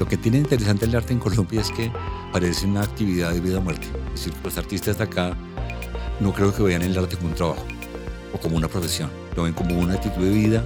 Lo 0.00 0.08
que 0.08 0.16
tiene 0.16 0.38
interesante 0.38 0.86
el 0.86 0.96
arte 0.96 1.12
en 1.12 1.18
Colombia 1.18 1.60
es 1.60 1.70
que 1.70 1.92
parece 2.32 2.66
una 2.66 2.80
actividad 2.80 3.34
de 3.34 3.40
vida 3.40 3.58
o 3.58 3.60
muerte. 3.60 3.86
Es 4.14 4.24
decir, 4.24 4.32
los 4.42 4.56
artistas 4.56 4.96
de 4.96 5.04
acá 5.04 5.36
no 6.20 6.32
creo 6.32 6.54
que 6.54 6.62
vean 6.62 6.80
el 6.80 6.96
arte 6.98 7.16
como 7.16 7.28
un 7.28 7.34
trabajo 7.34 7.66
o 8.32 8.38
como 8.38 8.56
una 8.56 8.66
profesión. 8.66 9.10
Lo 9.36 9.42
ven 9.42 9.52
como 9.52 9.78
una 9.78 9.94
actitud 9.94 10.22
de 10.22 10.30
vida 10.30 10.64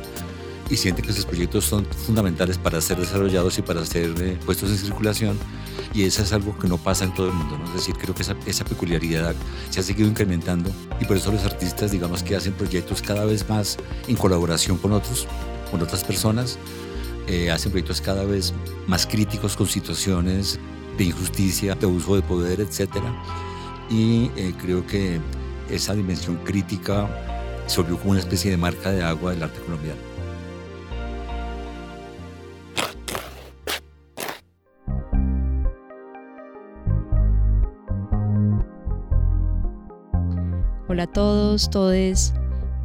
y 0.70 0.76
sienten 0.76 1.04
que 1.04 1.12
sus 1.12 1.26
proyectos 1.26 1.64
son 1.64 1.84
fundamentales 2.06 2.58
para 2.58 2.80
ser 2.80 2.96
desarrollados 2.96 3.58
y 3.58 3.62
para 3.62 3.84
ser 3.84 4.14
eh, 4.20 4.38
puestos 4.46 4.70
en 4.70 4.78
circulación. 4.78 5.36
Y 5.92 6.04
eso 6.04 6.22
es 6.22 6.32
algo 6.32 6.56
que 6.56 6.68
no 6.68 6.78
pasa 6.78 7.02
en 7.02 7.12
todo 7.12 7.26
el 7.26 7.32
mundo. 7.32 7.58
¿no? 7.58 7.64
Es 7.66 7.74
decir, 7.74 7.96
creo 7.96 8.14
que 8.14 8.22
esa, 8.22 8.36
esa, 8.46 8.64
peculiaridad 8.64 9.34
se 9.68 9.80
ha 9.80 9.82
seguido 9.82 10.08
incrementando 10.08 10.70
y 11.00 11.06
por 11.06 11.16
eso 11.16 11.32
los 11.32 11.44
artistas, 11.44 11.90
digamos 11.90 12.22
que 12.22 12.36
hacen 12.36 12.52
proyectos 12.52 13.02
cada 13.02 13.24
vez 13.24 13.48
más 13.48 13.78
en 14.06 14.14
colaboración 14.14 14.78
con 14.78 14.92
otros, 14.92 15.26
con 15.72 15.82
otras 15.82 16.04
personas. 16.04 16.56
Eh, 17.26 17.50
hacen 17.50 17.72
proyectos 17.72 18.00
cada 18.00 18.24
vez 18.24 18.52
más 18.86 19.06
críticos 19.06 19.56
con 19.56 19.66
situaciones 19.66 20.58
de 20.98 21.04
injusticia, 21.04 21.74
de 21.74 21.86
uso 21.86 22.16
de 22.16 22.22
poder, 22.22 22.60
etc. 22.60 22.90
Y 23.90 24.30
eh, 24.36 24.54
creo 24.60 24.86
que 24.86 25.20
esa 25.70 25.94
dimensión 25.94 26.36
crítica 26.44 27.08
se 27.66 27.80
volvió 27.80 27.98
como 27.98 28.10
una 28.12 28.20
especie 28.20 28.50
de 28.50 28.56
marca 28.56 28.90
de 28.90 29.02
agua 29.02 29.32
del 29.32 29.42
arte 29.42 29.58
colombiano. 29.60 30.00
Hola 40.86 41.04
a 41.04 41.06
todos, 41.06 41.70
todes. 41.70 42.34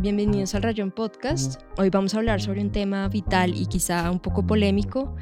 Bienvenidos 0.02 0.56
al 0.56 0.64
Rayón 0.64 0.92
Podcast. 0.92 1.62
Hoy 1.76 1.90
vamos 1.90 2.14
a 2.14 2.20
hablar 2.20 2.42
sobre 2.42 2.62
un 2.62 2.72
tema 2.72 3.10
vital 3.10 3.54
y 3.54 3.66
quizá 3.66 4.10
un 4.10 4.22
poco 4.22 4.48
polémico, 4.48 5.14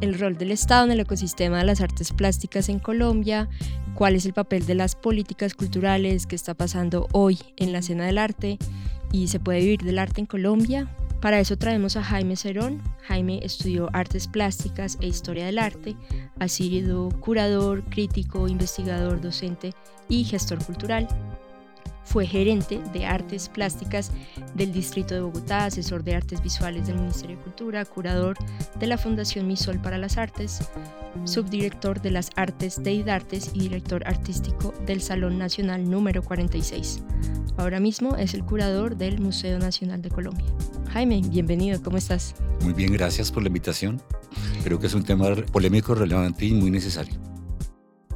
el 0.00 0.18
rol 0.18 0.38
del 0.38 0.52
Estado 0.52 0.86
en 0.86 0.92
el 0.92 1.00
ecosistema 1.00 1.58
de 1.58 1.66
las 1.66 1.82
artes 1.82 2.14
plásticas 2.14 2.70
en 2.70 2.78
Colombia, 2.78 3.50
cuál 3.94 4.14
es 4.14 4.24
el 4.24 4.32
papel 4.32 4.64
de 4.64 4.74
las 4.74 4.96
políticas 4.96 5.52
culturales, 5.52 6.26
qué 6.26 6.34
está 6.34 6.54
pasando 6.54 7.08
hoy 7.12 7.40
en 7.58 7.72
la 7.72 7.80
escena 7.80 8.06
del 8.06 8.16
arte 8.16 8.56
y 9.12 9.28
se 9.28 9.38
puede 9.38 9.60
vivir 9.60 9.82
del 9.82 9.98
arte 9.98 10.22
en 10.22 10.26
Colombia. 10.26 10.88
Para 11.20 11.38
eso 11.38 11.58
traemos 11.58 11.96
a 11.96 12.02
Jaime 12.02 12.36
Cerón. 12.36 12.80
Jaime 13.02 13.40
estudió 13.42 13.90
artes 13.92 14.28
plásticas 14.28 14.96
e 15.02 15.08
historia 15.08 15.44
del 15.44 15.58
arte, 15.58 15.94
ha 16.40 16.48
sido 16.48 17.10
curador, 17.20 17.84
crítico, 17.84 18.48
investigador, 18.48 19.20
docente 19.20 19.74
y 20.08 20.24
gestor 20.24 20.64
cultural. 20.64 21.06
Fue 22.12 22.26
gerente 22.26 22.78
de 22.92 23.06
artes 23.06 23.48
plásticas 23.48 24.10
del 24.54 24.70
Distrito 24.70 25.14
de 25.14 25.22
Bogotá, 25.22 25.64
asesor 25.64 26.04
de 26.04 26.14
artes 26.14 26.42
visuales 26.42 26.86
del 26.86 26.96
Ministerio 26.96 27.38
de 27.38 27.42
Cultura, 27.42 27.86
curador 27.86 28.36
de 28.78 28.86
la 28.86 28.98
Fundación 28.98 29.46
Misol 29.46 29.80
para 29.80 29.96
las 29.96 30.18
Artes, 30.18 30.60
subdirector 31.24 32.02
de 32.02 32.10
las 32.10 32.28
Artes 32.36 32.82
de 32.82 32.92
IDARTES 32.92 33.52
y 33.54 33.60
director 33.60 34.06
artístico 34.06 34.74
del 34.84 35.00
Salón 35.00 35.38
Nacional 35.38 35.88
número 35.88 36.22
46. 36.22 37.02
Ahora 37.56 37.80
mismo 37.80 38.14
es 38.16 38.34
el 38.34 38.44
curador 38.44 38.98
del 38.98 39.18
Museo 39.18 39.58
Nacional 39.58 40.02
de 40.02 40.10
Colombia. 40.10 40.44
Jaime, 40.90 41.22
bienvenido, 41.24 41.82
¿cómo 41.82 41.96
estás? 41.96 42.34
Muy 42.60 42.74
bien, 42.74 42.92
gracias 42.92 43.32
por 43.32 43.42
la 43.42 43.48
invitación. 43.48 44.02
Creo 44.64 44.78
que 44.78 44.86
es 44.86 44.92
un 44.92 45.02
tema 45.02 45.34
polémico, 45.50 45.94
relevante 45.94 46.44
y 46.44 46.52
muy 46.52 46.70
necesario. 46.70 47.31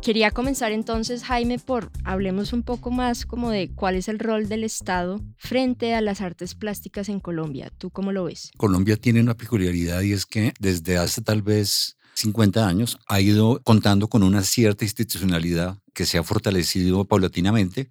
Quería 0.07 0.31
comenzar 0.31 0.71
entonces, 0.71 1.25
Jaime, 1.25 1.59
por 1.59 1.91
hablemos 2.05 2.53
un 2.53 2.63
poco 2.63 2.93
más 2.93 3.27
como 3.27 3.51
de 3.51 3.73
cuál 3.75 3.97
es 3.97 4.07
el 4.07 4.21
rol 4.21 4.49
del 4.49 4.63
Estado 4.63 5.21
frente 5.37 5.97
a 5.97 6.01
las 6.01 6.21
artes 6.21 6.55
plásticas 6.55 7.09
en 7.09 7.19
Colombia. 7.19 7.73
¿Tú 7.77 7.91
cómo 7.91 8.13
lo 8.13 8.23
ves? 8.23 8.53
Colombia 8.57 8.97
tiene 8.97 9.21
una 9.21 9.37
peculiaridad 9.37 10.03
y 10.03 10.13
es 10.13 10.25
que 10.25 10.55
desde 10.61 10.97
hace 10.97 11.23
tal 11.23 11.43
vez 11.43 11.97
50 12.15 12.69
años 12.69 13.01
ha 13.09 13.21
ido 13.21 13.61
contando 13.65 14.07
con 14.07 14.23
una 14.23 14.45
cierta 14.45 14.85
institucionalidad 14.85 15.79
que 15.93 16.07
se 16.07 16.19
ha 16.19 16.23
fortalecido 16.23 17.05
paulatinamente. 17.05 17.91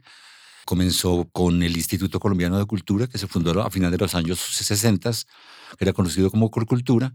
Comenzó 0.63 1.27
con 1.33 1.63
el 1.63 1.75
Instituto 1.75 2.21
Colombiano 2.21 2.57
de 2.57 2.65
Cultura, 2.65 3.07
que 3.07 3.17
se 3.17 3.27
fundó 3.27 3.61
a 3.61 3.69
finales 3.69 3.99
de 3.99 4.05
los 4.05 4.15
años 4.15 4.39
60, 4.39 5.11
que 5.11 5.83
era 5.83 5.91
conocido 5.91 6.31
como 6.31 6.49
Corcultura, 6.49 7.13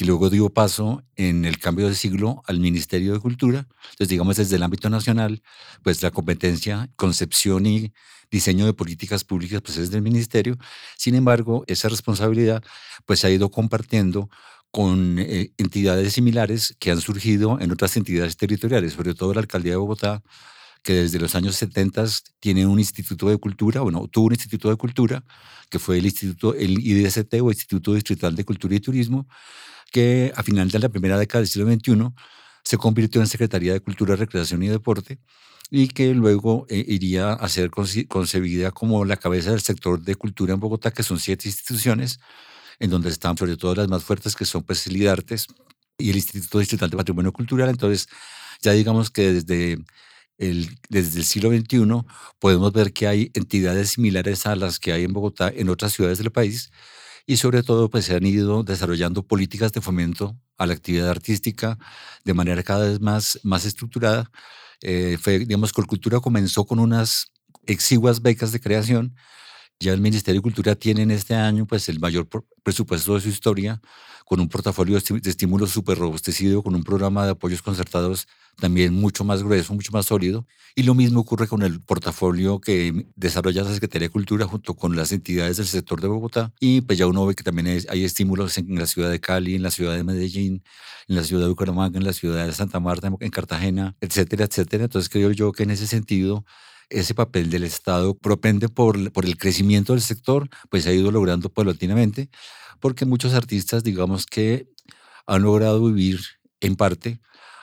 que 0.00 0.06
luego 0.06 0.30
dio 0.30 0.48
paso 0.48 1.04
en 1.14 1.44
el 1.44 1.58
cambio 1.58 1.86
de 1.86 1.94
siglo 1.94 2.42
al 2.46 2.58
Ministerio 2.58 3.12
de 3.12 3.20
Cultura. 3.20 3.68
Entonces, 3.90 4.08
digamos, 4.08 4.38
desde 4.38 4.56
el 4.56 4.62
ámbito 4.62 4.88
nacional, 4.88 5.42
pues 5.82 6.00
la 6.00 6.10
competencia, 6.10 6.88
concepción 6.96 7.66
y 7.66 7.92
diseño 8.30 8.64
de 8.64 8.72
políticas 8.72 9.24
públicas, 9.24 9.60
pues 9.60 9.76
es 9.76 9.90
del 9.90 10.00
Ministerio. 10.00 10.56
Sin 10.96 11.16
embargo, 11.16 11.64
esa 11.66 11.90
responsabilidad, 11.90 12.64
pues 13.04 13.20
se 13.20 13.26
ha 13.26 13.30
ido 13.30 13.50
compartiendo 13.50 14.30
con 14.70 15.18
eh, 15.18 15.52
entidades 15.58 16.14
similares 16.14 16.74
que 16.78 16.90
han 16.90 17.02
surgido 17.02 17.60
en 17.60 17.70
otras 17.70 17.94
entidades 17.98 18.38
territoriales, 18.38 18.94
sobre 18.94 19.12
todo 19.12 19.34
la 19.34 19.40
Alcaldía 19.40 19.72
de 19.72 19.76
Bogotá, 19.76 20.22
que 20.82 20.94
desde 20.94 21.18
los 21.18 21.34
años 21.34 21.56
70 21.56 22.06
tiene 22.40 22.66
un 22.66 22.78
instituto 22.78 23.28
de 23.28 23.38
cultura, 23.38 23.82
bueno, 23.82 24.08
tuvo 24.08 24.26
un 24.26 24.32
instituto 24.32 24.70
de 24.70 24.76
cultura, 24.76 25.24
que 25.68 25.78
fue 25.78 25.98
el 25.98 26.06
instituto, 26.06 26.54
el 26.54 26.78
IDST 26.78 27.34
o 27.42 27.50
Instituto 27.50 27.94
Distrital 27.94 28.34
de 28.34 28.44
Cultura 28.44 28.74
y 28.74 28.80
Turismo, 28.80 29.28
que 29.92 30.32
a 30.36 30.42
final 30.42 30.70
de 30.70 30.78
la 30.78 30.88
primera 30.88 31.18
década 31.18 31.40
del 31.40 31.48
siglo 31.48 31.70
XXI 31.70 32.12
se 32.64 32.76
convirtió 32.78 33.20
en 33.20 33.26
Secretaría 33.26 33.72
de 33.72 33.80
Cultura, 33.80 34.16
Recreación 34.16 34.62
y 34.62 34.68
Deporte 34.68 35.18
y 35.70 35.88
que 35.88 36.14
luego 36.14 36.66
eh, 36.68 36.84
iría 36.88 37.32
a 37.32 37.48
ser 37.48 37.70
concebida 37.70 38.72
como 38.72 39.04
la 39.04 39.16
cabeza 39.16 39.50
del 39.50 39.60
sector 39.60 40.00
de 40.00 40.16
cultura 40.16 40.54
en 40.54 40.60
Bogotá, 40.60 40.90
que 40.90 41.04
son 41.04 41.18
siete 41.20 41.48
instituciones, 41.48 42.18
en 42.80 42.90
donde 42.90 43.08
están 43.10 43.36
sobre 43.36 43.56
todo 43.56 43.74
las 43.76 43.88
más 43.88 44.02
fuertes, 44.02 44.34
que 44.34 44.44
son 44.44 44.64
pues 44.64 44.86
el 44.88 44.96
IDARTES 44.96 45.46
y 45.98 46.10
el 46.10 46.16
Instituto 46.16 46.58
Distrital 46.58 46.90
de 46.90 46.96
Patrimonio 46.96 47.32
Cultural. 47.32 47.68
Entonces, 47.68 48.08
ya 48.62 48.72
digamos 48.72 49.10
que 49.10 49.32
desde 49.32 49.78
el, 50.40 50.78
desde 50.88 51.20
el 51.20 51.24
siglo 51.24 51.50
XXI 51.50 52.02
podemos 52.40 52.72
ver 52.72 52.92
que 52.92 53.06
hay 53.06 53.30
entidades 53.34 53.90
similares 53.90 54.46
a 54.46 54.56
las 54.56 54.80
que 54.80 54.92
hay 54.92 55.04
en 55.04 55.12
Bogotá 55.12 55.52
en 55.54 55.68
otras 55.68 55.92
ciudades 55.92 56.18
del 56.18 56.32
país, 56.32 56.70
y 57.26 57.36
sobre 57.36 57.62
todo 57.62 57.90
pues 57.90 58.06
se 58.06 58.16
han 58.16 58.26
ido 58.26 58.64
desarrollando 58.64 59.26
políticas 59.26 59.72
de 59.72 59.80
fomento 59.80 60.36
a 60.58 60.66
la 60.66 60.72
actividad 60.72 61.10
artística 61.10 61.78
de 62.24 62.34
manera 62.34 62.62
cada 62.62 62.88
vez 62.88 63.00
más, 63.00 63.38
más 63.44 63.64
estructurada. 63.66 64.30
Eh, 64.82 65.18
fue, 65.20 65.38
digamos, 65.40 65.72
Colcultura 65.72 66.20
comenzó 66.20 66.64
con 66.64 66.78
unas 66.80 67.30
exiguas 67.66 68.22
becas 68.22 68.52
de 68.52 68.60
creación. 68.60 69.14
Ya 69.78 69.92
el 69.92 70.00
Ministerio 70.00 70.40
de 70.40 70.42
Cultura 70.42 70.74
tiene 70.74 71.02
en 71.02 71.10
este 71.10 71.34
año 71.34 71.66
pues 71.66 71.88
el 71.88 72.00
mayor 72.00 72.28
presupuesto 72.62 73.14
de 73.14 73.20
su 73.20 73.28
historia, 73.28 73.80
con 74.24 74.38
un 74.40 74.48
portafolio 74.48 74.98
de 74.98 75.28
estímulos 75.30 75.70
súper 75.70 75.98
robustecido, 75.98 76.62
con 76.62 76.74
un 76.74 76.84
programa 76.84 77.24
de 77.24 77.32
apoyos 77.32 77.62
concertados 77.62 78.28
también 78.60 78.94
mucho 78.94 79.24
más 79.24 79.42
grueso, 79.42 79.74
mucho 79.74 79.90
más 79.90 80.06
sólido. 80.06 80.46
Y 80.76 80.84
lo 80.84 80.94
mismo 80.94 81.20
ocurre 81.20 81.48
con 81.48 81.62
el 81.62 81.80
portafolio 81.80 82.60
que 82.60 83.06
desarrolla 83.16 83.64
la 83.64 83.74
Secretaría 83.74 84.06
de 84.06 84.12
Cultura 84.12 84.46
junto 84.46 84.74
con 84.74 84.94
las 84.94 85.10
entidades 85.10 85.56
del 85.56 85.66
sector 85.66 86.00
de 86.00 86.06
Bogotá. 86.06 86.52
Y 86.60 86.82
pues 86.82 86.96
ya 86.98 87.08
uno 87.08 87.26
ve 87.26 87.34
que 87.34 87.42
también 87.42 87.82
hay 87.88 88.04
estímulos 88.04 88.56
en 88.58 88.78
la 88.78 88.86
ciudad 88.86 89.10
de 89.10 89.18
Cali, 89.18 89.56
en 89.56 89.62
la 89.62 89.72
ciudad 89.72 89.96
de 89.96 90.04
Medellín, 90.04 90.62
en 91.08 91.16
la 91.16 91.24
ciudad 91.24 91.42
de 91.42 91.48
Bucaramanga, 91.48 91.98
en 91.98 92.04
la 92.04 92.12
ciudad 92.12 92.46
de 92.46 92.52
Santa 92.52 92.78
Marta, 92.78 93.10
en 93.18 93.30
Cartagena, 93.30 93.96
etcétera, 94.00 94.44
etcétera. 94.44 94.84
Entonces 94.84 95.08
creo 95.08 95.32
yo 95.32 95.50
que 95.50 95.64
en 95.64 95.70
ese 95.70 95.88
sentido 95.88 96.44
ese 96.90 97.14
papel 97.14 97.50
del 97.50 97.64
Estado 97.64 98.14
propende 98.14 98.68
por, 98.68 99.12
por 99.12 99.24
el 99.24 99.38
crecimiento 99.38 99.92
del 99.94 100.02
sector, 100.02 100.48
pues 100.68 100.84
se 100.84 100.90
ha 100.90 100.92
ido 100.92 101.10
logrando 101.10 101.48
paulatinamente, 101.48 102.28
porque 102.80 103.06
muchos 103.06 103.34
artistas, 103.34 103.82
digamos 103.82 104.26
que 104.26 104.68
han 105.26 105.42
logrado 105.42 105.84
vivir 105.86 106.20
en 106.60 106.76
parte 106.76 107.20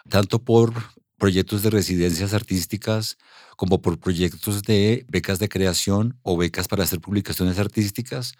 tanto 0.09 0.43
por 0.43 0.73
proyectos 1.17 1.63
de 1.63 1.69
residencias 1.69 2.33
artísticas 2.33 3.17
como 3.55 3.81
por 3.81 3.99
proyectos 3.99 4.63
de 4.63 5.05
becas 5.09 5.39
de 5.39 5.49
creación 5.49 6.17
o 6.21 6.37
becas 6.37 6.67
para 6.67 6.83
hacer 6.83 7.01
publicaciones 7.01 7.59
artísticas 7.59 8.33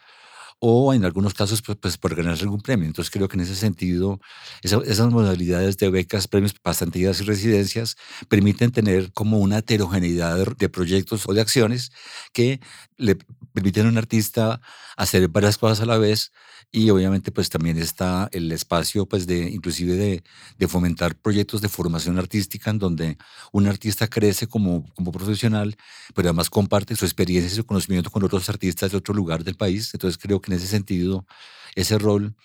o 0.60 0.94
en 0.94 1.06
algunos 1.06 1.34
casos 1.34 1.62
pues, 1.62 1.78
pues 1.80 1.98
por 1.98 2.16
ganarse 2.16 2.44
algún 2.44 2.62
premio. 2.62 2.88
Entonces 2.88 3.12
creo 3.12 3.28
que 3.28 3.38
en 3.38 3.42
ese 3.42 3.56
sentido 3.56 4.20
esas 4.62 5.12
modalidades 5.12 5.78
de 5.78 5.90
becas, 5.90 6.28
premios, 6.28 6.54
pasantías 6.54 7.22
y 7.22 7.24
residencias 7.26 7.96
permiten 8.30 8.72
tener 8.72 9.12
como 9.14 9.40
una 9.40 9.60
heterogeneidad 9.60 10.56
de 10.58 10.70
proyectos 10.70 11.28
o 11.28 11.34
de 11.34 11.42
acciones 11.42 11.92
que 12.34 12.60
le 12.98 13.18
permiten 13.58 13.88
a 13.88 13.90
un 13.90 13.98
artista 13.98 14.62
hacer 14.98 15.28
varias 15.30 15.58
cosas 15.58 15.82
a 15.82 15.88
la 15.88 15.98
vez 15.98 16.32
y 16.72 16.92
obviamente 16.92 17.32
pues 17.32 17.50
también 17.50 17.80
está 17.80 18.30
el 18.32 18.52
espacio 18.52 19.08
pues 19.08 19.26
de 19.26 19.50
inclusive 19.50 19.96
de, 19.96 20.24
de, 20.60 20.68
fomentar 20.68 21.16
proyectos 21.16 21.60
de 21.62 21.68
formación 21.68 22.20
artística 22.20 22.70
en 22.70 22.78
donde 22.78 23.18
un 23.52 23.66
artista 23.66 24.08
crece 24.08 24.46
como, 24.46 24.86
como 24.94 25.12
profesional, 25.12 25.76
pero 26.14 26.28
además 26.28 26.52
comparte 26.52 26.96
su 26.96 27.06
experiencia 27.06 27.52
y 27.52 27.56
su 27.56 27.66
conocimiento 27.66 28.12
con 28.12 28.24
otros 28.24 28.48
artistas 28.48 28.92
de 28.92 28.98
otro 28.98 29.16
lugar 29.16 29.44
del 29.44 29.56
país. 29.56 29.92
Entonces 29.92 30.20
creo 30.20 30.40
que 30.40 30.52
en 30.52 30.58
ese 30.60 30.68
sentido 30.68 31.26
ese 31.74 31.98
rol 31.98 32.36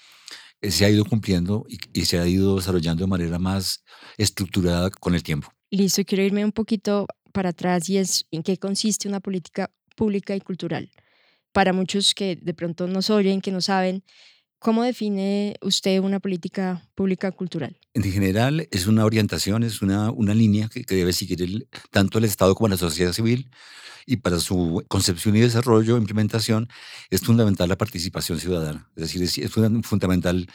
eh, 0.63 0.71
se 0.71 0.87
ha 0.87 0.89
ido 0.89 1.05
cumpliendo 1.05 1.67
y, 1.69 1.79
y 1.93 2.07
se 2.07 2.19
ha 2.19 2.27
ido 2.27 2.57
desarrollando 2.57 3.05
de 3.05 3.11
manera 3.11 3.39
más 3.39 3.85
estructurada 4.17 4.89
con 4.89 5.15
el 5.15 5.23
tiempo. 5.23 5.53
Listo, 5.71 6.05
quiero 6.07 6.25
irme 6.25 6.43
un 6.43 6.53
poquito 6.53 7.07
para 7.33 7.51
atrás 7.51 7.91
y 7.91 7.99
es 7.99 8.25
en 8.31 8.43
qué 8.43 8.57
consiste 8.57 9.09
una 9.09 9.21
política 9.21 9.71
pública 9.95 10.35
y 10.35 10.41
cultural 10.41 10.91
para 11.53 11.73
muchos 11.73 12.15
que 12.15 12.37
de 12.37 12.55
pronto 12.55 12.87
nos 12.87 13.11
oyen, 13.11 13.41
que 13.41 13.53
no 13.53 13.61
saben, 13.61 14.03
¿Cómo 14.63 14.85
define 14.85 15.57
usted 15.61 15.99
una 15.99 16.21
política 16.21 16.89
pública 16.95 17.33
cultural? 17.33 17.77
En 17.95 18.05
general, 18.05 18.69
es 18.71 18.87
una 18.87 19.05
orientación, 19.05 19.65
es 19.65 19.83
una, 19.83 20.13
una 20.13 20.35
línea 20.35 20.69
que, 20.69 20.85
debe 20.89 21.13
seguir 21.13 21.67
tanto 21.91 22.19
el 22.19 22.25
Estado 22.25 22.55
como 22.55 22.69
la 22.69 22.77
sociedad 22.77 23.13
civil 23.13 23.51
y 24.07 24.19
para 24.19 24.39
su 24.39 24.85
concepción 24.87 25.35
y 25.35 25.41
desarrollo, 25.41 25.97
implementación, 25.97 26.69
es 27.11 27.23
fundamental 27.23 27.69
la 27.69 27.77
participación 27.77 28.39
ciudadana. 28.39 28.89
Es 28.95 29.13
decir, 29.13 29.23
es, 29.25 29.51
fundamental 29.83 30.49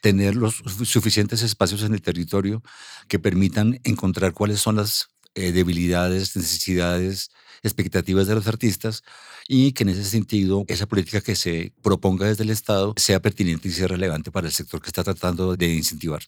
tener 0.00 0.34
los 0.34 0.56
suficientes 0.84 1.42
espacios 1.42 1.84
en 1.84 1.94
el 1.94 2.02
territorio 2.02 2.64
que 3.06 3.20
permitan 3.20 3.78
encontrar 3.84 4.32
cuáles 4.32 4.58
son 4.58 4.74
las 4.74 5.06
eh, 5.36 5.52
debilidades, 5.52 6.34
necesidades, 6.34 7.30
expectativas 7.62 8.26
de 8.26 8.34
los 8.34 8.48
artistas 8.48 9.04
y 9.48 9.72
que 9.72 9.84
en 9.84 9.90
ese 9.90 10.04
sentido 10.04 10.64
esa 10.68 10.86
política 10.86 11.20
que 11.20 11.36
se 11.36 11.72
proponga 11.82 12.26
desde 12.26 12.44
el 12.44 12.50
Estado 12.50 12.94
sea 12.96 13.20
pertinente 13.20 13.68
y 13.68 13.72
sea 13.72 13.88
relevante 13.88 14.30
para 14.30 14.46
el 14.46 14.52
sector 14.52 14.80
que 14.80 14.88
está 14.88 15.04
tratando 15.04 15.56
de 15.56 15.74
incentivar. 15.74 16.22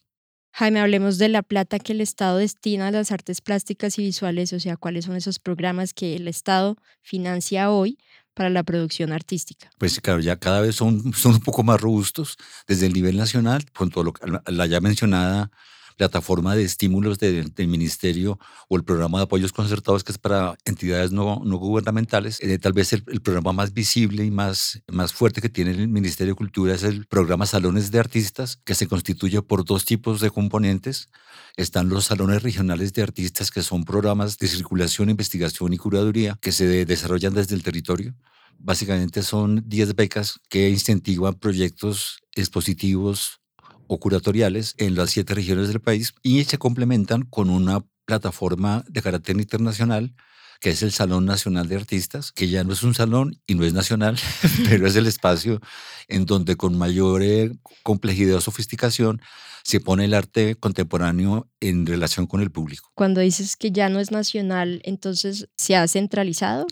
Jaime, 0.53 0.79
hablemos 0.79 1.19
de 1.19 1.29
la 1.29 1.43
plata 1.43 1.81
que 1.81 1.93
el 1.93 2.01
Estado 2.01 2.39
destina 2.39 2.87
a 2.87 2.91
las 2.93 3.11
artes 3.11 3.41
plásticas 3.41 3.99
y 3.99 4.03
visuales, 4.03 4.53
o 4.53 4.61
sea, 4.61 4.77
cuáles 4.77 5.05
son 5.05 5.17
esos 5.17 5.41
programas 5.41 5.93
que 5.93 6.15
el 6.15 6.29
Estado 6.29 6.77
financia 7.03 7.73
hoy 7.73 7.99
para 8.35 8.51
la 8.51 8.63
producción 8.63 9.13
artística. 9.13 9.71
Pues 9.79 10.01
claro, 10.01 10.21
ya 10.21 10.37
cada 10.37 10.61
vez 10.61 10.77
son, 10.77 11.13
son 11.13 11.35
un 11.35 11.41
poco 11.41 11.65
más 11.65 11.81
robustos 11.81 12.37
desde 12.69 12.87
el 12.87 12.93
nivel 12.93 13.17
nacional, 13.17 13.65
con 13.73 13.91
todo 13.91 14.05
lo, 14.05 14.15
la 14.47 14.67
ya 14.67 14.81
mencionada 14.81 15.51
plataforma 15.97 16.55
de 16.57 16.65
estímulos 16.65 17.19
del 17.19 17.69
Ministerio 17.69 18.39
o 18.69 18.77
el 18.77 18.85
programa 18.85 19.19
de 19.19 19.25
apoyos 19.25 19.53
concertados 19.53 20.05
que 20.05 20.13
es 20.13 20.19
para 20.19 20.57
entidades 20.65 21.13
no, 21.13 21.43
no 21.45 21.57
gubernamentales. 21.57 22.41
Eh, 22.41 22.59
tal 22.59 22.73
vez 22.73 22.93
el, 22.93 23.03
programa 23.03 23.53
más 23.53 23.73
visible 23.73 24.25
y 24.25 24.31
más, 24.31 24.83
más 24.91 25.13
fuerte 25.13 25.41
que 25.41 25.49
tiene 25.49 25.71
el 25.73 25.89
Ministerio 25.89 26.33
de 26.33 26.39
Cultura 26.39 26.75
es 26.75 26.83
el 26.83 27.07
programa 27.07 27.47
Salones 27.47 27.91
de 27.91 27.99
Artistas, 27.99 28.59
que 28.65 28.75
se 28.75 28.87
constituye 28.87 29.41
por 29.43 29.65
dos 29.65 29.85
tipos 29.85 30.21
de 30.21 30.31
componentes. 30.31 31.09
Están 31.57 31.89
los 31.89 32.07
salones 32.07 32.43
regionales 32.43 32.93
de 32.93 33.03
artistas, 33.03 33.51
que 33.51 33.63
son 33.63 33.85
programas 33.85 34.39
de 34.39 34.49
circulación, 34.49 35.11
investigación 35.11 35.73
y 35.73 35.79
curaduría 35.79 36.39
que 36.41 36.53
se 36.53 36.85
desarrollan 36.85 37.35
desde 37.35 37.55
el 37.55 37.63
territorio. 37.63 38.15
Básicamente 38.59 39.23
son 39.23 39.63
10 39.67 39.95
becas 39.95 40.41
que 40.49 40.71
incentivan 40.71 41.35
proyectos 41.35 42.21
expositivos 42.35 43.41
o 43.87 43.99
curatoriales 43.99 44.75
en 44.79 44.95
las 44.95 45.11
siete 45.11 45.35
regiones 45.35 45.69
del 45.69 45.81
país 45.81 46.15
y 46.23 46.45
se 46.45 46.59
complementan 46.59 47.23
con 47.23 47.51
una 47.51 47.85
plataforma 48.05 48.85
de 48.89 49.03
carácter 49.03 49.37
internacional 49.37 50.15
que 50.61 50.71
es 50.71 50.83
el 50.83 50.93
Salón 50.93 51.27
Nacional 51.27 51.69
de 51.69 51.77
Artistas, 51.77 52.33
que 52.33 52.49
ya 52.49 52.65
no 52.65 52.73
es 52.73 52.83
un 52.83 52.95
salón 52.95 53.39
y 53.47 53.55
no 53.55 53.65
es 53.65 53.75
nacional, 53.75 54.19
pero 54.69 54.87
es 54.87 54.97
el 54.97 55.07
espacio 55.07 55.61
en 56.09 56.25
donde 56.25 56.57
con 56.57 56.79
mayor 56.79 57.23
eh, 57.23 57.53
complejidad 57.83 58.37
o 58.37 58.41
sofisticación 58.41 59.21
se 59.63 59.81
pone 59.81 60.05
el 60.05 60.15
arte 60.15 60.57
contemporáneo 60.57 61.51
en 61.61 61.85
relación 61.85 62.27
con 62.27 62.41
el 62.41 62.51
público. 62.51 62.91
Cuando 62.95 63.21
dices 63.21 63.57
que 63.57 63.73
ya 63.73 63.91
no 63.91 64.01
es 64.01 64.11
nacional, 64.11 64.81
entonces 64.85 65.49
se 65.57 65.77
ha 65.77 65.87
centralizado. 65.89 66.67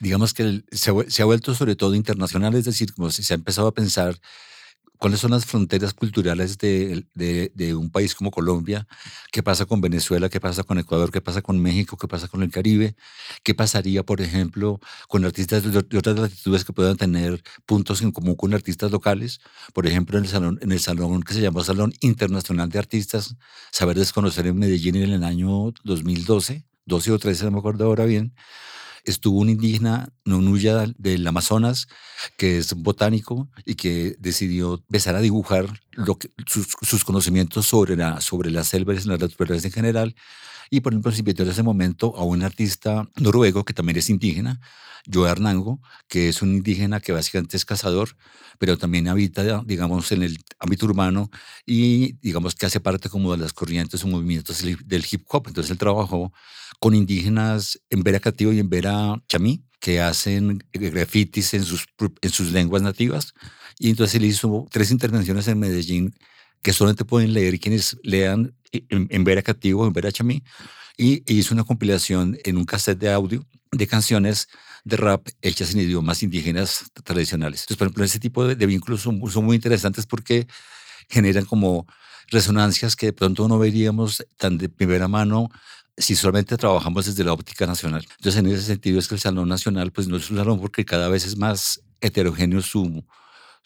Digamos 0.00 0.34
que 0.34 0.62
se, 0.72 0.92
se 1.08 1.22
ha 1.22 1.24
vuelto 1.26 1.54
sobre 1.54 1.76
todo 1.76 1.94
internacional, 1.94 2.54
es 2.54 2.64
decir, 2.64 2.92
como 2.92 3.10
se 3.10 3.32
ha 3.32 3.36
empezado 3.36 3.68
a 3.68 3.74
pensar 3.74 4.18
cuáles 4.98 5.20
son 5.20 5.30
las 5.30 5.46
fronteras 5.46 5.94
culturales 5.94 6.58
de, 6.58 7.06
de, 7.14 7.74
un 7.74 7.90
país 7.90 8.14
como 8.14 8.30
Colombia, 8.30 8.86
qué 9.32 9.42
pasa 9.42 9.64
con 9.64 9.80
Venezuela, 9.80 10.28
qué 10.28 10.40
pasa 10.40 10.64
con 10.64 10.78
Ecuador, 10.78 11.10
qué 11.10 11.20
pasa 11.20 11.40
con 11.42 11.60
México, 11.60 11.96
qué 11.96 12.08
pasa 12.08 12.28
con 12.28 12.42
el 12.42 12.50
Caribe, 12.50 12.96
qué 13.42 13.54
pasaría, 13.54 14.02
por 14.02 14.20
ejemplo, 14.20 14.80
con 15.08 15.24
artistas 15.24 15.62
de, 15.62 15.78
otras 15.78 16.18
latitudes 16.18 16.64
que 16.64 16.72
puedan 16.72 16.96
tener 16.96 17.42
puntos 17.64 18.02
en 18.02 18.12
común 18.12 18.34
con 18.34 18.52
artistas 18.54 18.90
locales, 18.90 19.40
por 19.72 19.86
ejemplo, 19.86 20.18
en 20.18 20.24
el 20.24 20.30
salón, 20.30 20.58
en 20.62 20.72
el 20.72 20.80
salón 20.80 21.22
que 21.22 21.34
se 21.34 21.40
llama 21.40 21.62
Salón 21.64 21.92
Internacional 22.00 22.68
de 22.68 22.78
Artistas, 22.78 23.36
Saber 23.70 23.96
Desconocer 23.96 24.46
en 24.46 24.58
Medellín 24.58 24.96
en 24.96 25.10
el 25.10 25.24
año 25.24 25.72
2012, 25.84 26.64
12 26.86 27.12
o 27.12 27.18
13, 27.18 27.44
no 27.44 27.50
me 27.52 27.58
acuerdo 27.58 27.84
ahora 27.84 28.04
bien, 28.04 28.34
estuvo 29.10 29.40
un 29.40 29.48
indígena, 29.48 30.08
Nunuya 30.24 30.84
del 30.96 31.26
Amazonas, 31.26 31.88
que 32.36 32.58
es 32.58 32.74
botánico 32.74 33.48
y 33.64 33.74
que 33.74 34.16
decidió 34.18 34.74
empezar 34.74 35.14
a 35.16 35.20
dibujar 35.20 35.80
lo 35.92 36.18
que, 36.18 36.30
sus, 36.46 37.04
conocimientos 37.04 37.66
sobre, 37.66 37.96
la, 37.96 38.20
sobre 38.20 38.50
las 38.50 38.68
selvas 38.68 39.04
y 39.04 39.08
las 39.08 39.20
naturalezas 39.20 39.64
en 39.64 39.72
general. 39.72 40.14
Y 40.70 40.80
por 40.80 40.92
ejemplo, 40.92 41.12
se 41.12 41.20
invitó 41.20 41.42
en 41.42 41.50
ese 41.50 41.62
momento 41.62 42.14
a 42.16 42.24
un 42.24 42.42
artista 42.42 43.08
noruego 43.16 43.64
que 43.64 43.74
también 43.74 43.98
es 43.98 44.10
indígena, 44.10 44.60
Joe 45.10 45.30
Arnango, 45.30 45.80
que 46.08 46.28
es 46.28 46.42
un 46.42 46.54
indígena 46.54 47.00
que 47.00 47.12
básicamente 47.12 47.56
es 47.56 47.64
cazador, 47.64 48.16
pero 48.58 48.76
también 48.76 49.08
habita, 49.08 49.62
digamos, 49.64 50.12
en 50.12 50.22
el 50.22 50.38
ámbito 50.58 50.86
urbano 50.86 51.30
y, 51.64 52.14
digamos, 52.20 52.54
que 52.54 52.66
hace 52.66 52.80
parte 52.80 53.08
como 53.08 53.32
de 53.32 53.38
las 53.38 53.52
corrientes 53.52 54.04
o 54.04 54.08
movimientos 54.08 54.62
del 54.62 55.06
hip 55.10 55.24
hop. 55.28 55.44
Entonces 55.48 55.70
él 55.70 55.78
trabajó 55.78 56.32
con 56.78 56.94
indígenas 56.94 57.80
en 57.90 58.02
Vera 58.02 58.20
Cativo 58.20 58.52
y 58.52 58.58
en 58.58 58.68
Vera 58.68 59.22
Chamí, 59.28 59.64
que 59.80 60.00
hacen 60.00 60.58
grafitis 60.72 61.54
en 61.54 61.64
sus, 61.64 61.86
en 62.20 62.30
sus 62.30 62.52
lenguas 62.52 62.82
nativas. 62.82 63.34
Y 63.78 63.90
entonces 63.90 64.16
él 64.16 64.24
hizo 64.24 64.66
tres 64.70 64.90
intervenciones 64.90 65.46
en 65.48 65.58
Medellín 65.58 66.14
que 66.62 66.72
solamente 66.72 67.04
pueden 67.04 67.32
leer 67.32 67.58
quienes 67.60 67.96
lean 68.02 68.54
en, 68.72 69.08
en 69.10 69.24
Vera 69.24 69.42
Cativo, 69.42 69.86
en 69.86 69.92
Vera 69.92 70.12
Chamí, 70.12 70.42
y 70.96 71.22
hizo 71.32 71.54
una 71.54 71.64
compilación 71.64 72.38
en 72.44 72.56
un 72.56 72.64
cassette 72.64 72.98
de 72.98 73.12
audio 73.12 73.46
de 73.70 73.86
canciones 73.86 74.48
de 74.84 74.96
rap 74.96 75.28
hechas 75.42 75.74
en 75.74 75.80
idiomas 75.80 76.22
indígenas 76.22 76.90
tradicionales. 77.04 77.60
Entonces, 77.60 77.76
por 77.76 77.86
ejemplo, 77.86 78.04
ese 78.04 78.18
tipo 78.18 78.46
de, 78.46 78.66
vínculos 78.66 79.02
son, 79.02 79.20
son, 79.30 79.44
muy 79.44 79.56
interesantes 79.56 80.06
porque 80.06 80.46
generan 81.08 81.44
como 81.44 81.86
resonancias 82.28 82.96
que 82.96 83.06
de 83.06 83.12
pronto 83.12 83.46
no 83.48 83.58
veríamos 83.58 84.24
tan 84.36 84.58
de 84.58 84.68
primera 84.68 85.08
mano 85.08 85.50
si 85.96 86.14
solamente 86.14 86.56
trabajamos 86.56 87.06
desde 87.06 87.24
la 87.24 87.32
óptica 87.32 87.66
nacional. 87.66 88.06
Entonces, 88.16 88.38
en 88.38 88.46
ese 88.46 88.62
sentido 88.62 88.98
es 88.98 89.08
que 89.08 89.14
el 89.14 89.20
Salón 89.20 89.48
Nacional 89.48 89.92
pues 89.92 90.08
no 90.08 90.16
es 90.16 90.30
un 90.30 90.36
salón 90.36 90.60
porque 90.60 90.84
cada 90.84 91.08
vez 91.08 91.26
es 91.26 91.36
más 91.36 91.80
heterogéneo 92.00 92.62
su, 92.62 93.04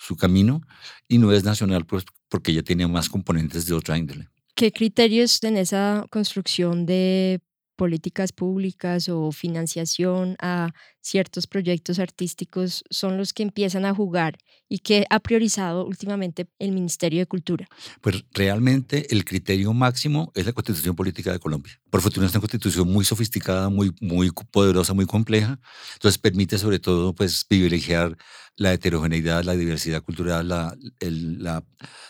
su 0.02 0.16
camino 0.16 0.62
y 1.08 1.18
no 1.18 1.32
es 1.32 1.44
nacional 1.44 1.86
pues 1.86 2.04
porque 2.28 2.52
ya 2.52 2.62
tiene 2.62 2.86
más 2.86 3.08
componentes 3.08 3.66
de 3.66 3.74
otra 3.74 3.96
índole. 3.96 4.28
¿Qué 4.54 4.72
criterios 4.72 5.42
en 5.44 5.56
esa 5.56 6.06
construcción 6.10 6.86
de 6.86 7.40
políticas 7.82 8.30
públicas 8.30 9.08
o 9.08 9.32
financiación 9.32 10.36
a 10.38 10.70
ciertos 11.00 11.48
proyectos 11.48 11.98
artísticos 11.98 12.84
son 12.90 13.16
los 13.16 13.32
que 13.32 13.42
empiezan 13.42 13.84
a 13.84 13.92
jugar 13.92 14.38
y 14.68 14.78
que 14.78 15.04
ha 15.10 15.18
priorizado 15.18 15.84
últimamente 15.84 16.46
el 16.60 16.70
Ministerio 16.70 17.18
de 17.18 17.26
Cultura? 17.26 17.66
Pues 18.00 18.24
realmente 18.34 19.12
el 19.12 19.24
criterio 19.24 19.72
máximo 19.72 20.30
es 20.36 20.46
la 20.46 20.52
Constitución 20.52 20.94
Política 20.94 21.32
de 21.32 21.40
Colombia. 21.40 21.72
Por 21.90 22.02
fortuna 22.02 22.26
es 22.26 22.32
una 22.32 22.40
constitución 22.40 22.86
muy 22.88 23.04
sofisticada, 23.04 23.68
muy, 23.68 23.90
muy 24.00 24.30
poderosa, 24.30 24.94
muy 24.94 25.06
compleja. 25.06 25.58
Entonces 25.94 26.18
permite 26.18 26.58
sobre 26.58 26.78
todo 26.78 27.12
pues 27.16 27.44
privilegiar 27.44 28.16
la 28.54 28.72
heterogeneidad, 28.72 29.42
la 29.42 29.56
diversidad 29.56 30.04
cultural, 30.04 30.46
la, 30.46 30.76
la 31.00 31.64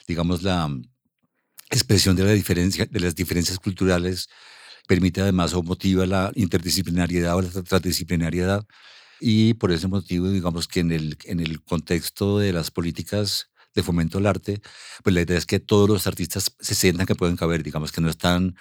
digamos 0.06 0.42
la 0.42 0.68
expresión 1.70 2.14
de 2.14 2.24
la 2.24 2.32
diferencia 2.32 2.84
de 2.84 3.00
las 3.00 3.14
diferencias 3.14 3.58
culturales 3.58 4.28
permite 4.86 5.20
además 5.20 5.54
o 5.54 5.62
motiva 5.62 6.06
la 6.06 6.32
interdisciplinariedad 6.34 7.36
o 7.36 7.42
la 7.42 7.50
transdisciplinariedad. 7.50 8.66
Y 9.20 9.54
por 9.54 9.72
ese 9.72 9.88
motivo, 9.88 10.28
digamos 10.30 10.66
que 10.68 10.80
en 10.80 10.92
el, 10.92 11.16
en 11.24 11.40
el 11.40 11.62
contexto 11.62 12.38
de 12.38 12.52
las 12.52 12.70
políticas 12.70 13.50
de 13.74 13.82
fomento 13.82 14.18
al 14.18 14.26
arte, 14.26 14.60
pues 15.02 15.14
la 15.14 15.22
idea 15.22 15.38
es 15.38 15.46
que 15.46 15.60
todos 15.60 15.88
los 15.88 16.06
artistas 16.06 16.54
se 16.58 16.74
sientan 16.74 17.06
que 17.06 17.14
pueden 17.14 17.36
caber, 17.36 17.62
digamos 17.62 17.92
que 17.92 18.00
no 18.00 18.10
están 18.10 18.56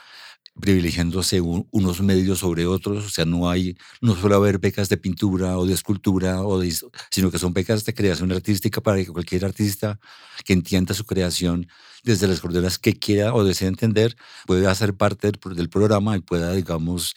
privilegiándose 0.59 1.41
unos 1.41 2.01
medios 2.01 2.39
sobre 2.39 2.65
otros, 2.65 3.05
o 3.05 3.09
sea, 3.09 3.25
no 3.25 3.49
hay, 3.49 3.77
no 4.01 4.15
suele 4.15 4.35
haber 4.35 4.59
becas 4.59 4.89
de 4.89 4.97
pintura 4.97 5.57
o 5.57 5.65
de 5.65 5.73
escultura, 5.73 6.41
o 6.43 6.61
sino 7.09 7.31
que 7.31 7.39
son 7.39 7.53
becas 7.53 7.85
de 7.85 7.93
creación 7.93 8.31
artística 8.31 8.81
para 8.81 8.97
que 8.97 9.07
cualquier 9.07 9.45
artista 9.45 9.99
que 10.43 10.53
entienda 10.53 10.93
su 10.93 11.05
creación 11.05 11.67
desde 12.03 12.27
las 12.27 12.41
coordenadas 12.41 12.79
que 12.79 12.97
quiera 12.97 13.33
o 13.33 13.43
desee 13.43 13.67
entender, 13.67 14.15
pueda 14.45 14.71
hacer 14.71 14.95
parte 14.95 15.31
del, 15.31 15.55
del 15.55 15.69
programa 15.69 16.17
y 16.17 16.21
pueda, 16.21 16.53
digamos, 16.53 17.15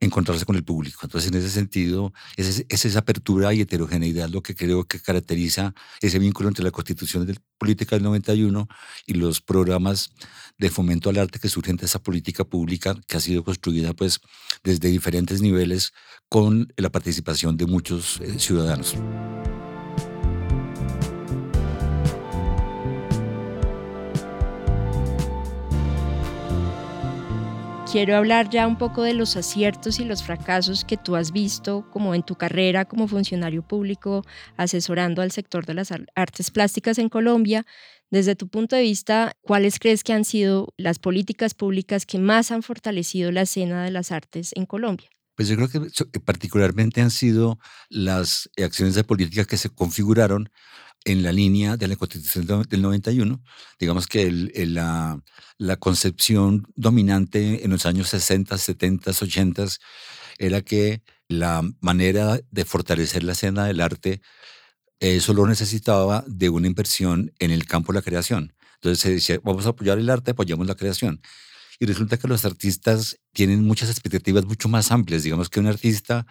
encontrarse 0.00 0.44
con 0.44 0.56
el 0.56 0.64
público. 0.64 1.00
Entonces, 1.02 1.30
en 1.30 1.38
ese 1.38 1.50
sentido, 1.50 2.12
es, 2.36 2.64
es, 2.68 2.84
esa 2.84 2.98
apertura 2.98 3.54
y 3.54 3.60
heterogeneidad 3.60 4.28
lo 4.28 4.42
que 4.42 4.54
creo 4.54 4.84
que 4.84 5.00
caracteriza 5.00 5.74
ese 6.00 6.18
vínculo 6.18 6.48
entre 6.48 6.64
la 6.64 6.70
Constitución 6.70 7.26
de 7.26 7.36
Política 7.58 7.96
del 7.96 8.02
91 8.02 8.68
y 9.06 9.14
los 9.14 9.40
programas 9.40 10.10
de 10.58 10.70
fomento 10.70 11.10
al 11.10 11.18
arte 11.18 11.38
que 11.38 11.48
surgen 11.48 11.76
de 11.76 11.86
esa 11.86 12.02
política 12.02 12.44
pública 12.44 12.94
que 13.06 13.16
ha 13.16 13.20
sido 13.20 13.44
construida 13.44 13.92
pues 13.94 14.20
desde 14.62 14.88
diferentes 14.88 15.40
niveles 15.40 15.92
con 16.28 16.72
la 16.76 16.90
participación 16.90 17.56
de 17.56 17.66
muchos 17.66 18.20
eh, 18.20 18.38
ciudadanos. 18.38 18.96
Quiero 27.96 28.14
hablar 28.14 28.50
ya 28.50 28.66
un 28.66 28.76
poco 28.76 29.04
de 29.04 29.14
los 29.14 29.38
aciertos 29.38 30.00
y 30.00 30.04
los 30.04 30.22
fracasos 30.22 30.84
que 30.84 30.98
tú 30.98 31.16
has 31.16 31.32
visto 31.32 31.88
como 31.90 32.14
en 32.14 32.22
tu 32.22 32.34
carrera 32.34 32.84
como 32.84 33.08
funcionario 33.08 33.66
público 33.66 34.22
asesorando 34.58 35.22
al 35.22 35.30
sector 35.30 35.64
de 35.64 35.72
las 35.72 35.94
artes 36.14 36.50
plásticas 36.50 36.98
en 36.98 37.08
Colombia 37.08 37.64
Desde 38.10 38.36
tu 38.36 38.48
punto 38.48 38.76
de 38.76 38.82
vista, 38.82 39.32
¿cuáles 39.40 39.78
crees 39.78 40.04
que 40.04 40.12
han 40.12 40.26
sido 40.26 40.74
las 40.76 40.98
políticas 40.98 41.54
públicas 41.54 42.04
que 42.04 42.18
más 42.18 42.50
han 42.50 42.62
fortalecido 42.62 43.32
la 43.32 43.40
escena 43.40 43.82
de 43.82 43.90
las 43.90 44.12
artes 44.12 44.50
en 44.54 44.66
Colombia? 44.66 45.08
Pues 45.34 45.48
yo 45.48 45.56
creo 45.56 45.70
que 45.70 46.20
particularmente 46.20 47.00
han 47.00 47.10
sido 47.10 47.58
las 47.88 48.50
acciones 48.62 48.94
de 48.94 49.04
política 49.04 49.46
que 49.46 49.56
se 49.56 49.70
configuraron 49.70 50.50
en 51.06 51.22
la 51.22 51.32
línea 51.32 51.76
de 51.76 51.86
la 51.88 51.96
Constitución 51.96 52.66
del 52.68 52.82
91. 52.82 53.40
Digamos 53.78 54.06
que 54.08 54.30
la, 54.66 55.22
concepción 55.78 56.66
dominante 56.74 57.64
en 57.64 57.70
los 57.70 57.86
años 57.86 58.08
60, 58.08 58.58
70, 58.58 59.12
80 59.12 59.66
era 60.38 60.60
que 60.62 61.02
la 61.28 61.62
manera 61.80 62.40
de 62.50 62.64
fortalecer 62.64 63.22
la 63.22 63.32
escena 63.32 63.64
del 63.66 63.80
arte 63.80 64.20
solo 65.20 65.46
necesitaba 65.46 66.24
de 66.26 66.48
una 66.48 66.66
inversión 66.66 67.32
en 67.38 67.52
el 67.52 67.66
campo 67.66 67.92
de 67.92 67.98
la 68.00 68.02
creación. 68.02 68.52
Entonces 68.74 68.98
se 69.00 69.10
decía, 69.12 69.40
vamos 69.44 69.64
a 69.66 69.70
apoyar 69.70 69.98
el 69.98 70.10
arte, 70.10 70.32
apoyamos 70.32 70.66
la 70.66 70.74
creación. 70.74 71.20
Y 71.78 71.86
resulta 71.86 72.16
que 72.16 72.26
los 72.26 72.44
artistas 72.44 73.18
tienen 73.32 73.62
muchas 73.62 73.90
expectativas 73.90 74.44
mucho 74.44 74.68
más 74.68 74.90
amplias. 74.90 75.22
Digamos 75.22 75.50
que 75.50 75.60
un 75.60 75.66
artista 75.66 76.26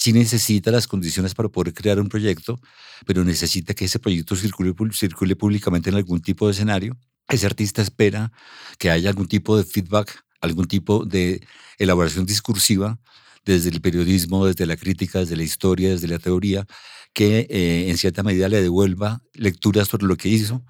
sí 0.00 0.14
necesita 0.14 0.70
las 0.70 0.86
condiciones 0.88 1.34
para 1.34 1.50
poder 1.50 1.74
crear 1.74 2.00
un 2.00 2.08
proyecto, 2.08 2.58
pero 3.04 3.22
necesita 3.22 3.74
que 3.74 3.84
ese 3.84 3.98
proyecto 3.98 4.34
circule, 4.34 4.74
circule 4.92 5.36
públicamente 5.36 5.90
en 5.90 5.96
algún 5.96 6.22
tipo 6.22 6.46
de 6.46 6.52
escenario. 6.52 6.96
Ese 7.28 7.44
artista 7.44 7.82
espera 7.82 8.32
que 8.78 8.90
haya 8.90 9.10
algún 9.10 9.28
tipo 9.28 9.58
de 9.58 9.64
feedback, 9.64 10.24
algún 10.40 10.66
tipo 10.66 11.04
de 11.04 11.46
elaboración 11.78 12.24
discursiva 12.24 12.98
desde 13.44 13.68
el 13.68 13.82
periodismo, 13.82 14.46
desde 14.46 14.64
la 14.64 14.78
crítica, 14.78 15.18
desde 15.18 15.36
la 15.36 15.42
historia, 15.42 15.90
desde 15.90 16.08
la 16.08 16.18
teoría, 16.18 16.66
que 17.12 17.46
eh, 17.50 17.90
en 17.90 17.98
cierta 17.98 18.22
medida 18.22 18.48
le 18.48 18.62
devuelva 18.62 19.20
lecturas 19.34 19.88
sobre 19.88 20.06
lo 20.06 20.16
que 20.16 20.30
hizo. 20.30 20.64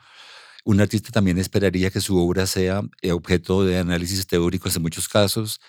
Un 0.65 0.81
artista 0.81 1.13
también 1.13 1.39
esperaría 1.39 1.91
que 1.91 2.01
su 2.01 2.19
obra 2.19 2.47
sea 2.49 2.83
eh, 3.01 3.13
objeto 3.13 3.65
de 3.65 3.79
análisis 3.79 4.27
teóricos 4.27 4.75
en 4.75 4.83
muchos 4.83 5.09
casos, 5.09 5.61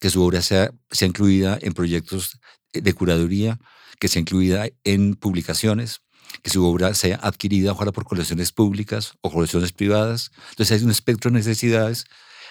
que 0.00 0.10
su 0.10 0.22
obra 0.22 0.42
sea, 0.42 0.70
sea 0.90 1.08
incluida 1.08 1.58
en 1.62 1.72
proyectos 1.72 2.38
de 2.80 2.92
curaduría, 2.94 3.58
que 3.98 4.08
sea 4.08 4.20
incluida 4.20 4.68
en 4.84 5.14
publicaciones, 5.14 6.02
que 6.42 6.50
su 6.50 6.64
obra 6.64 6.94
sea 6.94 7.16
adquirida 7.22 7.72
ojalá 7.72 7.92
por 7.92 8.04
colecciones 8.04 8.52
públicas 8.52 9.14
o 9.20 9.30
colecciones 9.30 9.72
privadas. 9.72 10.32
Entonces 10.50 10.78
hay 10.78 10.84
un 10.84 10.90
espectro 10.90 11.30
de 11.30 11.38
necesidades 11.38 12.04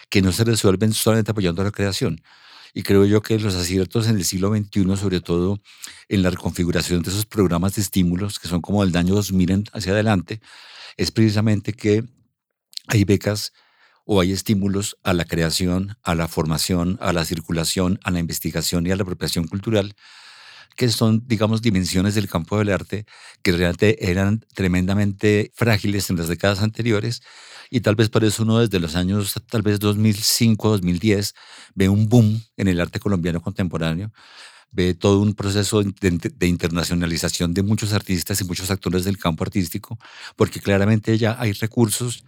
que 0.09 0.21
no 0.21 0.31
se 0.31 0.43
resuelven 0.43 0.93
solamente 0.93 1.31
apoyando 1.31 1.63
la 1.63 1.71
creación, 1.71 2.21
y 2.77 2.83
creo 2.83 3.05
yo 3.05 3.21
que 3.21 3.39
los 3.39 3.55
aciertos 3.55 4.07
en 4.07 4.17
el 4.17 4.25
siglo 4.25 4.53
XXI, 4.53 4.97
sobre 4.97 5.21
todo 5.21 5.61
en 6.09 6.21
la 6.21 6.29
reconfiguración 6.29 7.01
de 7.01 7.09
esos 7.09 7.25
programas 7.25 7.75
de 7.75 7.81
estímulos, 7.81 8.37
que 8.37 8.49
son 8.49 8.59
como 8.59 8.83
el 8.83 8.95
año 8.97 9.15
2000 9.15 9.69
hacia 9.71 9.93
adelante, 9.93 10.41
es 10.97 11.09
precisamente 11.09 11.71
que 11.71 12.03
hay 12.87 13.05
becas 13.05 13.53
o 14.05 14.21
hay 14.21 14.31
estímulos 14.31 14.97
a 15.03 15.13
la 15.13 15.25
creación, 15.25 15.97
a 16.03 16.15
la 16.15 16.27
formación, 16.27 16.97
a 17.01 17.11
la 17.11 17.25
circulación, 17.25 17.99
a 18.03 18.11
la 18.11 18.19
investigación 18.19 18.85
y 18.85 18.91
a 18.91 18.95
la 18.95 19.03
apropiación 19.03 19.47
cultural, 19.47 19.95
que 20.75 20.89
son, 20.89 21.23
digamos, 21.27 21.61
dimensiones 21.61 22.15
del 22.15 22.29
campo 22.29 22.57
del 22.57 22.69
arte 22.69 23.05
que 23.41 23.51
realmente 23.51 24.11
eran 24.11 24.45
tremendamente 24.53 25.51
frágiles 25.55 26.09
en 26.09 26.17
las 26.17 26.27
décadas 26.27 26.61
anteriores 26.61 27.21
y 27.69 27.81
tal 27.81 27.95
vez 27.95 28.09
por 28.09 28.23
eso 28.23 28.43
uno 28.43 28.59
desde 28.59 28.79
los 28.79 28.95
años 28.95 29.33
tal 29.49 29.61
vez 29.61 29.79
2005, 29.79 30.69
2010 30.69 31.33
ve 31.73 31.89
un 31.89 32.07
boom 32.09 32.41
en 32.57 32.67
el 32.67 32.79
arte 32.79 32.99
colombiano 32.99 33.41
contemporáneo, 33.41 34.11
ve 34.71 34.93
todo 34.93 35.21
un 35.21 35.33
proceso 35.33 35.81
de, 35.81 36.47
internacionalización 36.47 37.53
de 37.53 37.63
muchos 37.63 37.93
artistas 37.93 38.41
y 38.41 38.43
muchos 38.43 38.69
actores 38.69 39.05
del 39.05 39.17
campo 39.17 39.43
artístico, 39.43 39.97
porque 40.35 40.59
claramente 40.59 41.17
ya 41.17 41.37
hay 41.39 41.53
recursos 41.53 42.25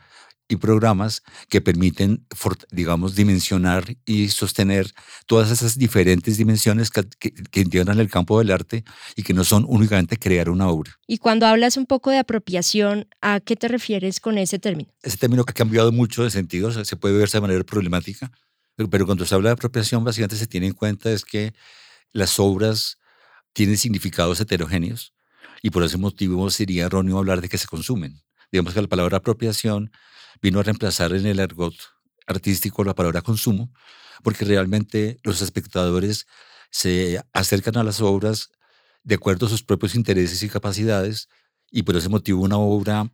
y 0.48 0.56
programas 0.58 1.24
que 1.50 1.62
permiten, 1.62 2.26
digamos, 2.72 3.16
dimensionar 3.16 3.98
y 4.06 4.30
sostener 4.30 4.94
todas 5.26 5.52
esas 5.52 5.78
diferentes 5.78 6.38
dimensiones 6.38 6.90
que, 6.90 7.04
que, 7.52 7.60
integran 7.60 8.00
el 8.00 8.10
campo 8.10 8.40
del 8.40 8.52
arte 8.52 8.84
y 9.16 9.24
que 9.24 9.34
no 9.34 9.44
son 9.44 9.66
únicamente 9.68 10.18
crear 10.18 10.50
una 10.50 10.70
obra. 10.70 10.98
Y 11.06 11.18
cuando 11.18 11.46
hablas 11.48 11.76
un 11.76 11.86
poco 11.86 12.12
de 12.12 12.20
apropiación, 12.20 13.08
¿a 13.22 13.40
qué 13.40 13.56
te 13.56 13.68
refieres 13.68 14.20
con 14.20 14.38
ese 14.38 14.60
término? 14.60 14.90
Ese 15.02 15.18
término 15.18 15.44
ha 15.46 15.54
cambiado 15.54 15.92
mucho 15.92 16.24
de 16.24 16.30
sentido, 16.30 16.72
se 16.72 16.96
puede 16.96 17.18
verse 17.18 17.38
de 17.38 17.42
manera 17.42 17.64
problemática, 17.64 18.32
pero 18.90 19.06
cuando 19.06 19.26
se 19.26 19.36
habla 19.36 19.50
de 19.50 19.54
apropiación, 19.54 20.04
básicamente 20.04 20.38
se 20.38 20.48
tiene 20.48 20.68
en 20.68 20.74
cuenta 20.74 21.12
es 21.12 21.26
que 21.26 21.54
las 22.12 22.40
obras 22.40 22.98
tienen 23.54 23.78
significados 23.78 24.40
heterogéneos 24.40 25.14
y 25.62 25.72
por 25.72 25.84
ese 25.84 25.98
motivo 25.98 26.50
sería 26.52 26.86
erróneo 26.86 27.18
hablar 27.18 27.42
de 27.42 27.50
que 27.50 27.58
se 27.58 27.68
consumen. 27.68 28.22
Digamos 28.52 28.74
que 28.74 28.82
la 28.82 28.88
palabra 28.88 29.18
apropiación 29.18 29.92
vino 30.42 30.60
a 30.60 30.64
reemplazar 30.64 31.14
en 31.14 31.26
el 31.26 31.40
argot 31.40 31.76
artístico 32.26 32.84
la 32.84 32.96
palabra 32.96 33.22
consumo, 33.22 33.72
porque 34.24 34.46
realmente 34.46 35.20
los 35.24 35.42
espectadores 35.42 36.28
se 36.70 37.22
acercan 37.34 37.78
a 37.78 37.84
las 37.84 38.02
obras 38.02 38.50
de 39.04 39.16
acuerdo 39.16 39.46
a 39.46 39.50
sus 39.50 39.64
propios 39.64 39.96
intereses 39.96 40.44
y 40.44 40.50
capacidades, 40.50 41.30
y 41.72 41.84
por 41.84 41.96
ese 41.96 42.10
motivo 42.10 42.42
una 42.42 42.58
obra 42.58 43.12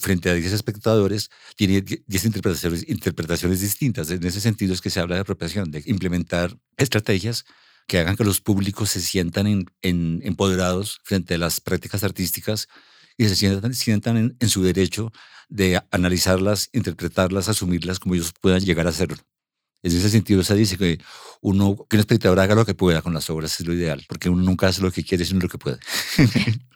frente 0.00 0.30
a 0.30 0.34
10 0.34 0.52
espectadores 0.52 1.30
tiene 1.56 1.82
10 1.82 2.24
interpretaciones, 2.24 3.60
distintas. 3.60 4.10
En 4.10 4.24
ese 4.24 4.40
sentido 4.40 4.72
es 4.72 4.80
que 4.80 4.90
se 4.90 5.00
habla 5.00 5.16
de 5.16 5.20
apropiación, 5.20 5.70
de 5.70 5.82
implementar 5.86 6.56
estrategias 6.76 7.44
que 7.86 7.98
hagan 7.98 8.16
que 8.16 8.24
los 8.24 8.40
públicos 8.40 8.90
se 8.90 9.00
sientan 9.00 9.46
en, 9.46 10.20
empoderados 10.22 11.00
frente 11.04 11.34
a 11.34 11.38
las 11.38 11.60
prácticas 11.60 12.02
artísticas 12.02 12.68
y 13.16 13.28
se 13.28 13.36
sientan, 13.36 13.74
sientan 13.74 14.36
en, 14.38 14.48
su 14.48 14.62
derecho 14.62 15.12
de 15.48 15.80
analizarlas, 15.90 16.68
interpretarlas, 16.72 17.48
asumirlas 17.48 17.98
como 17.98 18.14
ellos 18.14 18.32
puedan 18.40 18.60
llegar 18.60 18.86
a 18.86 18.90
hacerlo. 18.90 19.16
En 19.82 19.92
ese 19.92 20.10
sentido, 20.10 20.42
se 20.42 20.54
dice 20.54 20.76
que 20.76 20.98
uno, 21.40 21.76
que 21.88 21.96
un 21.96 22.00
espectador 22.00 22.40
haga 22.40 22.54
lo 22.54 22.66
que 22.66 22.74
pueda 22.74 23.02
con 23.02 23.14
las 23.14 23.30
obras, 23.30 23.60
es 23.60 23.66
lo 23.66 23.74
ideal, 23.74 24.04
porque 24.08 24.28
uno 24.28 24.42
nunca 24.42 24.68
hace 24.68 24.82
lo 24.82 24.90
que 24.90 25.04
quiere, 25.04 25.24
sino 25.24 25.40
lo 25.40 25.48
que 25.48 25.58
puede. 25.58 25.78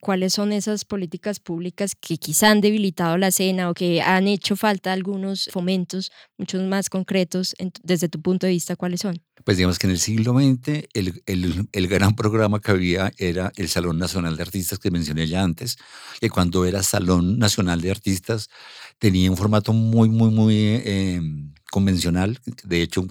¿Cuáles 0.00 0.32
son 0.32 0.52
esas 0.52 0.84
políticas 0.84 1.40
públicas 1.40 1.94
que 1.96 2.18
quizá 2.18 2.50
han 2.50 2.60
debilitado 2.60 3.16
la 3.16 3.28
escena 3.28 3.68
o 3.68 3.74
que 3.74 4.00
han 4.00 4.28
hecho 4.28 4.54
falta 4.54 4.92
algunos 4.92 5.48
fomentos, 5.52 6.12
muchos 6.36 6.62
más 6.62 6.88
concretos, 6.88 7.56
desde 7.82 8.08
tu 8.08 8.22
punto 8.22 8.46
de 8.46 8.52
vista, 8.52 8.76
cuáles 8.76 9.00
son? 9.00 9.20
Pues 9.48 9.56
digamos 9.56 9.78
que 9.78 9.86
en 9.86 9.92
el 9.92 9.98
siglo 9.98 10.34
XX 10.34 10.88
el, 10.92 11.22
el, 11.24 11.68
el, 11.72 11.88
gran 11.88 12.14
programa 12.14 12.60
que 12.60 12.70
había 12.70 13.14
era 13.16 13.50
el 13.56 13.70
Salón 13.70 13.98
Nacional 13.98 14.36
de 14.36 14.42
Artistas 14.42 14.78
que 14.78 14.90
mencioné 14.90 15.26
ya 15.26 15.42
antes, 15.42 15.78
que 16.20 16.28
cuando 16.28 16.66
era 16.66 16.82
Salón 16.82 17.38
Nacional 17.38 17.80
de 17.80 17.90
Artistas 17.90 18.50
tenía 18.98 19.30
un 19.30 19.38
formato 19.38 19.72
muy, 19.72 20.10
muy, 20.10 20.30
muy 20.30 20.54
eh, 20.54 21.22
convencional. 21.70 22.38
De 22.62 22.82
hecho, 22.82 23.06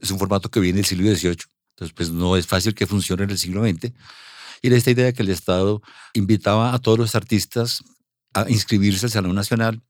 es 0.00 0.12
un 0.12 0.18
formato 0.20 0.48
que 0.48 0.60
viene 0.60 0.76
del 0.76 0.84
siglo 0.84 1.12
XVIII. 1.12 1.38
Entonces, 1.70 1.92
pues 1.92 2.10
no 2.10 2.36
es 2.36 2.46
fácil 2.46 2.72
que 2.72 2.86
funcione 2.86 3.24
en 3.24 3.30
el 3.30 3.38
siglo 3.38 3.64
XX. 3.64 3.92
Y 4.62 4.68
era 4.68 4.76
esta 4.76 4.92
idea 4.92 5.06
de 5.06 5.12
que 5.12 5.24
el 5.24 5.30
Estado 5.30 5.82
invitaba 6.14 6.72
a 6.72 6.78
todos 6.78 7.00
los 7.00 7.16
artistas 7.16 7.82
a 8.32 8.48
inscribirse 8.48 9.06
al 9.06 9.10
Salón 9.10 9.34
Nacional 9.34 9.82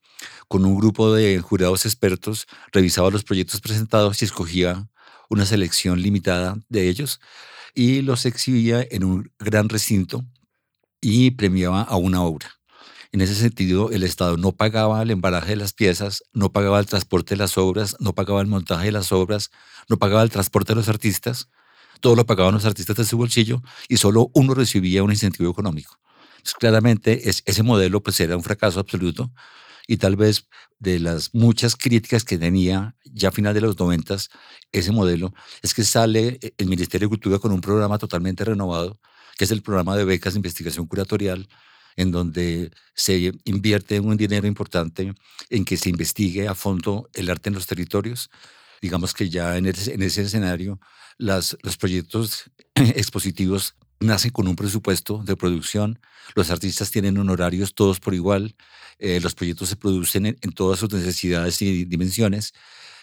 con 0.48 0.64
un 0.64 0.78
grupo 0.78 1.12
de 1.12 1.40
jurados 1.40 1.84
expertos, 1.84 2.46
revisaba 2.72 3.10
los 3.10 3.22
proyectos 3.22 3.60
presentados 3.60 4.22
y 4.22 4.24
escogía 4.24 4.88
una 5.30 5.46
selección 5.46 6.02
limitada 6.02 6.58
de 6.68 6.88
ellos 6.88 7.20
y 7.74 8.02
los 8.02 8.26
exhibía 8.26 8.86
en 8.90 9.04
un 9.04 9.32
gran 9.38 9.70
recinto 9.70 10.24
y 11.00 11.30
premiaba 11.30 11.82
a 11.82 11.96
una 11.96 12.22
obra. 12.22 12.50
En 13.12 13.22
ese 13.22 13.34
sentido, 13.34 13.90
el 13.90 14.02
Estado 14.02 14.36
no 14.36 14.52
pagaba 14.52 15.02
el 15.02 15.10
embalaje 15.10 15.50
de 15.50 15.56
las 15.56 15.72
piezas, 15.72 16.22
no 16.32 16.52
pagaba 16.52 16.78
el 16.78 16.86
transporte 16.86 17.34
de 17.34 17.38
las 17.38 17.56
obras, 17.58 17.96
no 17.98 18.14
pagaba 18.14 18.40
el 18.40 18.46
montaje 18.46 18.86
de 18.86 18.92
las 18.92 19.10
obras, 19.10 19.50
no 19.88 19.98
pagaba 19.98 20.22
el 20.22 20.30
transporte 20.30 20.72
de 20.72 20.76
los 20.76 20.88
artistas, 20.88 21.48
todo 22.00 22.16
lo 22.16 22.26
pagaban 22.26 22.54
los 22.54 22.64
artistas 22.66 22.96
de 22.96 23.04
su 23.04 23.16
bolsillo 23.16 23.62
y 23.88 23.96
solo 23.96 24.30
uno 24.34 24.54
recibía 24.54 25.02
un 25.02 25.10
incentivo 25.10 25.50
económico. 25.50 25.98
claramente 26.58 27.28
ese 27.28 27.62
modelo 27.62 28.02
pues 28.02 28.18
era 28.20 28.36
un 28.36 28.42
fracaso 28.42 28.80
absoluto 28.80 29.30
y 29.90 29.96
tal 29.96 30.14
vez 30.14 30.46
de 30.78 31.00
las 31.00 31.34
muchas 31.34 31.74
críticas 31.74 32.22
que 32.22 32.38
tenía 32.38 32.94
ya 33.12 33.30
a 33.30 33.32
final 33.32 33.52
de 33.54 33.60
los 33.60 33.76
noventas 33.76 34.30
ese 34.70 34.92
modelo 34.92 35.34
es 35.62 35.74
que 35.74 35.82
sale 35.82 36.38
el 36.58 36.68
Ministerio 36.68 37.08
de 37.08 37.10
Cultura 37.10 37.40
con 37.40 37.50
un 37.50 37.60
programa 37.60 37.98
totalmente 37.98 38.44
renovado, 38.44 39.00
que 39.36 39.46
es 39.46 39.50
el 39.50 39.62
programa 39.62 39.96
de 39.96 40.04
becas 40.04 40.34
de 40.34 40.38
investigación 40.38 40.86
curatorial, 40.86 41.48
en 41.96 42.12
donde 42.12 42.70
se 42.94 43.32
invierte 43.44 43.98
un 43.98 44.16
dinero 44.16 44.46
importante 44.46 45.12
en 45.48 45.64
que 45.64 45.76
se 45.76 45.88
investigue 45.88 46.46
a 46.46 46.54
fondo 46.54 47.10
el 47.12 47.28
arte 47.28 47.48
en 47.48 47.56
los 47.56 47.66
territorios. 47.66 48.30
Digamos 48.80 49.12
que 49.12 49.28
ya 49.28 49.56
en 49.56 49.66
ese, 49.66 49.92
en 49.92 50.02
ese 50.02 50.22
escenario 50.22 50.78
las, 51.18 51.56
los 51.62 51.76
proyectos 51.76 52.44
expositivos 52.76 53.74
nacen 54.00 54.30
con 54.30 54.48
un 54.48 54.56
presupuesto 54.56 55.22
de 55.24 55.36
producción, 55.36 56.00
los 56.34 56.50
artistas 56.50 56.90
tienen 56.90 57.18
honorarios 57.18 57.74
todos 57.74 58.00
por 58.00 58.14
igual, 58.14 58.56
eh, 58.98 59.20
los 59.20 59.34
proyectos 59.34 59.68
se 59.68 59.76
producen 59.76 60.26
en, 60.26 60.52
todas 60.52 60.78
sus 60.80 60.90
necesidades 60.92 61.60
y 61.62 61.84
dimensiones 61.84 62.52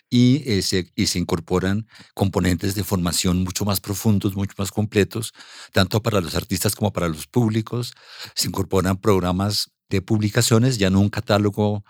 y, 0.09 0.43
eh, 0.49 0.61
se, 0.61 0.91
y 0.95 1.07
se 1.07 1.19
incorporan 1.19 1.87
componentes 2.13 2.75
de 2.75 2.83
formación 2.83 3.43
mucho 3.43 3.65
más 3.65 3.79
profundos, 3.79 4.35
mucho 4.35 4.53
más 4.57 4.71
completos, 4.71 5.33
tanto 5.71 6.01
para 6.01 6.21
los 6.21 6.35
artistas 6.35 6.75
como 6.75 6.91
para 6.93 7.09
los 7.09 7.27
públicos. 7.27 7.93
Se 8.35 8.47
incorporan 8.47 8.97
programas 8.97 9.71
de 9.89 10.01
publicaciones, 10.01 10.77
ya 10.77 10.89
no 10.89 10.99
un 10.99 11.09
catálogo 11.09 11.83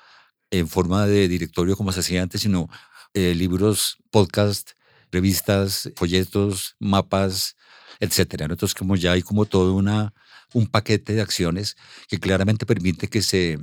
en 0.52 0.68
forma 0.68 1.06
de 1.06 1.28
directorio 1.28 1.76
como 1.78 1.92
se 1.92 2.02
hacía 2.02 2.22
antes, 2.22 2.42
sino 2.42 2.70
eh, 3.14 3.36
libros, 3.36 3.98
podcast, 4.12 4.72
revistas, 5.12 5.92
folletos, 5.96 6.76
mapas, 6.80 7.56
etcétera. 8.00 8.46
Entonces, 8.46 8.75
como 8.75 8.96
ya 8.96 9.13
hay 9.13 9.22
como 9.22 9.46
todo 9.46 9.75
una, 9.75 10.13
un 10.53 10.67
paquete 10.67 11.13
de 11.13 11.22
acciones 11.22 11.75
que 12.08 12.20
claramente 12.20 12.65
permite 12.65 13.08
que 13.08 13.22
se 13.22 13.60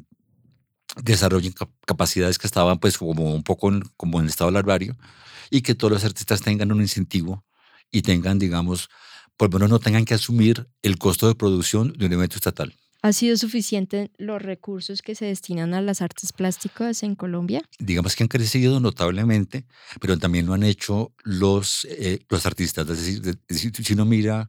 desarrollen 1.02 1.54
capacidades 1.86 2.38
que 2.38 2.46
estaban 2.46 2.78
pues 2.78 2.98
como 2.98 3.34
un 3.34 3.42
poco 3.42 3.68
en, 3.68 3.82
como 3.96 4.20
en 4.20 4.26
estado 4.26 4.50
larvario 4.50 4.96
y 5.50 5.62
que 5.62 5.74
todos 5.74 5.92
los 5.92 6.04
artistas 6.04 6.40
tengan 6.40 6.72
un 6.72 6.80
incentivo 6.80 7.44
y 7.90 8.02
tengan, 8.02 8.38
digamos, 8.38 8.88
por 9.36 9.48
lo 9.52 9.58
menos 9.58 9.70
no 9.70 9.78
tengan 9.78 10.04
que 10.04 10.14
asumir 10.14 10.68
el 10.82 10.98
costo 10.98 11.26
de 11.26 11.34
producción 11.34 11.92
de 11.92 12.06
un 12.06 12.12
evento 12.12 12.36
estatal. 12.36 12.74
¿Ha 13.04 13.12
sido 13.12 13.36
suficiente 13.36 14.10
los 14.16 14.40
recursos 14.40 15.02
que 15.02 15.14
se 15.14 15.26
destinan 15.26 15.74
a 15.74 15.82
las 15.82 16.00
artes 16.00 16.32
plásticas 16.32 17.02
en 17.02 17.16
Colombia? 17.16 17.60
Digamos 17.78 18.16
que 18.16 18.24
han 18.24 18.28
crecido 18.28 18.80
notablemente, 18.80 19.66
pero 20.00 20.16
también 20.16 20.46
lo 20.46 20.54
han 20.54 20.62
hecho 20.62 21.12
los, 21.22 21.86
eh, 21.90 22.20
los 22.30 22.46
artistas. 22.46 22.88
Es 22.88 23.20
decir, 23.46 23.72
si 23.76 23.92
uno 23.92 24.06
mira 24.06 24.48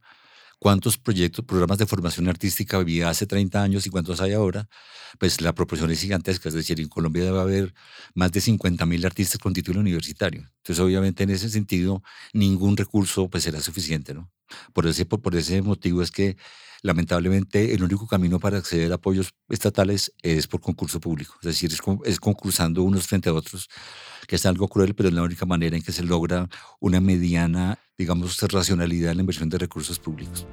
cuántos 0.57 0.97
proyectos, 0.97 1.43
programas 1.43 1.79
de 1.79 1.85
formación 1.85 2.29
artística 2.29 2.77
había 2.77 3.09
hace 3.09 3.27
30 3.27 3.61
años 3.61 3.85
y 3.87 3.89
cuántos 3.89 4.21
hay 4.21 4.31
ahora, 4.31 4.69
pues 5.19 5.41
la 5.41 5.53
proporción 5.53 5.91
es 5.91 5.99
gigantesca. 5.99 6.47
Es 6.47 6.55
decir, 6.55 6.79
en 6.79 6.87
Colombia 6.87 7.25
debe 7.25 7.41
haber 7.41 7.73
más 8.13 8.31
de 8.31 8.39
50 8.39 8.85
mil 8.85 9.05
artistas 9.05 9.37
con 9.37 9.51
título 9.51 9.81
universitario. 9.81 10.43
Entonces, 10.59 10.79
obviamente, 10.79 11.23
en 11.23 11.31
ese 11.31 11.49
sentido, 11.49 12.03
ningún 12.31 12.77
recurso 12.77 13.29
pues 13.29 13.43
será 13.43 13.59
suficiente, 13.59 14.13
¿no? 14.13 14.31
Por 14.71 14.87
ese, 14.87 15.05
por 15.05 15.35
ese 15.35 15.61
motivo 15.61 16.01
es 16.01 16.09
que 16.09 16.37
lamentablemente 16.85 17.73
el 17.73 17.83
único 17.83 18.05
camino 18.05 18.39
para 18.39 18.59
acceder 18.59 18.91
a 18.91 18.95
apoyos 18.95 19.33
estatales 19.49 20.13
es 20.21 20.45
por 20.45 20.61
concurso 20.61 20.99
público, 20.99 21.33
es 21.41 21.47
decir, 21.47 21.71
es, 22.05 22.19
concursando 22.19 22.83
unos 22.83 23.07
frente 23.07 23.29
a 23.29 23.33
otros, 23.33 23.67
que 24.27 24.35
es 24.35 24.45
algo 24.45 24.67
cruel, 24.67 24.93
pero 24.93 25.09
es 25.09 25.15
la 25.15 25.23
única 25.23 25.47
manera 25.47 25.75
en 25.75 25.81
que 25.81 25.91
se 25.91 26.03
logra 26.03 26.47
una 26.79 27.01
mediana, 27.01 27.79
digamos, 27.97 28.39
racionalidad 28.39 29.11
en 29.11 29.17
la 29.17 29.21
inversión 29.23 29.49
de 29.49 29.57
recursos 29.57 29.97
públicos. 29.97 30.45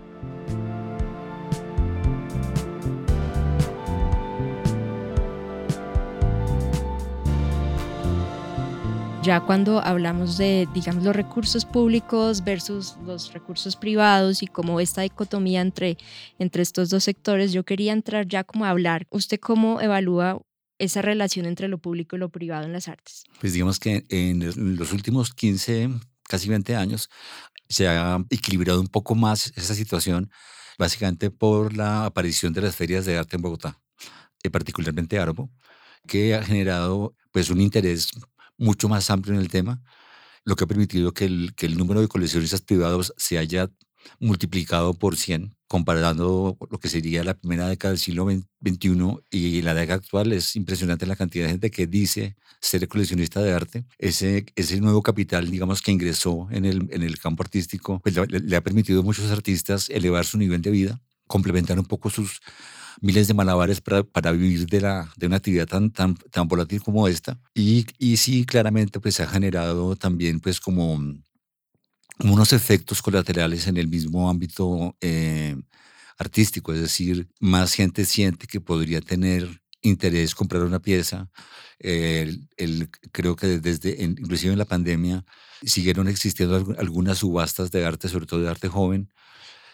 Ya 9.22 9.38
cuando 9.38 9.80
hablamos 9.80 10.36
de, 10.36 10.68
digamos, 10.74 11.04
los 11.04 11.14
recursos 11.14 11.64
públicos 11.64 12.42
versus 12.42 12.96
los 13.06 13.32
recursos 13.32 13.76
privados 13.76 14.42
y 14.42 14.48
como 14.48 14.80
esta 14.80 15.02
dicotomía 15.02 15.60
entre, 15.60 15.96
entre 16.40 16.62
estos 16.62 16.90
dos 16.90 17.04
sectores, 17.04 17.52
yo 17.52 17.64
quería 17.64 17.92
entrar 17.92 18.26
ya 18.26 18.42
como 18.42 18.64
a 18.64 18.70
hablar. 18.70 19.06
¿Usted 19.10 19.38
cómo 19.38 19.80
evalúa 19.80 20.42
esa 20.78 21.02
relación 21.02 21.46
entre 21.46 21.68
lo 21.68 21.78
público 21.78 22.16
y 22.16 22.18
lo 22.18 22.30
privado 22.30 22.64
en 22.64 22.72
las 22.72 22.88
artes? 22.88 23.22
Pues 23.40 23.52
digamos 23.52 23.78
que 23.78 24.04
en 24.08 24.76
los 24.76 24.92
últimos 24.92 25.32
15, 25.32 25.90
casi 26.24 26.48
20 26.48 26.74
años, 26.74 27.08
se 27.68 27.86
ha 27.86 28.18
equilibrado 28.28 28.80
un 28.80 28.88
poco 28.88 29.14
más 29.14 29.52
esa 29.54 29.76
situación, 29.76 30.32
básicamente 30.78 31.30
por 31.30 31.76
la 31.76 32.06
aparición 32.06 32.52
de 32.52 32.62
las 32.62 32.74
ferias 32.74 33.04
de 33.04 33.18
arte 33.18 33.36
en 33.36 33.42
Bogotá, 33.42 33.80
eh, 34.42 34.50
particularmente 34.50 35.20
Arbo, 35.20 35.48
que 36.08 36.34
ha 36.34 36.42
generado 36.42 37.14
pues 37.30 37.50
un 37.50 37.60
interés 37.60 38.10
mucho 38.58 38.88
más 38.88 39.10
amplio 39.10 39.34
en 39.34 39.40
el 39.40 39.48
tema, 39.48 39.82
lo 40.44 40.56
que 40.56 40.64
ha 40.64 40.66
permitido 40.66 41.12
que 41.12 41.24
el, 41.24 41.54
que 41.54 41.66
el 41.66 41.76
número 41.76 42.00
de 42.00 42.08
coleccionistas 42.08 42.62
privados 42.62 43.14
se 43.16 43.38
haya 43.38 43.70
multiplicado 44.18 44.94
por 44.94 45.16
100, 45.16 45.54
comparando 45.68 46.56
lo 46.70 46.78
que 46.78 46.88
sería 46.88 47.24
la 47.24 47.34
primera 47.34 47.68
década 47.68 47.92
del 47.92 47.98
siglo 47.98 48.26
XXI 48.26 49.18
y 49.30 49.62
la 49.62 49.74
década 49.74 49.98
actual. 49.98 50.32
Es 50.32 50.56
impresionante 50.56 51.06
la 51.06 51.16
cantidad 51.16 51.44
de 51.44 51.52
gente 51.52 51.70
que 51.70 51.86
dice 51.86 52.36
ser 52.60 52.86
coleccionista 52.88 53.40
de 53.40 53.52
arte. 53.52 53.84
Ese, 53.98 54.46
ese 54.56 54.80
nuevo 54.80 55.02
capital, 55.02 55.50
digamos, 55.50 55.82
que 55.82 55.92
ingresó 55.92 56.48
en 56.50 56.64
el, 56.64 56.88
en 56.90 57.02
el 57.02 57.18
campo 57.18 57.42
artístico, 57.42 58.00
pues 58.00 58.16
le, 58.16 58.40
le 58.40 58.56
ha 58.56 58.60
permitido 58.60 59.00
a 59.00 59.04
muchos 59.04 59.30
artistas 59.30 59.88
elevar 59.90 60.24
su 60.24 60.38
nivel 60.38 60.62
de 60.62 60.70
vida, 60.70 61.00
complementar 61.26 61.78
un 61.78 61.86
poco 61.86 62.10
sus, 62.10 62.40
miles 63.00 63.28
de 63.28 63.34
malabares 63.34 63.80
para, 63.80 64.02
para 64.02 64.32
vivir 64.32 64.66
de, 64.66 64.80
la, 64.80 65.12
de 65.16 65.26
una 65.26 65.36
actividad 65.36 65.66
tan, 65.66 65.90
tan, 65.90 66.14
tan 66.30 66.48
volátil 66.48 66.82
como 66.82 67.08
esta. 67.08 67.38
Y, 67.54 67.86
y 67.98 68.16
sí, 68.16 68.44
claramente, 68.44 69.00
pues 69.00 69.20
ha 69.20 69.26
generado 69.26 69.96
también, 69.96 70.40
pues, 70.40 70.60
como, 70.60 71.00
unos 72.20 72.52
efectos 72.52 73.02
colaterales 73.02 73.66
en 73.66 73.76
el 73.76 73.88
mismo 73.88 74.28
ámbito 74.28 74.96
eh, 75.00 75.56
artístico, 76.18 76.72
es 76.72 76.80
decir, 76.80 77.28
más 77.40 77.74
gente 77.74 78.04
siente 78.04 78.46
que 78.46 78.60
podría 78.60 79.00
tener 79.00 79.62
interés 79.82 80.34
comprar 80.34 80.62
una 80.62 80.80
pieza. 80.80 81.28
el, 81.78 82.48
creo 83.10 83.34
que 83.34 83.58
desde, 83.58 84.02
inclusive 84.02 84.52
en 84.52 84.58
la 84.58 84.64
pandemia, 84.64 85.24
siguieron 85.64 86.08
existiendo 86.08 86.74
algunas 86.78 87.18
subastas 87.18 87.70
de 87.70 87.84
arte, 87.84 88.08
sobre 88.08 88.26
todo 88.26 88.40
de 88.40 88.48
arte 88.48 88.68
joven, 88.68 89.08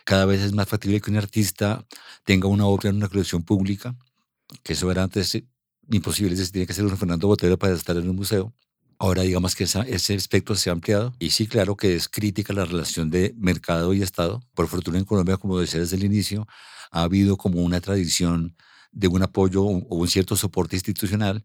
cada 0.08 0.24
vez 0.24 0.40
es 0.40 0.54
más 0.54 0.66
factible 0.66 1.02
que 1.02 1.10
un 1.10 1.18
artista 1.18 1.84
tenga 2.24 2.48
una 2.48 2.64
obra 2.64 2.88
en 2.88 2.96
una 2.96 3.08
colección 3.08 3.42
pública, 3.42 3.94
que 4.62 4.72
eso 4.72 4.90
era 4.90 5.02
antes 5.02 5.34
eh, 5.34 5.44
imposible, 5.90 6.32
es 6.32 6.38
decir, 6.38 6.52
tiene 6.52 6.66
que 6.66 6.72
ser 6.72 6.86
un 6.86 6.96
Fernando 6.96 7.28
Botero 7.28 7.58
para 7.58 7.74
estar 7.74 7.94
en 7.94 8.08
un 8.08 8.16
museo. 8.16 8.54
Ahora 8.98 9.20
digamos 9.20 9.54
que 9.54 9.64
ese 9.64 10.14
espectro 10.14 10.54
se 10.54 10.70
ha 10.70 10.72
ampliado 10.72 11.12
y 11.18 11.28
sí, 11.28 11.46
claro 11.46 11.76
que 11.76 11.94
es 11.94 12.08
crítica 12.08 12.54
la 12.54 12.64
relación 12.64 13.10
de 13.10 13.34
mercado 13.36 13.92
y 13.92 14.00
Estado. 14.00 14.42
Por 14.54 14.66
fortuna 14.68 14.96
en 14.96 15.04
Colombia, 15.04 15.36
como 15.36 15.58
decía 15.58 15.80
desde 15.80 15.96
el 15.96 16.04
inicio, 16.04 16.48
ha 16.90 17.02
habido 17.02 17.36
como 17.36 17.60
una 17.60 17.82
tradición 17.82 18.56
de 18.92 19.08
un 19.08 19.22
apoyo 19.22 19.62
o 19.62 19.94
un 19.94 20.08
cierto 20.08 20.36
soporte 20.36 20.74
institucional 20.74 21.44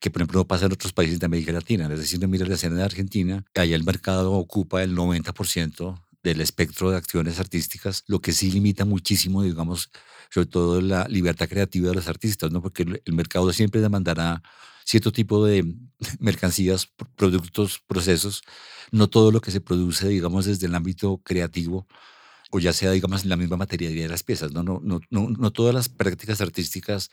que, 0.00 0.10
por 0.10 0.20
ejemplo, 0.20 0.40
no 0.40 0.46
pasa 0.46 0.66
en 0.66 0.72
otros 0.72 0.92
países 0.92 1.18
de 1.18 1.24
América 1.24 1.50
Latina. 1.52 1.88
Es 1.90 1.98
decir, 1.98 2.28
mira 2.28 2.44
la 2.44 2.56
escena 2.56 2.76
de 2.76 2.82
Argentina, 2.82 3.42
allá 3.54 3.74
el 3.74 3.84
mercado 3.84 4.32
ocupa 4.34 4.82
el 4.82 4.94
90% 4.94 5.98
del 6.22 6.40
espectro 6.40 6.90
de 6.90 6.96
acciones 6.96 7.40
artísticas, 7.40 8.04
lo 8.06 8.20
que 8.20 8.32
sí 8.32 8.50
limita 8.50 8.84
muchísimo, 8.84 9.42
digamos, 9.42 9.90
sobre 10.30 10.46
todo 10.46 10.80
la 10.80 11.06
libertad 11.08 11.48
creativa 11.48 11.88
de 11.88 11.94
los 11.94 12.08
artistas, 12.08 12.50
¿no? 12.52 12.62
Porque 12.62 12.82
el 13.04 13.12
mercado 13.12 13.52
siempre 13.52 13.80
demandará 13.80 14.42
cierto 14.84 15.12
tipo 15.12 15.44
de 15.44 15.74
mercancías, 16.20 16.88
productos, 17.16 17.80
procesos, 17.86 18.42
no 18.90 19.08
todo 19.08 19.30
lo 19.32 19.40
que 19.40 19.50
se 19.50 19.60
produce, 19.60 20.08
digamos, 20.08 20.46
desde 20.46 20.66
el 20.66 20.74
ámbito 20.74 21.20
creativo 21.24 21.86
o 22.54 22.58
ya 22.58 22.74
sea, 22.74 22.90
digamos, 22.90 23.22
en 23.22 23.30
la 23.30 23.36
misma 23.36 23.56
materialidad 23.56 24.02
de 24.02 24.08
las 24.10 24.22
piezas. 24.22 24.52
¿no? 24.52 24.62
No, 24.62 24.78
no, 24.84 25.00
no, 25.08 25.30
no 25.30 25.50
todas 25.52 25.74
las 25.74 25.88
prácticas 25.88 26.42
artísticas 26.42 27.10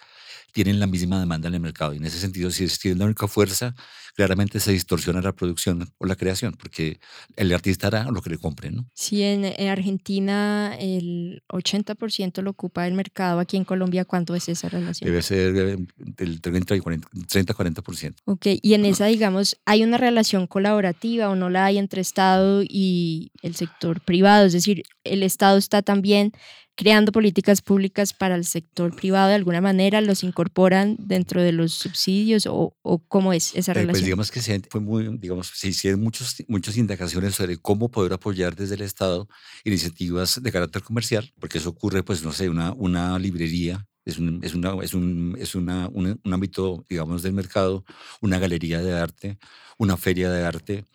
tienen 0.51 0.81
la 0.81 0.85
misma 0.85 1.17
demanda 1.17 1.47
en 1.47 1.53
el 1.53 1.61
mercado. 1.61 1.93
Y 1.93 1.97
en 1.97 2.05
ese 2.05 2.19
sentido, 2.19 2.51
si 2.51 2.65
es 2.65 2.83
la 2.97 3.05
única 3.05 3.25
fuerza, 3.25 3.73
claramente 4.19 4.59
se 4.59 4.73
distorsiona 4.73 5.21
la 5.21 5.31
producción 5.31 5.93
o 5.97 6.05
la 6.05 6.17
creación, 6.17 6.53
porque 6.59 6.99
el 7.37 7.53
artista 7.53 7.87
hará 7.87 8.03
lo 8.11 8.21
que 8.21 8.29
le 8.29 8.37
compre. 8.37 8.69
¿no? 8.69 8.85
Sí, 8.93 9.23
en, 9.23 9.45
Argentina 9.69 10.75
el 10.77 11.41
80% 11.47 12.41
lo 12.41 12.51
ocupa 12.51 12.85
el 12.85 12.95
mercado. 12.95 13.39
Aquí 13.39 13.55
en 13.55 13.63
Colombia, 13.63 14.03
¿cuánto 14.03 14.35
es 14.35 14.49
esa 14.49 14.67
relación? 14.67 15.09
Debe 15.09 15.21
ser 15.21 15.55
eh, 15.55 15.77
del 15.95 16.41
30-40%. 16.41 18.15
Ok, 18.25 18.47
y 18.61 18.73
en 18.73 18.83
esa, 18.83 19.05
digamos, 19.05 19.57
¿hay 19.63 19.85
una 19.85 19.95
relación 19.95 20.47
colaborativa 20.47 21.29
o 21.29 21.37
no 21.37 21.49
la 21.49 21.63
hay 21.63 21.77
entre 21.77 22.01
Estado 22.01 22.61
y 22.61 23.31
el 23.41 23.55
sector 23.55 24.01
privado? 24.01 24.47
Es 24.47 24.51
decir, 24.51 24.83
el 25.05 25.23
Estado 25.23 25.57
está 25.57 25.81
también 25.81 26.33
creando 26.75 27.11
políticas 27.11 27.61
públicas 27.61 28.13
para 28.13 28.35
el 28.35 28.45
sector 28.45 28.95
privado 28.95 29.29
de 29.29 29.35
alguna 29.35 29.59
manera, 29.59 29.99
los 29.99 30.23
incorporan 30.23 30.95
dentro 30.97 31.41
de 31.41 31.51
los 31.51 31.73
subsidios 31.73 32.45
o, 32.45 32.75
o 32.81 32.99
cómo 32.99 33.33
es 33.33 33.53
esa 33.55 33.73
relación? 33.73 33.91
pues 33.91 34.03
digamos 34.03 34.31
que 34.31 34.41
se, 34.41 34.61
fue 34.69 34.79
muy, 34.79 35.17
digamos, 35.17 35.51
se 35.53 35.67
hicieron 35.67 36.01
muchos, 36.01 36.37
muchas 36.47 36.77
indagaciones 36.77 37.35
sobre 37.35 37.57
cómo 37.57 37.89
poder 37.89 38.13
apoyar 38.13 38.55
desde 38.55 38.75
el 38.75 38.81
Estado 38.81 39.27
iniciativas 39.65 40.41
de 40.41 40.51
carácter 40.51 40.81
comercial, 40.81 41.33
porque 41.39 41.57
eso 41.57 41.69
ocurre, 41.69 42.03
pues 42.03 42.23
no 42.23 42.31
sé, 42.31 42.49
una, 42.49 42.71
una 42.73 43.19
librería 43.19 43.85
es, 44.05 44.17
un, 44.17 44.39
es, 44.43 44.53
una, 44.53 44.75
es, 44.81 44.93
un, 44.93 45.35
es 45.39 45.55
una, 45.55 45.87
un, 45.89 46.19
un, 46.23 46.33
ámbito, 46.33 46.85
digamos, 46.89 47.21
del 47.21 47.33
mercado, 47.33 47.83
una 48.21 48.39
galería 48.39 48.81
de 48.81 48.93
arte, 48.93 49.37
una 49.77 49.97
feria 49.97 50.31
de 50.31 50.45
arte, 50.45 50.85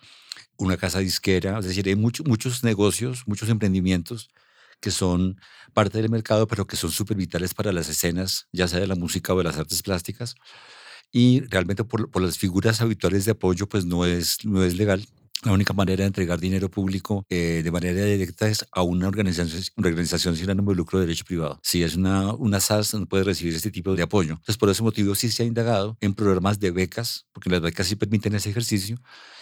una 0.57 0.77
casa 0.77 1.01
disquera, 1.01 1.59
es 1.59 1.67
decir, 1.67 1.87
hay 1.89 1.97
muchos 1.97 2.27
muchos 2.27 2.65
negocios, 2.65 3.25
muchos 3.27 3.49
emprendimientos 3.49 4.31
que 4.81 4.91
son 4.91 5.41
parte 5.73 5.99
del 5.99 6.11
mercado, 6.11 6.47
pero 6.47 6.67
que 6.67 6.77
son 6.77 6.91
súper 6.91 7.17
vitales 7.17 7.55
para 7.55 7.73
las 7.73 7.89
escenas, 7.89 8.47
ya 8.53 8.69
sea 8.69 8.81
de 8.81 8.87
la 8.87 8.95
música 8.95 9.35
o 9.35 9.39
de 9.39 9.45
las 9.45 9.59
artes 9.59 9.83
plásticas. 9.83 10.35
Y 11.13 11.41
realmente 11.49 11.85
por, 11.85 12.11
por, 12.11 12.23
las 12.23 12.39
figuras 12.39 12.81
habituales 12.81 13.25
de 13.25 13.33
apoyo, 13.33 13.69
pues 13.69 13.85
no 13.85 14.05
es, 14.05 14.39
no 14.45 14.65
es 14.65 14.77
legal. 14.77 15.07
La 15.45 15.53
única 15.53 15.75
manera 15.75 16.01
de 16.01 16.07
entregar 16.07 16.41
dinero 16.41 16.71
público 16.71 17.27
eh, 17.29 17.61
de 17.63 17.71
manera 17.71 18.03
directa 18.03 18.49
es 18.49 18.65
a 18.73 18.81
una 18.81 19.09
organización, 19.09 19.63
una 19.77 19.89
organización 19.89 20.37
sin 20.37 20.49
ánimo 20.49 20.71
de 20.71 20.77
lucro 20.79 20.99
de 20.99 21.05
derecho 21.05 21.27
privado. 21.27 21.61
Si 21.63 21.83
es 21.83 21.97
una, 21.97 22.33
una 22.33 22.61
SAS, 22.61 22.95
no 22.95 23.05
puede 23.05 23.25
recibir 23.25 23.55
este 23.55 23.71
tipo 23.71 23.95
de 23.95 24.03
apoyo. 24.03 24.33
Entonces, 24.33 24.57
por 24.57 24.71
ese 24.71 24.83
motivo 24.83 25.15
sí 25.15 25.31
se 25.31 25.43
ha 25.43 25.47
indagado 25.47 25.99
en 26.01 26.15
programas 26.15 26.61
de 26.61 26.71
becas, 26.71 27.27
porque 27.35 27.51
las 27.51 27.61
becas 27.61 27.87
sí 27.87 27.95
permiten 27.95 28.35
ese 28.35 28.49
ejercicio, 28.49 28.97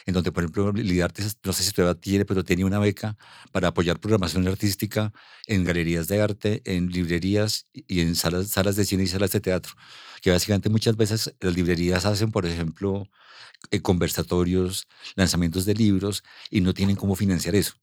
en 0.04 0.14
donde, 0.14 0.32
por 0.32 0.42
ejemplo, 0.42 0.72
Lidartes, 0.72 1.38
no 1.44 1.52
sé 1.52 1.62
si 1.62 1.70
todavía 1.70 2.00
tiene, 2.00 2.24
pero 2.24 2.42
tenía 2.42 2.66
una 2.66 2.80
beca 2.80 3.16
para 3.52 3.68
apoyar 3.68 4.00
programación 4.00 4.48
artística 4.48 5.12
en 5.46 5.62
galerías 5.62 6.08
de 6.08 6.20
arte, 6.20 6.62
en 6.64 6.88
librerías 6.90 7.68
y 7.72 8.00
en 8.00 8.16
salas, 8.16 8.48
salas 8.48 8.74
de 8.74 8.84
cine 8.84 9.04
y 9.04 9.06
salas 9.06 9.30
de 9.30 9.40
teatro, 9.40 9.74
que 10.20 10.32
básicamente 10.32 10.68
muchas 10.68 10.96
veces 10.96 11.32
las 11.40 11.54
librerías 11.54 12.06
hacen, 12.06 12.32
por 12.32 12.44
ejemplo, 12.44 13.08
conversatorios, 13.82 14.86
lanzamientos 15.14 15.64
de 15.64 15.74
libros 15.74 16.22
y 16.50 16.60
no 16.60 16.74
tienen 16.74 16.96
cómo 16.96 17.14
financiar 17.16 17.54
eso. 17.54 17.74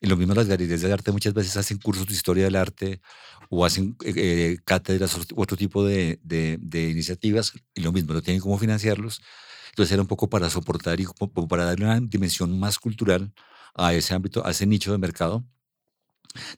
Y 0.00 0.06
lo 0.06 0.16
mismo 0.16 0.34
las 0.34 0.48
galerías 0.48 0.82
de 0.82 0.92
arte 0.92 1.12
muchas 1.12 1.32
veces 1.32 1.56
hacen 1.56 1.78
cursos 1.78 2.06
de 2.06 2.12
historia 2.12 2.44
del 2.44 2.56
arte 2.56 3.00
o 3.48 3.64
hacen 3.64 3.96
eh, 4.04 4.12
eh, 4.16 4.58
cátedras 4.64 5.16
o 5.16 5.22
otro 5.36 5.56
tipo 5.56 5.84
de, 5.84 6.18
de, 6.22 6.90
iniciativas 6.90 7.52
y 7.74 7.80
lo 7.80 7.92
mismo, 7.92 8.12
no 8.12 8.22
tienen 8.22 8.40
cómo 8.40 8.58
financiarlos. 8.58 9.22
Entonces 9.70 9.92
era 9.92 10.02
un 10.02 10.08
poco 10.08 10.28
para 10.28 10.50
soportar 10.50 11.00
y 11.00 11.06
para 11.48 11.64
darle 11.64 11.86
una 11.86 12.00
dimensión 12.00 12.58
más 12.58 12.78
cultural 12.78 13.32
a 13.74 13.94
ese 13.94 14.14
ámbito, 14.14 14.46
a 14.46 14.50
ese 14.50 14.66
nicho 14.66 14.92
de 14.92 14.98
mercado. 14.98 15.44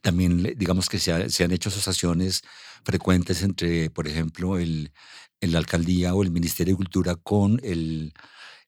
También 0.01 0.43
digamos 0.57 0.89
que 0.89 0.99
se, 0.99 1.31
se 1.31 1.45
han 1.45 1.53
hecho 1.53 1.69
asociaciones 1.69 2.43
frecuentes 2.85 3.43
entre, 3.43 3.91
por 3.91 4.09
ejemplo, 4.09 4.59
el, 4.59 4.93
la 5.41 5.59
alcaldía 5.59 6.15
o 6.15 6.23
el 6.23 6.31
Ministerio 6.31 6.75
de 6.75 6.79
Cultura 6.79 7.15
con 7.15 7.61
el, 7.63 8.13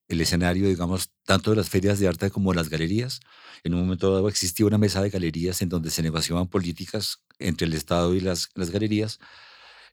el 0.08 0.20
escenario, 0.20 0.68
digamos, 0.68 1.10
tanto 1.24 1.50
de 1.50 1.56
las 1.56 1.68
ferias 1.68 1.98
de 1.98 2.08
arte 2.08 2.30
como 2.30 2.52
de 2.52 2.56
las 2.56 2.70
galerías. 2.70 3.20
En 3.62 3.74
un 3.74 3.80
momento 3.80 4.12
dado 4.12 4.28
existía 4.28 4.66
una 4.66 4.78
mesa 4.78 5.02
de 5.02 5.10
galerías 5.10 5.60
en 5.62 5.68
donde 5.68 5.90
se 5.90 6.02
negociaban 6.02 6.48
políticas 6.48 7.22
entre 7.38 7.66
el 7.66 7.74
Estado 7.74 8.14
y 8.14 8.20
las, 8.20 8.48
las 8.54 8.70
galerías. 8.70 9.18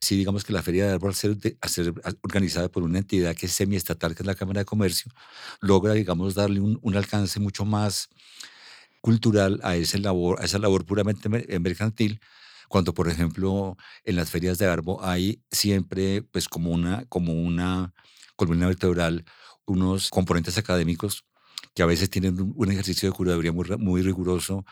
Sí, 0.00 0.16
digamos 0.16 0.44
que 0.44 0.52
la 0.52 0.62
feria 0.62 0.86
de 0.86 0.92
arte, 0.92 1.58
al 1.60 1.70
ser, 1.70 1.94
organizada 2.22 2.68
por 2.68 2.82
una 2.82 2.98
entidad 2.98 3.34
que 3.34 3.46
es 3.46 3.52
semiestatal, 3.52 4.14
que 4.14 4.22
es 4.22 4.26
la 4.26 4.34
Cámara 4.34 4.60
de 4.60 4.64
Comercio, 4.66 5.10
logra, 5.60 5.94
digamos, 5.94 6.34
darle 6.34 6.60
un, 6.60 6.78
un 6.82 6.96
alcance 6.96 7.40
mucho 7.40 7.64
más 7.64 8.08
cultural 9.00 9.60
a, 9.62 9.76
ese 9.76 9.98
labor, 9.98 10.40
a 10.40 10.44
esa 10.44 10.58
labor 10.58 10.84
puramente 10.84 11.28
mercantil, 11.28 12.20
cuando, 12.68 12.94
por 12.94 13.08
ejemplo, 13.08 13.76
en 14.04 14.16
las 14.16 14.30
ferias 14.30 14.58
de 14.58 14.66
Arbo 14.66 15.02
hay 15.04 15.42
siempre, 15.50 16.22
pues, 16.22 16.48
como 16.48 16.70
una, 16.72 17.04
como 17.06 17.32
una 17.32 17.94
columna 18.34 18.66
vertebral 18.66 19.24
unos 19.66 20.10
componentes 20.10 20.58
académicos 20.58 21.24
que 21.74 21.82
a 21.82 21.86
veces 21.86 22.08
tienen 22.08 22.54
un 22.54 22.70
ejercicio 22.70 23.08
de 23.08 23.14
curaduría 23.14 23.52
muy, 23.52 24.02
riguroso, 24.02 24.64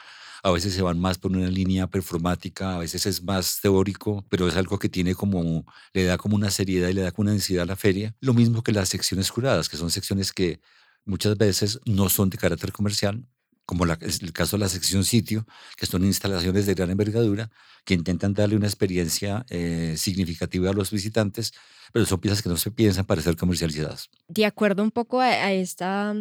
a 0.43 0.51
veces 0.51 0.75
se 0.75 0.83
van 0.83 0.99
más 0.99 1.19
por 1.19 1.33
una 1.33 1.49
línea 1.49 1.87
performática, 1.87 2.77
a 2.77 2.79
veces 2.79 3.07
es 3.07 3.23
más 3.23 3.61
teórico, 3.61 4.25
pero 4.31 4.49
es 4.49 4.57
algo 4.57 4.79
que 4.79 4.89
tiene 4.89 5.15
como, 5.15 5.67
le 5.93 6.05
da 6.05 6.17
como 6.17 6.37
una 6.37 6.51
seriedad 6.51 6.89
y 6.89 6.95
le 6.95 7.03
da 7.03 7.13
como 7.13 7.25
una 7.25 7.33
densidad 7.33 7.65
a 7.65 7.67
la 7.67 7.77
feria. 7.77 8.15
Lo 8.21 8.33
mismo 8.33 8.63
que 8.63 8.73
las 8.73 8.89
secciones 8.89 9.31
curadas, 9.31 9.69
que 9.69 9.77
son 9.77 9.91
secciones 9.91 10.33
que 10.33 10.61
muchas 11.05 11.37
veces 11.37 11.81
no 11.85 12.09
son 12.09 12.31
de 12.31 12.39
carácter 12.39 12.73
comercial, 12.73 13.27
como 13.67 13.87
la, 13.87 13.99
es 14.01 14.23
el 14.23 14.33
caso 14.33 14.57
de 14.57 14.61
la 14.61 14.69
sección 14.69 15.05
sitio, 15.05 15.47
que 15.77 15.87
son 15.87 16.05
instalaciones 16.05 16.67
de 16.67 16.75
gran 16.75 16.91
envergadura, 16.91 17.51
que 17.85 17.95
intentan 17.95 18.35
darle 18.35 18.57
una 18.57 18.67
experiencia 18.67 19.45
eh, 19.49 19.95
significativa 19.97 20.71
a 20.71 20.73
los 20.73 20.91
visitantes, 20.91 21.53
pero 21.93 22.07
son 22.07 22.21
piezas 22.21 22.43
que 22.43 22.49
no 22.49 22.57
se 22.57 22.71
piensan 22.71 23.05
para 23.05 23.23
ser 23.23 23.37
comercializadas. 23.37 24.11
De 24.29 24.45
acuerdo 24.47 24.83
un 24.83 24.91
poco 24.91 25.21
a, 25.21 25.53
esta 25.53 26.15